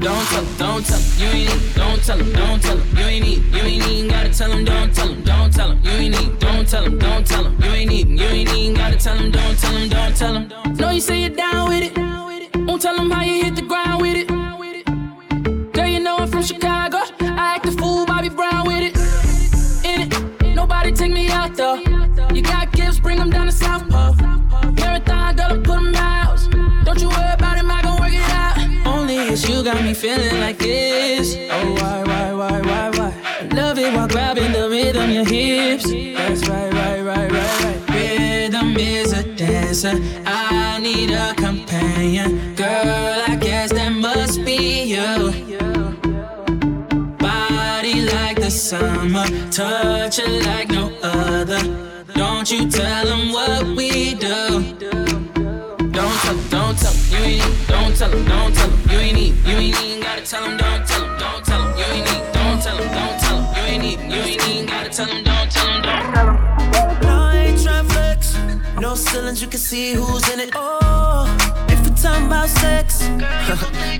Don't 0.00 0.26
tell 0.26 0.42
them, 0.42 0.56
don't 0.56 0.84
tell 0.84 0.98
them, 0.98 1.20
you 1.20 1.26
ain't 1.28 1.54
need, 1.54 1.74
don't 1.76 2.02
tell 2.02 2.18
them, 2.18 2.32
don't 2.32 2.60
tell 2.60 2.76
them, 2.76 2.96
you 2.98 3.04
ain't 3.04 3.24
need, 3.24 3.44
you 3.54 3.62
ain't 3.62 3.86
even 3.86 4.10
gotta 4.10 4.34
tell 4.34 4.50
them, 4.50 4.64
don't 4.64 4.92
tell 4.92 5.06
them, 5.06 5.22
don't 5.22 5.52
tell 5.52 5.68
them, 5.68 5.80
you 5.84 5.90
ain't 5.90 6.20
need, 6.20 6.38
don't 6.40 6.68
tell 6.68 6.82
them, 6.82 6.98
don't 6.98 7.24
tell 7.24 7.44
them, 7.44 7.62
you 7.62 7.70
ain't 7.70 7.90
need, 7.90 8.08
you 8.08 8.26
ain't 8.26 8.52
even 8.56 8.74
gotta 8.74 8.96
tell 8.96 9.16
them, 9.16 9.30
don't 9.30 9.56
tell 9.56 9.72
them, 9.72 9.88
don't 9.88 10.16
tell 10.16 10.32
them. 10.32 10.74
Know 10.74 10.90
you 10.90 11.00
say 11.00 11.20
you're 11.20 11.30
down 11.30 11.68
with 11.68 11.92
it, 11.92 11.96
won't 12.66 12.82
tell 12.82 12.96
them 12.96 13.08
how 13.08 13.22
you 13.22 13.44
hit 13.44 13.54
the 13.54 13.62
ground 13.62 14.02
with 14.02 14.16
it. 14.16 15.72
Girl, 15.74 15.86
you 15.86 16.00
know 16.00 16.16
I'm 16.16 16.28
from 16.28 16.42
Chicago, 16.42 16.98
I 17.20 17.54
act 17.54 17.66
a 17.66 17.70
fool, 17.70 18.04
Bobby 18.04 18.30
Brown 18.30 18.66
with 18.66 18.82
it. 18.82 19.84
In 19.84 20.10
it, 20.10 20.56
nobody 20.56 20.90
take 20.90 21.12
me 21.12 21.28
out 21.30 21.54
though. 21.54 21.76
You 22.34 22.42
got 22.42 22.72
gifts, 22.72 22.98
bring 22.98 23.18
them 23.18 23.30
down 23.30 23.46
to 23.46 23.52
South 23.52 23.88
Pole. 23.88 24.16
Marathon, 24.72 25.36
gotta 25.36 25.54
put 25.60 25.76
them 25.76 25.94
out. 25.94 26.07
It's 29.40 29.48
you 29.48 29.62
got 29.62 29.84
me 29.84 29.94
feeling 29.94 30.40
like 30.40 30.58
this. 30.58 31.36
Oh, 31.48 31.72
why, 31.74 32.02
why, 32.02 32.32
why, 32.32 32.60
why, 32.60 32.90
why? 32.90 33.48
Love 33.54 33.78
it 33.78 33.94
while 33.94 34.08
grabbing 34.08 34.50
the 34.50 34.68
rhythm, 34.68 35.10
your 35.12 35.24
hips. 35.24 35.84
That's 35.84 36.48
right, 36.48 36.72
right, 36.72 37.00
right, 37.02 37.30
right, 37.30 37.62
right. 37.62 37.90
Rhythm 37.94 38.76
is 38.76 39.12
a 39.12 39.22
dancer. 39.36 39.94
I 40.26 40.80
need 40.80 41.12
a 41.12 41.34
companion. 41.34 42.56
Girl, 42.56 43.22
I 43.28 43.38
guess 43.40 43.72
that 43.74 43.90
must 43.90 44.44
be 44.44 44.82
you. 44.94 45.30
Body 47.18 48.00
like 48.10 48.40
the 48.40 48.50
summer, 48.50 49.24
touch 49.52 50.18
it 50.18 50.46
like 50.46 50.68
no 50.70 50.92
other. 51.00 51.62
Don't 52.14 52.50
you 52.50 52.68
tell 52.68 53.06
them 53.06 53.30
what 53.30 53.64
we 53.76 54.14
do. 54.14 54.97
Don't 56.18 56.36
tell 56.36 56.36
them, 56.36 56.48
don't 56.50 56.76
tell 56.76 56.92
them, 56.92 57.10
you 57.10 57.18
ain't 57.18 57.44
need, 57.44 57.68
don't 57.68 57.96
tell 57.96 58.10
them, 58.10 58.24
don't 58.26 58.54
tell 58.54 58.68
them, 58.68 58.90
you 58.90 58.98
ain't 58.98 59.14
need, 59.14 59.34
you 59.46 59.56
ain't 59.56 59.84
even 59.84 60.02
gotta 60.02 60.22
tell 60.22 60.42
them, 60.42 60.56
don't 60.56 60.86
tell 60.86 61.00
them, 61.00 61.18
don't 61.18 61.44
tell 61.44 61.62
them, 61.62 61.78
you 61.78 61.84
ain't 61.84 62.06
need, 62.06 62.32
don't 62.32 62.62
tell 62.62 62.76
them, 62.76 62.88
don't 62.88 63.20
tell 63.20 63.40
them, 63.40 63.56
you 63.56 63.62
ain't 63.62 63.82
need, 63.82 64.00
you 64.00 64.20
ain't 64.20 64.48
even 64.48 64.66
gotta 64.66 64.90
tell 64.90 65.06
them, 65.06 65.24
don't 65.24 65.50
tell 65.50 65.66
them, 65.66 65.82
don't 65.82 66.14
tell 66.14 66.26
them. 66.26 67.00
No, 67.02 67.08
I 67.08 67.36
ain't 67.36 67.62
trying 67.62 67.86
flex. 67.86 68.36
No 68.80 68.94
ceilings, 68.94 69.40
you 69.40 69.48
can 69.48 69.60
see 69.60 69.94
who's 69.94 70.28
in 70.32 70.40
it. 70.40 70.50
Oh, 70.54 71.24
if 71.68 71.88
we're 71.88 71.96
talking 71.96 72.26
about 72.26 72.48
sex, 72.48 73.06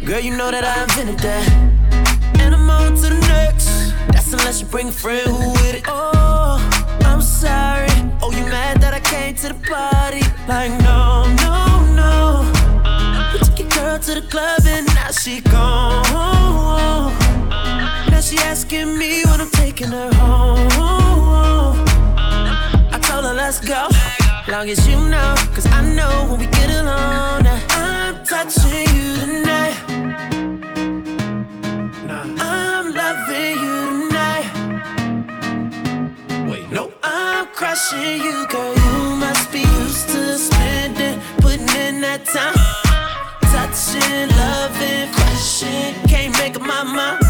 girl, 0.04 0.20
you 0.20 0.36
know 0.36 0.50
that 0.50 0.64
I 0.64 0.82
invented 0.82 1.18
that. 1.20 1.48
And 2.40 2.54
I'm 2.54 2.68
on 2.68 2.94
to 2.96 3.08
the 3.14 3.20
next. 3.28 3.68
That's 4.12 4.32
unless 4.32 4.60
you 4.60 4.66
bring 4.66 4.88
a 4.88 4.92
friend 4.92 5.26
who 5.28 5.50
with 5.52 5.74
it. 5.74 5.84
Oh, 5.86 6.58
I'm 7.04 7.22
sorry. 7.22 7.88
Oh, 8.20 8.30
you 8.32 8.44
mad 8.50 8.80
that 8.82 8.92
I 8.92 9.00
came 9.00 9.34
to 9.36 9.48
the 9.48 9.54
party? 9.54 10.22
Like, 10.46 10.72
no, 10.82 11.24
no. 11.36 11.67
We 13.98 14.04
took 14.04 14.14
your 14.14 14.20
girl 14.20 14.20
to 14.20 14.20
the 14.20 14.30
club 14.30 14.60
and 14.66 14.86
now 14.94 15.10
she 15.10 15.40
gone. 15.40 17.12
Now 18.10 18.20
she 18.20 18.38
asking 18.38 18.96
me 18.96 19.24
when 19.24 19.40
I'm 19.40 19.50
taking 19.50 19.88
her 19.88 20.12
home. 20.14 20.68
I 22.16 22.98
told 23.02 23.24
her, 23.24 23.34
let's 23.34 23.60
go. 23.60 23.88
Long 24.48 24.68
as 24.70 24.86
you 24.88 24.96
know, 24.96 25.34
cause 25.54 25.66
I 25.66 25.82
know 25.94 26.26
when 26.30 26.40
we 26.40 26.46
get 26.46 26.70
alone. 26.70 27.42
Now 27.42 27.60
I'm 27.70 28.24
touching 28.24 28.86
you 28.94 29.16
tonight. 29.16 29.76
I'm 32.40 32.94
loving 32.94 33.58
you 33.64 34.08
tonight. 34.08 34.46
Wait, 36.50 36.70
no, 36.70 36.92
I'm 37.02 37.46
crushing 37.48 38.22
you, 38.22 38.46
girl. 38.48 38.74
You 38.74 39.16
must 39.16 39.50
be 39.52 39.60
used 39.60 40.08
to 40.10 40.38
spending, 40.38 41.20
putting 41.40 41.68
in 41.68 42.00
that 42.02 42.24
time. 42.26 42.77
Touching, 43.78 44.28
loving, 44.30 45.12
crushing. 45.12 45.94
Can't 46.08 46.36
make 46.36 46.56
up 46.56 46.62
my 46.62 46.82
mind. 46.82 47.22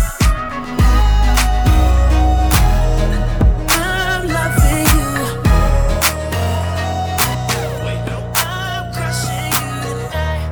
I'm 3.68 4.26
loving 4.26 4.86
you. 4.96 5.10
Wait, 7.84 8.00
no, 8.08 8.16
I'm 8.34 8.90
crushing 8.94 9.52
you 9.60 9.72
tonight. 10.08 10.48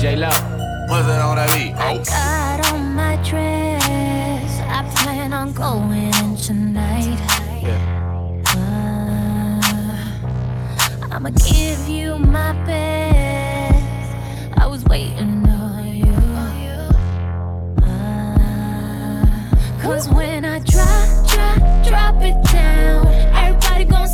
J 0.00 0.16
Lo. 0.16 0.30
Muévete 0.88 1.20
ahora, 1.20 1.44
vi. 1.48 1.74
My 12.32 12.52
best. 12.64 14.16
I 14.58 14.66
was 14.66 14.82
waiting 14.84 15.46
on 15.46 15.86
you. 15.86 16.14
Uh, 17.84 19.82
Cause 19.82 20.08
when 20.08 20.44
I 20.46 20.58
drop, 20.60 21.28
drop, 21.28 21.58
drop 21.86 22.22
it 22.22 22.42
down, 22.50 23.06
everybody 23.34 23.84
gon' 23.84 24.08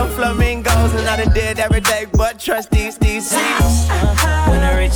no 0.00 0.08
flamingos, 0.08 0.94
and 0.94 1.06
I 1.08 1.16
done 1.22 1.34
did 1.34 1.58
every 1.58 1.80
day, 1.80 2.06
but 2.12 2.38
trust 2.38 2.70
these, 2.70 2.98
DCs. 2.98 3.88
When 4.48 4.60
I 4.62 4.78
reach 4.78 4.92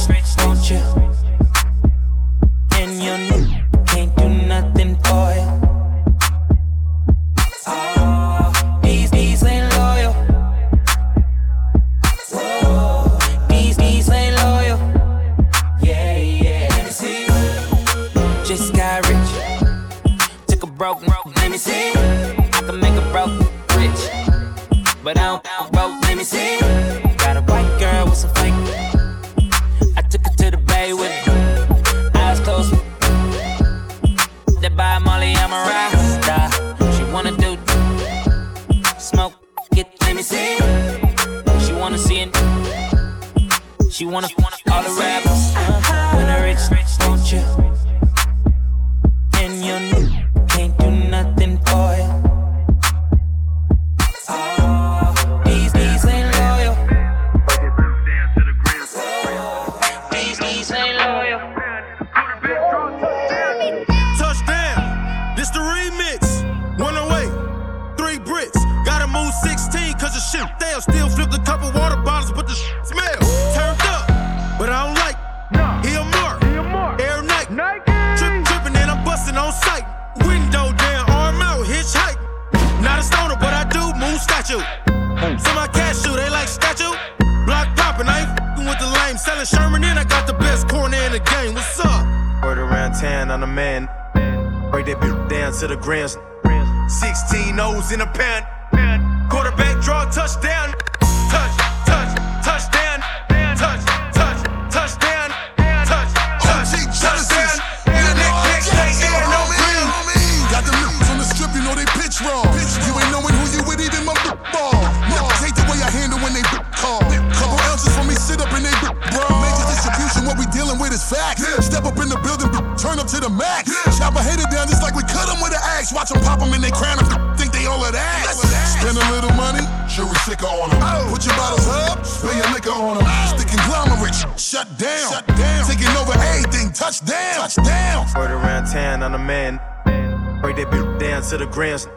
to 141.38 141.44
the 141.44 141.50
grams. 141.50 141.88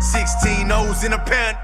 16 0.00 0.70
O's 0.70 1.04
in 1.04 1.12
a 1.14 1.18
pan. 1.18 1.55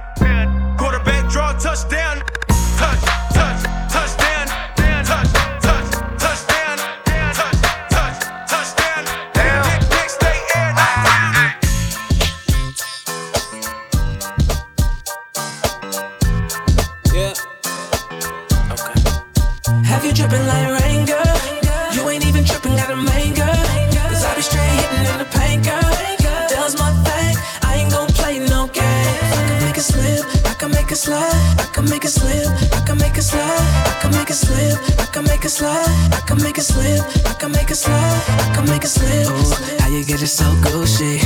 make 38.73 38.85
it 38.85 38.89
slip. 38.89 39.29
Ooh, 39.29 39.83
how 39.83 39.89
you 39.89 40.03
get 40.05 40.23
it 40.23 40.33
so 40.41 40.49
gushy? 40.65 41.19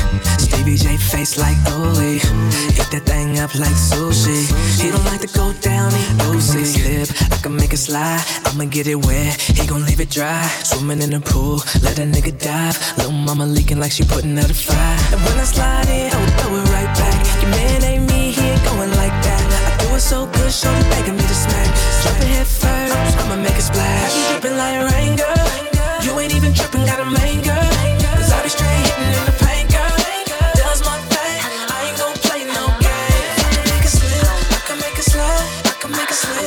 Stevie 0.42 0.76
J 0.76 0.96
face 0.96 1.38
like 1.38 1.58
Oli. 1.78 2.16
Eat 2.80 2.88
that 2.90 3.04
thing 3.06 3.38
up 3.38 3.54
like 3.54 3.78
sushi. 3.88 4.50
He 4.82 4.90
don't 4.90 5.06
like 5.06 5.22
to 5.22 5.30
go 5.30 5.52
down, 5.60 5.92
he 5.94 6.04
boozy. 6.18 6.64
Slip, 6.64 7.08
I 7.32 7.36
can 7.42 7.54
make 7.54 7.72
a 7.72 7.76
slide. 7.76 8.22
I'ma 8.46 8.64
get 8.64 8.86
it 8.88 8.98
wet, 9.06 9.40
he 9.40 9.66
gon' 9.66 9.84
leave 9.86 10.00
it 10.00 10.10
dry. 10.10 10.42
Swimming 10.70 11.02
in 11.02 11.10
the 11.10 11.20
pool, 11.20 11.62
let 11.84 11.98
a 11.98 12.06
nigga 12.14 12.32
dive. 12.50 12.76
Little 12.98 13.12
mama 13.12 13.46
leaking 13.46 13.78
like 13.78 13.92
she 13.92 14.04
putting 14.04 14.36
out 14.38 14.50
a 14.50 14.54
fire. 14.54 14.98
And 15.12 15.20
when 15.24 15.36
I 15.38 15.44
slide 15.44 15.88
in, 15.88 16.10
I 16.12 16.18
will 16.20 16.34
throw 16.38 16.52
it 16.60 16.66
right 16.76 16.92
back. 16.98 17.18
Your 17.42 17.50
man 17.50 17.84
ain't 17.90 18.04
me, 18.10 18.32
he 18.32 18.42
ain't 18.52 18.64
going 18.64 18.92
like 19.02 19.16
that. 19.26 19.42
I 19.70 19.72
do 19.82 19.94
it 19.94 20.00
so 20.00 20.26
good, 20.26 20.52
shorty 20.52 20.82
begging 20.90 21.16
me 21.16 21.22
to 21.22 21.38
smack. 21.44 21.70
Jumping 22.02 22.28
head 22.34 22.46
first, 22.46 23.18
I'ma 23.22 23.36
make 23.36 23.58
a 23.62 23.62
splash. 23.70 24.12
Dripping 24.30 24.56
like 24.58 24.78
rain, 24.90 25.14
girl. 25.16 25.55
You 26.06 26.14
ain't 26.20 26.32
even 26.36 26.54
tripping, 26.54 26.86
got 26.86 27.00
a 27.00 27.04
main 27.04 27.42
girl. 27.42 27.70
Cause 28.14 28.30
I 28.30 28.40
be 28.40 28.48
straight 28.48 28.70
hitting 28.70 29.10
in 29.10 29.26
the 29.26 29.34
pain, 29.42 29.66
girl. 29.66 29.90
Does 30.54 30.80
my 30.86 31.02
thing, 31.10 31.42
I 31.66 31.90
ain't 31.90 31.98
gon' 31.98 32.14
play 32.22 32.44
no 32.46 32.70
game. 32.78 33.34
I 33.34 33.50
can 33.50 33.58
make 33.66 33.82
slip, 33.90 34.22
I 34.54 34.60
can 34.62 34.78
make 34.78 35.02
slip, 35.02 35.66
I 35.66 35.74
can 35.82 35.90
make 35.90 36.12
slip, 36.14 36.46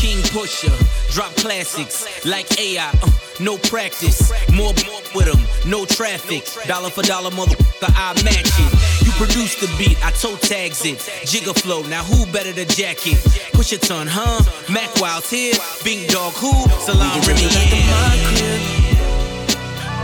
King 0.00 0.22
Pusher, 0.32 0.72
drop 1.12 1.34
classics 1.36 2.24
like 2.24 2.58
AI. 2.58 2.88
Uh, 3.02 3.10
no 3.38 3.58
practice, 3.58 4.32
more 4.50 4.72
with 5.14 5.26
them, 5.26 5.44
no 5.70 5.84
traffic. 5.84 6.48
Dollar 6.66 6.88
for 6.88 7.02
dollar, 7.02 7.28
motherfucker, 7.32 7.92
I 7.94 8.14
match 8.24 8.48
it. 8.48 9.01
Produce 9.22 9.54
the 9.54 9.68
beat, 9.78 10.04
I 10.04 10.10
toe 10.10 10.34
tags 10.34 10.84
it. 10.84 10.98
Jigger 11.24 11.54
flow, 11.54 11.82
now 11.82 12.02
who 12.02 12.26
better 12.32 12.52
to 12.52 12.64
jack 12.64 13.06
it? 13.06 13.22
Push 13.52 13.72
a 13.72 13.78
ton, 13.78 14.08
huh? 14.10 14.42
Mac 14.68 14.90
Wild's 15.00 15.30
here, 15.30 15.54
Big 15.84 16.08
Dog 16.08 16.32
who? 16.32 16.50
Salon 16.80 17.20
Remy, 17.22 17.46
yeah. 17.46 18.58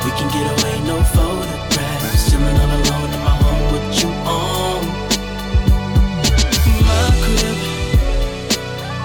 We 0.05 0.11
can 0.15 0.29
get 0.31 0.47
away, 0.55 0.79
no 0.87 1.03
photographs. 1.03 2.31
Chilling 2.31 2.57
all 2.63 2.71
alone 2.71 3.11
in 3.11 3.21
my 3.27 3.35
home 3.43 3.73
with 3.75 3.91
you 3.99 4.09
on. 4.23 4.87
My 6.87 7.11
crib. 7.19 7.59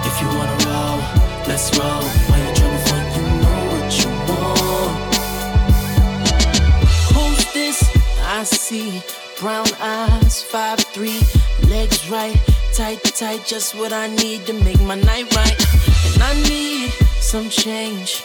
If 0.06 0.14
you 0.22 0.28
wanna 0.30 0.56
roll, 0.62 1.02
let's 1.48 1.66
roll. 1.76 2.06
Why 2.30 2.38
you 2.38 2.54
tryna 2.54 2.80
front? 2.86 3.06
You 3.16 3.22
know 3.42 3.60
what 3.72 3.90
you 3.98 4.10
want. 4.30 4.94
This? 7.52 7.78
I 8.22 8.44
see 8.44 9.02
brown 9.40 9.66
eyes, 9.80 10.42
five 10.42 10.78
three, 10.78 11.20
legs 11.68 12.10
right, 12.10 12.36
tight 12.74 13.02
tight, 13.02 13.44
just 13.44 13.74
what 13.74 13.92
I 13.92 14.06
need 14.08 14.46
to 14.46 14.52
make 14.52 14.80
my 14.82 14.94
night 14.94 15.34
right. 15.34 15.56
And 16.14 16.22
I 16.22 16.34
need 16.48 16.90
some 17.20 17.48
change. 17.48 18.22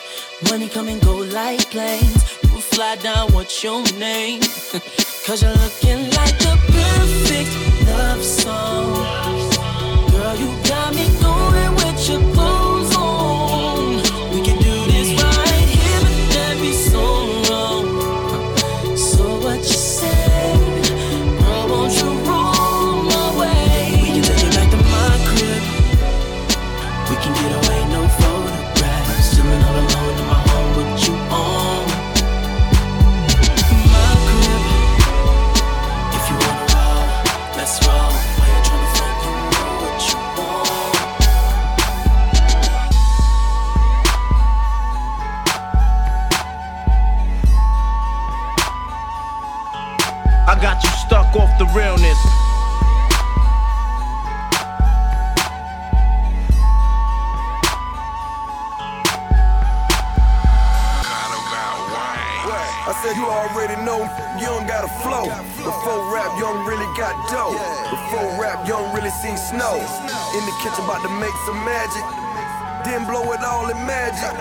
Money 0.50 0.70
come 0.70 0.88
and 0.88 1.02
go 1.02 1.18
like 1.18 1.70
planes. 1.72 2.40
You 2.44 2.62
fly 2.62 2.96
down, 2.98 3.32
what's 3.34 3.64
your 3.64 3.84
name? 3.94 4.42
Cause 5.26 5.44
you're 5.44 5.60
looking 5.66 6.10
like 6.12 6.38
the 6.40 6.56
perfect 6.78 7.52
love 7.88 8.24
song. 8.24 8.94
Girl, 10.12 10.36
you 10.36 10.50
got 10.68 10.94
me 10.96 11.19
I 50.50 50.58
got 50.60 50.82
you 50.82 50.90
stuck 51.06 51.30
off 51.38 51.54
the 51.60 51.66
realness. 51.78 52.18
I 62.82 62.98
said 63.06 63.14
you 63.14 63.30
already 63.30 63.78
know 63.86 64.02
you 64.42 64.50
don't 64.50 64.66
got 64.66 64.82
a 64.82 64.92
flow. 65.06 65.30
Before 65.62 66.10
rap, 66.10 66.34
you 66.34 66.42
don't 66.42 66.66
really 66.66 66.90
got 66.98 67.14
dough. 67.30 67.54
Before 67.94 68.42
rap, 68.42 68.66
you 68.66 68.74
don't 68.74 68.90
really 68.98 69.14
see 69.22 69.38
snow. 69.38 69.78
In 70.34 70.42
the 70.50 70.56
kitchen, 70.66 70.82
about 70.82 71.06
to 71.06 71.14
make 71.22 71.38
some 71.46 71.62
magic. 71.62 72.02
Then 72.90 73.06
blow 73.06 73.22
it 73.38 73.46
all 73.46 73.70
in 73.70 73.78
magic. 73.86 74.34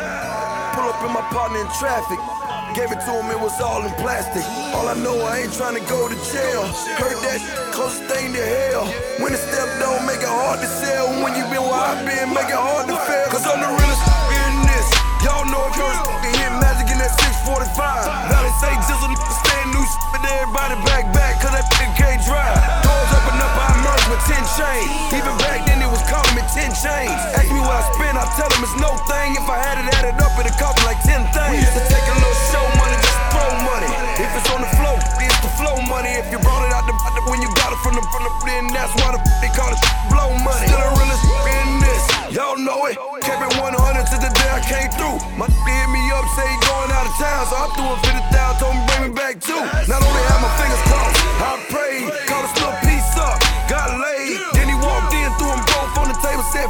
Pull 0.72 0.88
up 0.88 1.04
in 1.04 1.12
my 1.12 1.20
partner 1.28 1.60
in 1.60 1.68
traffic. 1.76 2.37
Gave 2.76 2.92
it 2.92 3.00
to 3.00 3.12
him, 3.16 3.30
it 3.32 3.40
was 3.40 3.56
all 3.60 3.84
in 3.84 3.92
plastic. 3.96 4.44
All 4.76 4.88
I 4.88 4.94
know, 5.00 5.16
I 5.24 5.40
ain't 5.46 5.52
trying 5.52 5.74
to 5.74 5.84
go 5.88 6.08
to 6.08 6.16
jail. 6.32 6.62
Heard 7.00 7.16
that 7.24 7.40
closest 7.72 8.04
thing 8.12 8.32
to 8.36 8.42
hell. 8.42 8.84
When 9.24 9.32
the 9.32 9.40
step 9.40 9.68
don't 9.80 10.04
make 10.04 10.20
it 10.20 10.28
hard 10.28 10.60
to 10.60 10.68
sell. 10.68 11.08
When 11.24 11.32
you 11.32 11.44
been 11.48 11.64
where 11.64 11.80
I 11.80 11.96
been, 12.04 12.28
make 12.34 12.52
it 12.52 12.60
hard 12.60 12.86
to 12.88 12.96
fail. 13.08 13.28
Cause 13.32 13.46
I'm 13.48 13.60
the 13.60 13.72
realest 13.72 14.04
in 14.36 14.52
this. 14.68 14.86
Y'all 15.24 15.48
know 15.48 15.64
if 15.68 15.74
you're 15.80 15.96
can 16.20 16.32
hit 16.36 16.52
magic 16.60 16.92
in 16.92 16.98
that 17.00 17.12
645. 17.46 17.72
Now 18.28 18.40
they 18.44 18.54
say 18.60 18.72
jizzle 18.84 19.16
stand 19.16 19.72
new 19.72 19.84
but 20.12 20.20
everybody 20.28 20.76
back 20.84 21.08
back, 21.14 21.40
cause 21.40 21.52
that 21.56 21.64
shit 21.72 21.90
can't 21.96 22.20
drive. 22.24 22.97
With 24.08 24.24
10 24.24 24.40
chains. 24.56 24.90
Even 25.12 25.34
back 25.44 25.64
then, 25.68 25.80
it 25.84 25.90
was 25.90 26.00
calling 26.08 26.32
me 26.32 26.42
10 26.52 26.72
chains. 26.80 27.12
Ask 27.36 27.48
me 27.52 27.60
what 27.60 27.76
I 27.76 27.84
spend, 27.92 28.16
I 28.16 28.24
tell 28.36 28.48
them 28.48 28.64
it's 28.64 28.76
no 28.80 28.96
thing. 29.08 29.36
If 29.36 29.46
I 29.48 29.58
had 29.60 29.76
it 29.80 29.88
added 30.00 30.16
up, 30.20 30.32
it'd 30.40 30.52
cost 30.56 30.80
me 30.80 30.84
like 30.88 31.00
10 31.04 31.28
things. 31.32 31.52
We 31.52 31.60
used 31.60 31.76
to 31.76 31.84
take 31.92 32.06
a 32.08 32.16
little 32.16 32.40
show 32.48 32.64
money, 32.80 32.96
just 33.00 33.20
throw 33.32 33.50
money. 33.68 33.90
If 34.16 34.30
it's 34.32 34.48
on 34.50 34.60
the 34.64 34.72
flow, 34.80 34.96
it's 35.20 35.40
the 35.44 35.52
flow 35.60 35.76
money. 35.86 36.16
If 36.16 36.32
you 36.32 36.40
brought 36.40 36.64
it 36.64 36.72
out 36.72 36.88
the, 36.88 36.94
the 36.96 37.22
when 37.28 37.44
you 37.44 37.50
got 37.60 37.70
it 37.72 37.80
from 37.84 37.94
the, 37.94 38.02
from 38.08 38.24
the, 38.24 38.32
then 38.48 38.72
that's 38.72 38.92
why 38.98 39.12
the, 39.12 39.20
they 39.44 39.52
call 39.52 39.68
it 39.68 39.80
blow 40.08 40.32
money. 40.40 40.66
Still 40.68 40.80
the 40.80 40.92
realest 40.96 41.24
in 41.52 41.68
this, 41.84 42.02
y'all 42.32 42.58
know 42.58 42.88
it. 42.88 42.96
Kept 43.20 43.44
it 43.44 43.52
100 43.60 43.76
to 43.76 44.16
the 44.24 44.30
day 44.32 44.50
I 44.50 44.60
came 44.64 44.90
through. 44.96 45.20
My 45.36 45.46
hit 45.46 45.88
me 45.92 46.02
up, 46.16 46.24
say 46.32 46.48
he 46.48 46.56
going 46.64 46.90
out 46.96 47.04
of 47.04 47.14
town, 47.20 47.42
so 47.48 47.54
I 47.60 47.66
threw 47.76 47.88
him 47.88 48.00
50,000, 48.24 48.60
told 48.60 48.72
him 48.72 48.84
bring 48.88 49.02
me 49.08 49.10
back 49.12 49.36
too. 49.40 49.62
Not 49.88 50.00
only 50.00 50.22
had 50.32 50.40
my 50.40 50.52
fingers 50.56 50.82
crossed, 50.88 51.20
I 51.44 51.50
prayed, 51.68 52.27
the 56.52 56.64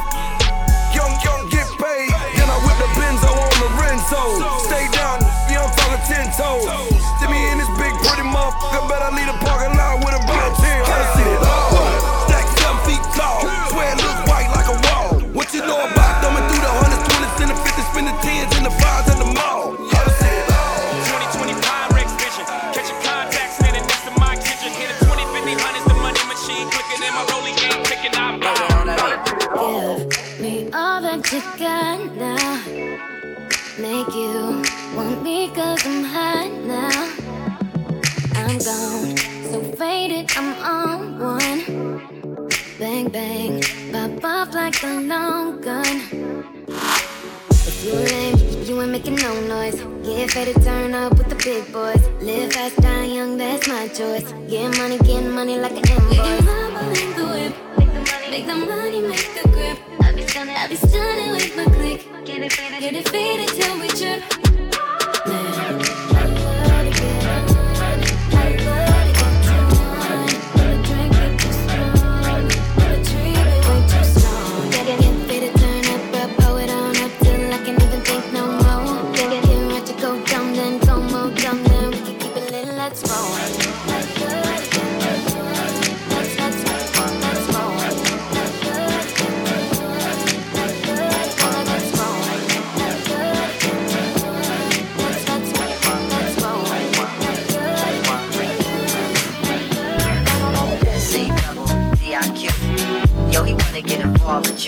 Young, 0.95 1.13
young, 1.21 1.43
get 1.49 1.67
paid. 1.77 2.09
Then 2.35 2.47
I 2.49 2.57
whipped 2.65 2.81
the 2.81 2.89
Benzo 2.97 3.29
on 3.29 3.55
the 3.61 3.69
Renzo. 3.77 4.21
Stay 4.65 4.87
down, 4.95 5.21
you 5.51 5.59
I'm 5.59 5.69
talking 5.75 6.01
ten 6.07 6.25
toes. 6.33 6.65
To 7.21 7.25
me 7.29 7.39
in 7.51 7.59
this 7.59 7.69
big 7.77 7.93
pretty 8.01 8.25
motherfucker, 8.25 8.89
bet 8.89 9.03
I 9.03 9.11
leave 9.11 9.27
the 9.27 9.37
parking 9.45 9.58
that 31.09 31.31
you 31.33 31.41
got 31.57 31.99
now. 32.17 32.49
Make 33.81 34.13
you 34.13 34.61
want 34.95 35.23
me 35.23 35.49
cause 35.49 35.83
I'm 35.85 36.03
hot 36.03 36.51
now. 36.69 36.99
I'm 38.35 38.57
gone, 38.59 39.17
so 39.49 39.57
faded, 39.79 40.29
I'm 40.37 40.49
on 40.61 41.19
one. 41.19 41.61
Bang, 42.77 43.09
bang, 43.09 43.63
pop 43.91 44.23
off 44.23 44.53
like 44.53 44.83
a 44.83 45.01
long 45.01 45.61
gun. 45.61 45.95
If 47.69 47.83
you 47.85 47.93
lame, 47.93 48.37
you 48.67 48.81
ain't 48.81 48.91
making 48.91 49.15
no 49.15 49.33
noise. 49.47 49.81
Get 50.03 50.29
faded, 50.29 50.61
turn 50.61 50.93
up 50.93 51.17
with 51.17 51.29
the 51.29 51.39
big 51.43 51.73
boys. 51.73 52.03
Live 52.21 52.53
fast, 52.53 52.75
die 52.81 53.05
young, 53.05 53.35
that's 53.35 53.67
my 53.67 53.87
choice. 53.87 54.31
Get 54.47 54.77
money, 54.77 54.99
get 54.99 55.23
money 55.23 55.57
like 55.57 55.71
an 55.71 55.89
invoice. 55.89 56.09
We 56.09 56.17
can 56.17 57.03
in 57.03 57.17
the 57.17 57.25
whip. 57.33 57.78
Make 58.29 58.45
the 58.45 58.55
money, 58.55 59.01
make 59.01 59.33
the 59.41 59.49
grip. 59.49 59.79
I 60.01 60.13
be 60.13 60.27
stunning, 60.27 60.55
I 60.55 60.67
be 60.67 60.75
stunning 60.75 61.31
with 61.31 61.55
my 61.55 61.65
click. 61.65 62.25
Get 62.25 62.41
it 62.43 62.53
faded, 62.53 62.79
get 62.79 62.93
it 62.95 63.09
faded 63.09 63.49
till 63.49 63.79
we 63.79 63.87
trip. 63.87 64.48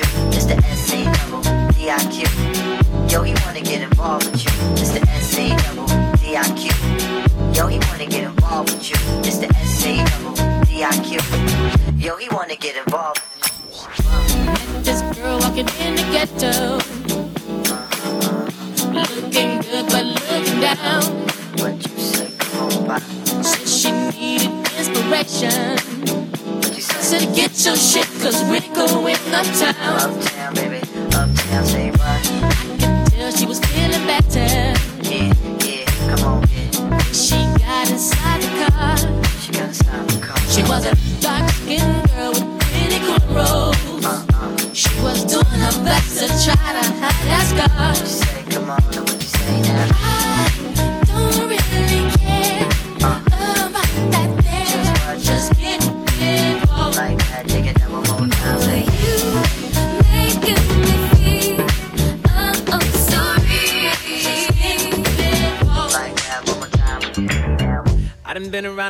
you, 0.01 0.07
Mr. 0.31 0.55
SC 0.75 1.05
double 1.19 1.43
DIQ. 1.73 3.11
Yo, 3.11 3.23
he 3.23 3.33
wanna 3.45 3.61
get 3.61 3.81
involved 3.81 4.25
with 4.31 4.43
you, 4.43 4.51
Mr. 4.75 5.01
SC 5.21 5.55
double 5.65 5.87
DIQ. 6.21 7.55
Yo, 7.55 7.67
he 7.67 7.79
wanna 7.89 8.05
get 8.05 8.23
involved 8.23 8.71
with 8.71 8.89
you, 8.89 8.95
Mr. 9.21 9.47
SC 9.63 9.97
double 10.11 10.35
DIQ. 10.65 11.19
Yo, 11.99 12.15
he 12.17 12.27
wanna 12.29 12.55
get 12.55 12.75
involved. 12.75 13.21
This 14.83 15.01
girl 15.15 15.39
walking 15.39 15.69
in 15.79 15.95
the 15.95 16.05
ghetto. 16.11 16.79
Looking 18.91 19.61
good, 19.61 19.85
but 19.87 20.05
looking 20.05 20.59
down. 20.59 21.03
What 21.59 21.75
you 21.87 21.97
say, 21.99 22.31
come 22.39 22.89
on, 22.89 23.01
Said 23.43 23.67
she 23.67 23.91
needed 23.91 24.51
inspiration 24.77 25.70
get 27.51 27.65
your 27.65 27.75
shit, 27.75 28.05
cause 28.21 28.41
we're 28.43 28.61
going 28.73 29.15
uptown. 29.33 29.75
Uptown, 29.75 30.53
baby, 30.55 30.81
uptown, 31.13 31.65
say 31.65 31.91
what? 31.91 32.61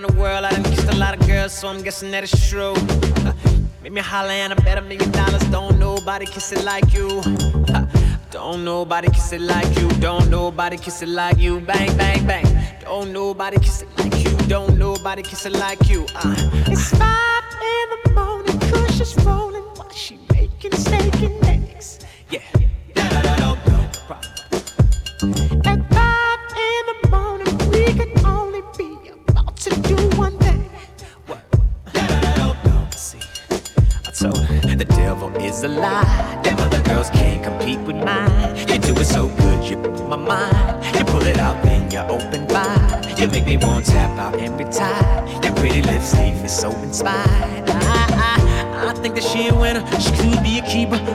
around 0.01 0.15
the 0.15 0.19
world, 0.19 0.45
I 0.45 0.51
done 0.51 0.63
kissed 0.63 0.87
a 0.89 0.95
lot 0.95 1.19
of 1.19 1.27
girls, 1.27 1.53
so 1.53 1.67
I'm 1.67 1.81
guessing 1.81 2.11
that 2.11 2.23
it's 2.23 2.49
true. 2.49 2.73
Make 3.83 3.93
me 3.93 4.01
holler 4.01 4.31
and 4.31 4.53
I 4.53 4.55
bet 4.55 4.77
a 4.77 4.81
million 4.81 5.11
dollars. 5.11 5.43
Don't 5.45 5.79
nobody 5.79 6.25
kiss 6.25 6.51
it 6.51 6.63
like 6.63 6.93
you. 6.93 7.21
Don't 8.31 8.63
nobody 8.63 9.09
kiss 9.09 9.33
it 9.33 9.41
like 9.41 9.77
you. 9.77 9.89
Don't 9.99 10.29
nobody 10.29 10.77
kiss 10.77 11.01
it 11.01 11.09
like 11.09 11.37
you. 11.37 11.59
Bang, 11.59 11.95
bang, 11.97 12.25
bang. 12.25 12.45
Don't 12.81 13.11
nobody 13.11 13.57
kiss 13.59 13.81
it 13.81 13.89
like 13.97 14.23
you. 14.23 14.31
Don't 14.47 14.77
nobody 14.77 15.21
kiss 15.21 15.45
it 15.45 15.53
like 15.53 15.89
you. 15.89 16.05
Uh, 16.15 16.35
it's 16.67 16.89
five 16.91 17.43
in 17.73 17.87
the 18.03 18.11
morning, 18.13 18.59
cushions 18.59 19.15
rolling. 19.25 19.50